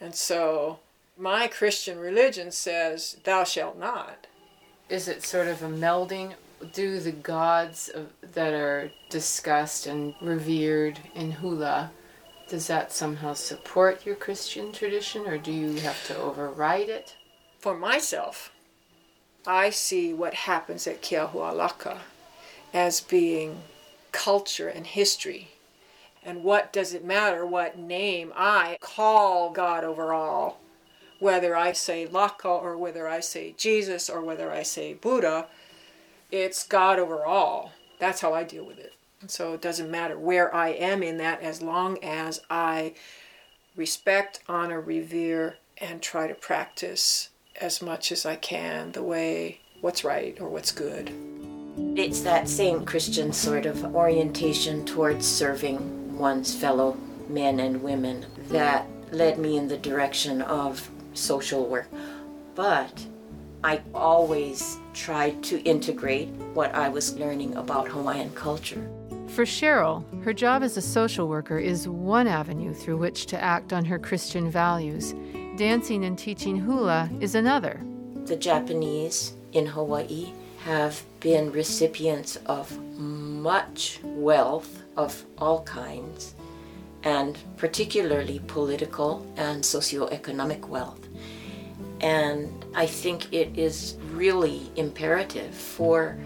And 0.00 0.14
so 0.14 0.78
my 1.16 1.48
Christian 1.48 1.98
religion 1.98 2.50
says, 2.50 3.16
Thou 3.24 3.44
shalt 3.44 3.78
not. 3.78 4.26
Is 4.88 5.08
it 5.08 5.24
sort 5.24 5.48
of 5.48 5.62
a 5.62 5.68
melding? 5.68 6.34
Do 6.72 7.00
the 7.00 7.12
gods 7.12 7.88
of, 7.88 8.08
that 8.32 8.54
are 8.54 8.90
discussed 9.10 9.86
and 9.86 10.14
revered 10.20 10.98
in 11.14 11.32
hula, 11.32 11.90
does 12.48 12.66
that 12.68 12.92
somehow 12.92 13.34
support 13.34 14.06
your 14.06 14.14
Christian 14.14 14.72
tradition 14.72 15.26
or 15.26 15.36
do 15.36 15.52
you 15.52 15.74
have 15.80 16.06
to 16.06 16.16
override 16.16 16.88
it? 16.88 17.16
For 17.58 17.76
myself, 17.76 18.52
I 19.46 19.70
see 19.70 20.12
what 20.12 20.34
happens 20.34 20.86
at 20.86 21.02
Keahualaka 21.02 21.98
as 22.74 23.00
being 23.00 23.62
culture 24.12 24.68
and 24.68 24.86
history. 24.86 25.48
And 26.24 26.42
what 26.42 26.72
does 26.72 26.92
it 26.92 27.04
matter 27.04 27.46
what 27.46 27.78
name 27.78 28.32
I 28.34 28.78
call 28.80 29.50
God 29.50 29.84
overall? 29.84 30.58
Whether 31.20 31.54
I 31.54 31.72
say 31.72 32.06
Laka 32.06 32.46
or 32.46 32.76
whether 32.76 33.06
I 33.08 33.20
say 33.20 33.54
Jesus 33.56 34.10
or 34.10 34.20
whether 34.20 34.50
I 34.50 34.62
say 34.62 34.94
Buddha, 34.94 35.46
it's 36.30 36.66
God 36.66 36.98
overall. 36.98 37.70
That's 37.98 38.20
how 38.20 38.34
I 38.34 38.42
deal 38.42 38.64
with 38.64 38.78
it. 38.78 38.92
So 39.28 39.54
it 39.54 39.62
doesn't 39.62 39.90
matter 39.90 40.18
where 40.18 40.54
I 40.54 40.70
am 40.70 41.02
in 41.02 41.16
that 41.18 41.40
as 41.40 41.62
long 41.62 42.02
as 42.02 42.40
I 42.50 42.94
respect, 43.76 44.40
honor, 44.48 44.80
revere, 44.80 45.56
and 45.78 46.02
try 46.02 46.26
to 46.26 46.34
practice 46.34 47.30
as 47.60 47.82
much 47.82 48.12
as 48.12 48.26
I 48.26 48.36
can 48.36 48.92
the 48.92 49.02
way 49.02 49.60
what's 49.80 50.04
right 50.04 50.36
or 50.40 50.48
what's 50.48 50.72
good. 50.72 51.10
It's 51.96 52.20
that 52.22 52.48
same 52.48 52.84
Christian 52.84 53.32
sort 53.32 53.66
of 53.66 53.94
orientation 53.94 54.84
towards 54.84 55.26
serving 55.26 56.18
one's 56.18 56.54
fellow 56.54 56.96
men 57.28 57.60
and 57.60 57.82
women 57.82 58.26
that 58.48 58.86
led 59.12 59.38
me 59.38 59.56
in 59.56 59.68
the 59.68 59.76
direction 59.76 60.42
of 60.42 60.88
social 61.14 61.66
work. 61.66 61.88
But 62.54 63.04
I 63.62 63.82
always 63.94 64.78
tried 64.94 65.42
to 65.44 65.60
integrate 65.62 66.28
what 66.54 66.74
I 66.74 66.88
was 66.88 67.18
learning 67.18 67.56
about 67.56 67.88
Hawaiian 67.88 68.32
culture. 68.34 68.88
For 69.28 69.44
Cheryl, 69.44 70.04
her 70.22 70.32
job 70.32 70.62
as 70.62 70.76
a 70.76 70.82
social 70.82 71.28
worker 71.28 71.58
is 71.58 71.88
one 71.88 72.26
avenue 72.26 72.72
through 72.72 72.96
which 72.98 73.26
to 73.26 73.42
act 73.42 73.72
on 73.72 73.84
her 73.84 73.98
Christian 73.98 74.50
values. 74.50 75.14
Dancing 75.56 76.04
and 76.04 76.18
teaching 76.18 76.58
hula 76.58 77.08
is 77.18 77.34
another. 77.34 77.80
The 78.26 78.36
Japanese 78.36 79.32
in 79.52 79.64
Hawaii 79.64 80.32
have 80.64 81.02
been 81.20 81.50
recipients 81.50 82.36
of 82.44 82.78
much 82.98 83.98
wealth 84.02 84.82
of 84.98 85.24
all 85.38 85.62
kinds, 85.62 86.34
and 87.04 87.38
particularly 87.56 88.42
political 88.46 89.26
and 89.36 89.62
socioeconomic 89.62 90.68
wealth. 90.68 91.00
And 92.02 92.62
I 92.74 92.84
think 92.84 93.32
it 93.32 93.56
is 93.56 93.96
really 94.12 94.70
imperative 94.76 95.54
for 95.54 96.18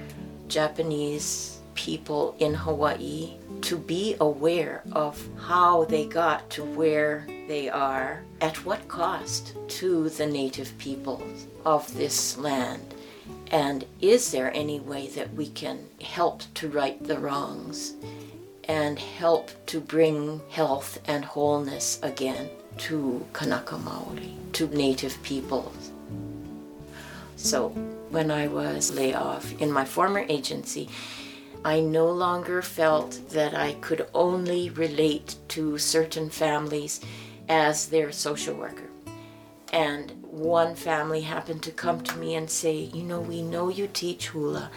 Japanese 0.49 1.61
people 1.75 2.35
in 2.41 2.53
Hawaii 2.53 3.37
to 3.61 3.79
be 3.79 4.17
aware 4.21 4.83
of 4.91 5.25
how 5.39 5.85
they 5.85 6.07
got 6.07 6.51
to 6.51 6.65
where 6.65 7.29
they 7.51 7.69
are, 7.69 8.23
at 8.41 8.65
what 8.65 8.87
cost 8.87 9.57
to 9.67 10.09
the 10.11 10.25
native 10.25 10.79
peoples 10.79 11.49
of 11.67 11.93
this 11.97 12.39
land. 12.39 12.95
And 13.51 13.85
is 14.01 14.31
there 14.31 14.55
any 14.55 14.79
way 14.79 15.09
that 15.09 15.35
we 15.35 15.49
can 15.49 15.89
help 16.01 16.43
to 16.55 16.69
right 16.69 17.03
the 17.03 17.19
wrongs 17.19 17.95
and 18.69 19.01
help 19.01 19.51
to 19.67 19.81
bring 19.81 20.41
health 20.49 21.01
and 21.09 21.25
wholeness 21.25 21.99
again 22.05 22.49
to 22.87 23.27
Kanaka 23.33 23.75
Maoli, 23.75 24.37
to 24.53 24.69
native 24.69 25.21
peoples? 25.25 25.91
So 27.35 27.71
when 28.11 28.31
I 28.31 28.47
was 28.47 28.95
laid 28.95 29.17
off 29.17 29.61
in 29.61 29.73
my 29.73 29.85
former 29.85 30.25
agency, 30.29 30.89
I 31.65 31.81
no 31.81 32.09
longer 32.13 32.63
felt 32.63 33.19
that 33.31 33.55
I 33.55 33.73
could 33.81 34.07
only 34.15 34.71
relate 34.71 35.35
to 35.49 35.79
certain 35.79 36.31
families 36.31 37.01
as 37.51 37.89
their 37.89 38.13
social 38.13 38.55
worker. 38.55 38.89
And 39.73 40.13
one 40.23 40.77
family 40.77 41.23
happened 41.23 41.65
to 41.65 41.73
come 41.73 42.01
to 42.05 42.17
me 42.17 42.37
and 42.37 42.49
say, 42.49 42.75
You 42.77 43.03
know, 43.03 43.21
we 43.21 43.43
know 43.43 43.69
you 43.69 43.89
teach 43.89 44.29
hula. 44.29 44.71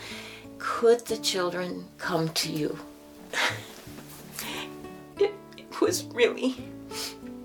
Could 0.58 1.06
the 1.06 1.18
children 1.18 1.86
come 1.98 2.30
to 2.30 2.52
you? 2.52 2.80
it, 5.20 5.32
it 5.58 5.82
was 5.82 6.06
really, 6.06 6.56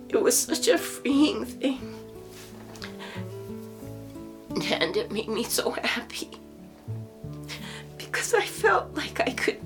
it 0.09 0.21
was 0.21 0.37
such 0.39 0.67
a 0.69 0.79
freeing 0.79 1.45
thing. 1.45 1.95
And 4.71 4.97
it 4.97 5.13
made 5.13 5.29
me 5.29 5.45
so 5.45 5.71
happy 5.71 6.31
because 7.99 8.35
I 8.35 8.45
felt 8.45 8.95
like 8.95 9.21
I 9.21 9.31
could 9.33 9.61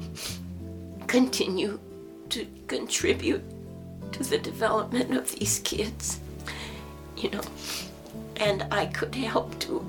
continue 1.07 1.79
to 2.31 2.47
contribute 2.67 3.43
to 4.13 4.23
the 4.25 4.39
development 4.39 5.15
of 5.17 5.31
these 5.33 5.59
kids, 5.61 6.21
you 7.17 7.31
know, 7.31 7.43
and 8.37 8.67
I 8.71 8.87
could 8.87 9.15
help 9.15 9.59
to 9.61 9.89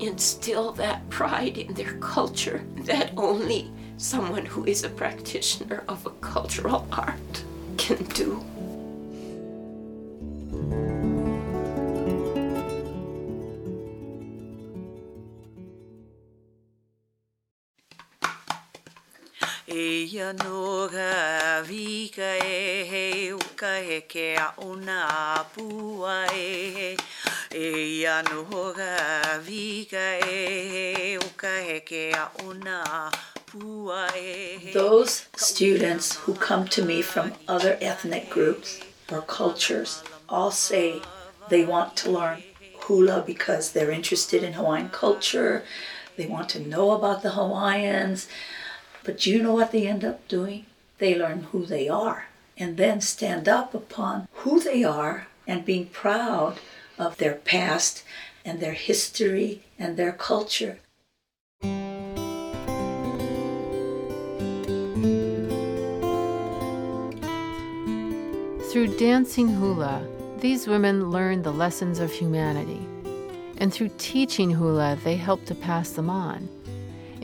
instill 0.00 0.72
that 0.72 1.08
pride 1.10 1.58
in 1.58 1.74
their 1.74 1.94
culture 1.98 2.64
that 2.78 3.12
only 3.16 3.70
someone 3.96 4.44
who 4.44 4.64
is 4.64 4.84
a 4.84 4.88
practitioner 4.88 5.84
of 5.88 6.04
a 6.06 6.10
cultural 6.10 6.86
art 6.92 7.44
can 7.76 8.02
do. 8.04 8.44
Those 34.72 35.26
students 35.34 36.16
who 36.16 36.34
come 36.34 36.68
to 36.68 36.84
me 36.84 37.02
from 37.02 37.32
other 37.48 37.76
ethnic 37.80 38.30
groups 38.30 38.80
or 39.10 39.20
cultures 39.22 40.04
all 40.28 40.52
say 40.52 41.02
they 41.48 41.64
want 41.64 41.96
to 41.96 42.10
learn 42.12 42.42
hula 42.82 43.24
because 43.26 43.72
they're 43.72 43.90
interested 43.90 44.44
in 44.44 44.52
Hawaiian 44.52 44.90
culture. 44.90 45.64
They 46.16 46.26
want 46.26 46.48
to 46.50 46.60
know 46.60 46.92
about 46.92 47.22
the 47.22 47.30
Hawaiians. 47.30 48.28
But 49.04 49.26
you 49.26 49.42
know 49.42 49.52
what 49.52 49.70
they 49.70 49.86
end 49.86 50.02
up 50.02 50.26
doing? 50.28 50.64
They 50.98 51.14
learn 51.14 51.42
who 51.52 51.66
they 51.66 51.88
are 51.88 52.28
and 52.56 52.76
then 52.78 53.00
stand 53.00 53.48
up 53.48 53.74
upon 53.74 54.28
who 54.32 54.60
they 54.60 54.82
are 54.82 55.26
and 55.46 55.64
being 55.64 55.86
proud 55.86 56.58
of 56.98 57.18
their 57.18 57.34
past 57.34 58.02
and 58.44 58.60
their 58.60 58.72
history 58.72 59.62
and 59.78 59.96
their 59.96 60.12
culture. 60.12 60.78
Through 68.72 68.96
dancing 68.98 69.48
hula, 69.48 70.06
these 70.38 70.66
women 70.66 71.10
learn 71.10 71.42
the 71.42 71.52
lessons 71.52 72.00
of 72.00 72.10
humanity. 72.10 72.86
And 73.58 73.72
through 73.72 73.90
teaching 73.98 74.50
hula, 74.50 74.98
they 75.04 75.16
help 75.16 75.44
to 75.44 75.54
pass 75.54 75.90
them 75.90 76.10
on. 76.10 76.48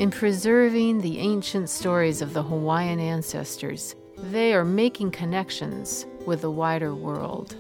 In 0.00 0.10
preserving 0.10 1.02
the 1.02 1.18
ancient 1.18 1.68
stories 1.68 2.22
of 2.22 2.32
the 2.32 2.42
Hawaiian 2.42 2.98
ancestors, 2.98 3.96
they 4.16 4.54
are 4.54 4.64
making 4.64 5.10
connections 5.10 6.06
with 6.24 6.40
the 6.40 6.50
wider 6.50 6.94
world. 6.94 7.54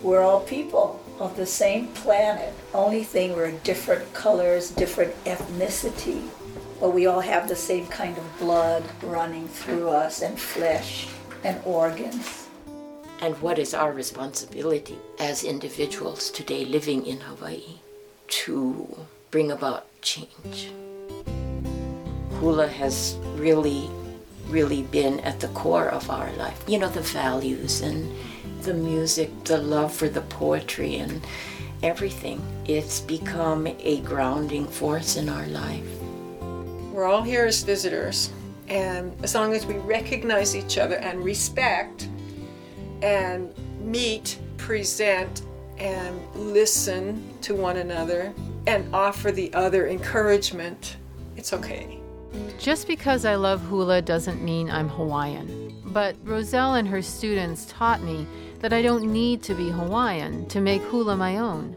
We're 0.00 0.20
all 0.20 0.42
people 0.42 1.02
of 1.18 1.34
the 1.34 1.44
same 1.44 1.88
planet. 1.88 2.54
Only 2.72 3.02
thing 3.02 3.34
we're 3.34 3.50
different 3.64 4.14
colors, 4.14 4.70
different 4.70 5.12
ethnicity, 5.24 6.22
but 6.78 6.90
we 6.90 7.06
all 7.06 7.18
have 7.18 7.48
the 7.48 7.56
same 7.56 7.88
kind 7.88 8.16
of 8.16 8.38
blood 8.38 8.84
running 9.02 9.48
through 9.48 9.88
us 9.88 10.22
and 10.22 10.38
flesh 10.38 11.08
and 11.42 11.60
organs. 11.64 12.46
And 13.20 13.34
what 13.42 13.58
is 13.58 13.74
our 13.74 13.92
responsibility 13.92 14.98
as 15.18 15.42
individuals 15.42 16.30
today 16.30 16.64
living 16.64 17.04
in 17.04 17.18
Hawaii 17.22 17.80
to 18.28 18.98
bring 19.32 19.50
about 19.50 19.86
change? 20.00 20.70
Hula 22.42 22.66
has 22.66 23.14
really, 23.36 23.88
really 24.48 24.82
been 24.82 25.20
at 25.20 25.38
the 25.38 25.46
core 25.48 25.88
of 25.90 26.10
our 26.10 26.28
life. 26.32 26.60
You 26.66 26.80
know, 26.80 26.88
the 26.88 27.00
values 27.00 27.82
and 27.82 28.12
the 28.62 28.74
music, 28.74 29.30
the 29.44 29.58
love 29.58 29.94
for 29.94 30.08
the 30.08 30.22
poetry 30.22 30.96
and 30.96 31.24
everything. 31.84 32.42
It's 32.66 32.98
become 32.98 33.68
a 33.68 34.00
grounding 34.00 34.66
force 34.66 35.14
in 35.14 35.28
our 35.28 35.46
life. 35.46 35.86
We're 36.90 37.04
all 37.04 37.22
here 37.22 37.46
as 37.46 37.62
visitors, 37.62 38.32
and 38.66 39.14
as 39.22 39.36
long 39.36 39.54
as 39.54 39.64
we 39.64 39.74
recognize 39.74 40.56
each 40.56 40.78
other 40.78 40.96
and 40.96 41.22
respect 41.22 42.08
and 43.02 43.54
meet, 43.78 44.36
present, 44.56 45.42
and 45.78 46.20
listen 46.34 47.22
to 47.42 47.54
one 47.54 47.76
another 47.76 48.34
and 48.66 48.92
offer 48.92 49.30
the 49.30 49.54
other 49.54 49.86
encouragement, 49.86 50.96
it's 51.36 51.52
okay. 51.52 52.01
Just 52.58 52.86
because 52.86 53.24
I 53.24 53.34
love 53.34 53.60
hula 53.62 54.02
doesn't 54.02 54.42
mean 54.42 54.70
I'm 54.70 54.88
Hawaiian. 54.88 55.74
But 55.86 56.16
Roselle 56.24 56.74
and 56.74 56.88
her 56.88 57.02
students 57.02 57.66
taught 57.66 58.02
me 58.02 58.26
that 58.60 58.72
I 58.72 58.82
don't 58.82 59.12
need 59.12 59.42
to 59.44 59.54
be 59.54 59.70
Hawaiian 59.70 60.46
to 60.48 60.60
make 60.60 60.82
hula 60.82 61.16
my 61.16 61.38
own. 61.38 61.76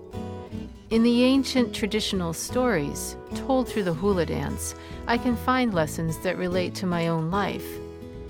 In 0.89 1.03
the 1.03 1.23
ancient 1.23 1.73
traditional 1.73 2.33
stories, 2.33 3.17
told 3.33 3.67
through 3.67 3.83
the 3.83 3.93
hula 3.93 4.25
dance, 4.25 4.75
I 5.07 5.17
can 5.17 5.35
find 5.35 5.73
lessons 5.73 6.17
that 6.19 6.37
relate 6.37 6.75
to 6.75 6.85
my 6.85 7.07
own 7.07 7.31
life 7.31 7.67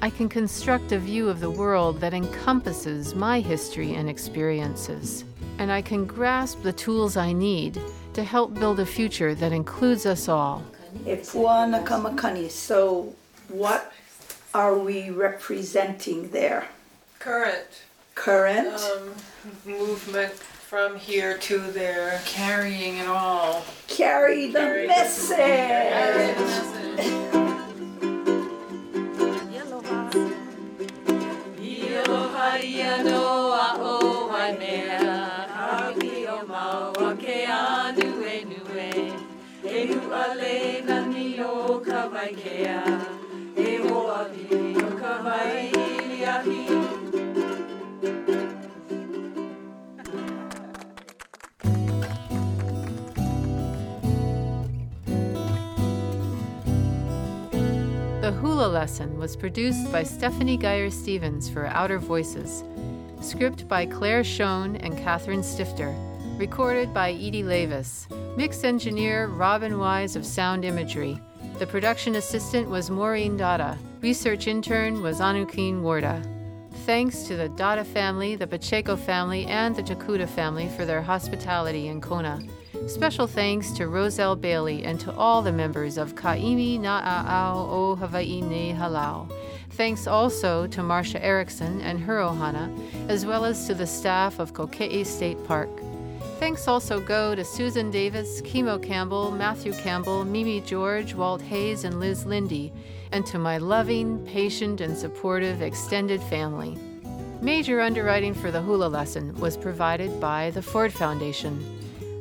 I 0.01 0.09
can 0.09 0.29
construct 0.29 0.91
a 0.91 0.99
view 0.99 1.29
of 1.29 1.39
the 1.39 1.49
world 1.49 1.99
that 2.01 2.13
encompasses 2.13 3.15
my 3.15 3.39
history 3.39 3.95
and 3.95 4.09
experiences. 4.09 5.23
And 5.57 5.71
I 5.71 5.81
can 5.81 6.05
grasp 6.05 6.61
the 6.61 6.73
tools 6.73 7.17
I 7.17 7.31
need 7.31 7.81
to 8.13 8.23
help 8.23 8.53
build 8.53 8.79
a 8.79 8.85
future 8.85 9.33
that 9.33 9.51
includes 9.51 10.05
us 10.05 10.27
all. 10.27 10.63
Wana 11.03 11.85
Kamakani, 11.85 12.49
so, 12.49 13.13
what 13.49 13.91
are 14.53 14.77
we 14.77 15.09
representing 15.09 16.29
there? 16.29 16.67
Current. 17.19 17.83
Current? 18.15 18.67
Um, 18.67 19.13
movement 19.65 20.33
from 20.33 20.95
here 20.95 21.37
to 21.37 21.59
there. 21.59 22.21
Carrying 22.25 22.97
it 22.97 23.07
all. 23.07 23.63
Carry 23.87 24.47
the 24.47 24.59
Carry 24.59 24.87
message. 24.87 25.37
Carry 25.37 26.33
the 26.33 26.41
message. 26.41 26.75
ia 32.63 33.03
noa 33.03 33.77
o 33.79 34.29
mai 34.31 34.53
The 58.21 58.31
Hula 58.31 58.67
Lesson 58.69 59.17
was 59.17 59.35
produced 59.35 59.91
by 59.91 60.03
Stephanie 60.03 60.55
Geyer 60.55 60.89
Stevens 60.89 61.49
for 61.49 61.65
Outer 61.67 61.99
Voices. 61.99 62.63
Script 63.19 63.67
by 63.67 63.85
Claire 63.85 64.23
Schoen 64.23 64.77
and 64.77 64.97
Catherine 64.97 65.43
Stifter. 65.43 65.93
Recorded 66.37 66.93
by 66.93 67.11
Edie 67.11 67.43
Lavis. 67.43 68.07
Mix 68.37 68.65
engineer 68.65 69.27
Robin 69.27 69.79
Wise 69.79 70.17
of 70.17 70.25
Sound 70.25 70.65
Imagery. 70.65 71.17
The 71.57 71.65
production 71.65 72.15
assistant 72.15 72.69
was 72.69 72.89
Maureen 72.89 73.37
Dada. 73.37 73.77
Research 74.01 74.47
intern 74.47 75.01
was 75.01 75.21
Anukin 75.21 75.81
Warda. 75.81 76.21
Thanks 76.85 77.23
to 77.23 77.37
the 77.37 77.47
Dada 77.47 77.85
family, 77.85 78.35
the 78.35 78.45
Pacheco 78.45 78.97
family, 78.97 79.45
and 79.45 79.73
the 79.73 79.81
Takuda 79.81 80.27
family 80.27 80.67
for 80.67 80.83
their 80.83 81.01
hospitality 81.01 81.87
in 81.87 82.01
Kona. 82.01 82.41
Special 82.87 83.25
thanks 83.25 83.71
to 83.71 83.87
Roselle 83.87 84.35
Bailey 84.35 84.83
and 84.83 84.99
to 84.99 85.13
all 85.15 85.41
the 85.41 85.53
members 85.53 85.97
of 85.97 86.15
Ka'imi 86.15 86.77
Na'auao 86.77 87.69
o 87.69 87.95
Hawaii 87.95 88.41
Nei 88.41 88.73
Halau. 88.73 89.31
Thanks 89.71 90.07
also 90.07 90.67
to 90.67 90.83
Marcia 90.83 91.23
Erickson 91.23 91.79
and 91.79 92.01
her 92.01 92.17
ohana, 92.17 92.69
as 93.09 93.25
well 93.25 93.45
as 93.45 93.65
to 93.67 93.73
the 93.73 93.87
staff 93.87 94.39
of 94.39 94.53
Koke'e 94.53 95.05
State 95.05 95.41
Park. 95.45 95.69
Thanks 96.37 96.67
also 96.67 96.99
go 96.99 97.33
to 97.33 97.45
Susan 97.45 97.89
Davis, 97.89 98.41
Kimo 98.41 98.77
Campbell, 98.77 99.31
Matthew 99.31 99.71
Campbell, 99.73 100.25
Mimi 100.25 100.59
George, 100.59 101.13
Walt 101.13 101.41
Hayes, 101.41 101.85
and 101.85 101.99
Liz 101.99 102.25
Lindy, 102.25 102.73
and 103.13 103.25
to 103.27 103.39
my 103.39 103.57
loving, 103.57 104.23
patient, 104.25 104.81
and 104.81 104.97
supportive 104.97 105.61
extended 105.61 106.21
family. 106.23 106.77
Major 107.41 107.79
underwriting 107.79 108.33
for 108.33 108.51
the 108.51 108.61
hula 108.61 108.87
lesson 108.87 109.33
was 109.39 109.55
provided 109.55 110.19
by 110.19 110.51
the 110.51 110.61
Ford 110.61 110.91
Foundation. 110.91 111.63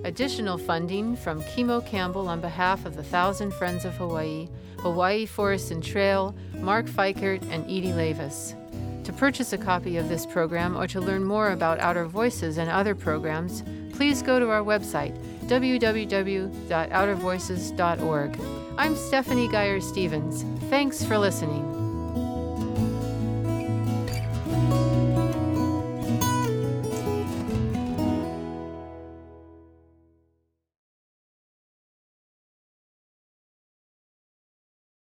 Additional 0.05 0.59
funding 0.59 1.17
from 1.17 1.43
Kimo 1.43 1.81
Campbell 1.81 2.29
on 2.29 2.41
behalf 2.41 2.87
of 2.87 2.95
the 2.95 3.05
Thousand 3.05 3.53
Friends 3.53 3.85
of 3.85 3.95
Hawaii, 3.95 4.49
Hawaii 4.79 5.27
Forest 5.27 5.73
and 5.73 5.83
Trail, 5.83 6.37
Mark 6.61 6.87
Fikert, 6.87 7.43
and 7.51 7.65
Edie 7.65 7.93
Lavis. 7.93 8.55
To 9.05 9.13
purchase 9.13 9.53
a 9.53 9.59
copy 9.59 9.97
of 9.97 10.09
this 10.09 10.25
program 10.25 10.77
or 10.77 10.87
to 10.87 11.01
learn 11.01 11.25
more 11.25 11.51
about 11.51 11.81
Outer 11.81 12.07
Voices 12.07 12.59
and 12.59 12.71
other 12.71 12.95
programs, 12.95 13.63
please 13.95 14.23
go 14.23 14.39
to 14.39 14.51
our 14.51 14.63
website, 14.63 15.17
www.outervoices.org. 15.47 18.41
I'm 18.77 18.97
Stephanie 18.97 19.49
Geyer 19.49 19.81
Stevens. 19.81 20.45
Thanks 20.69 21.03
for 21.05 21.17
listening. 21.17 21.74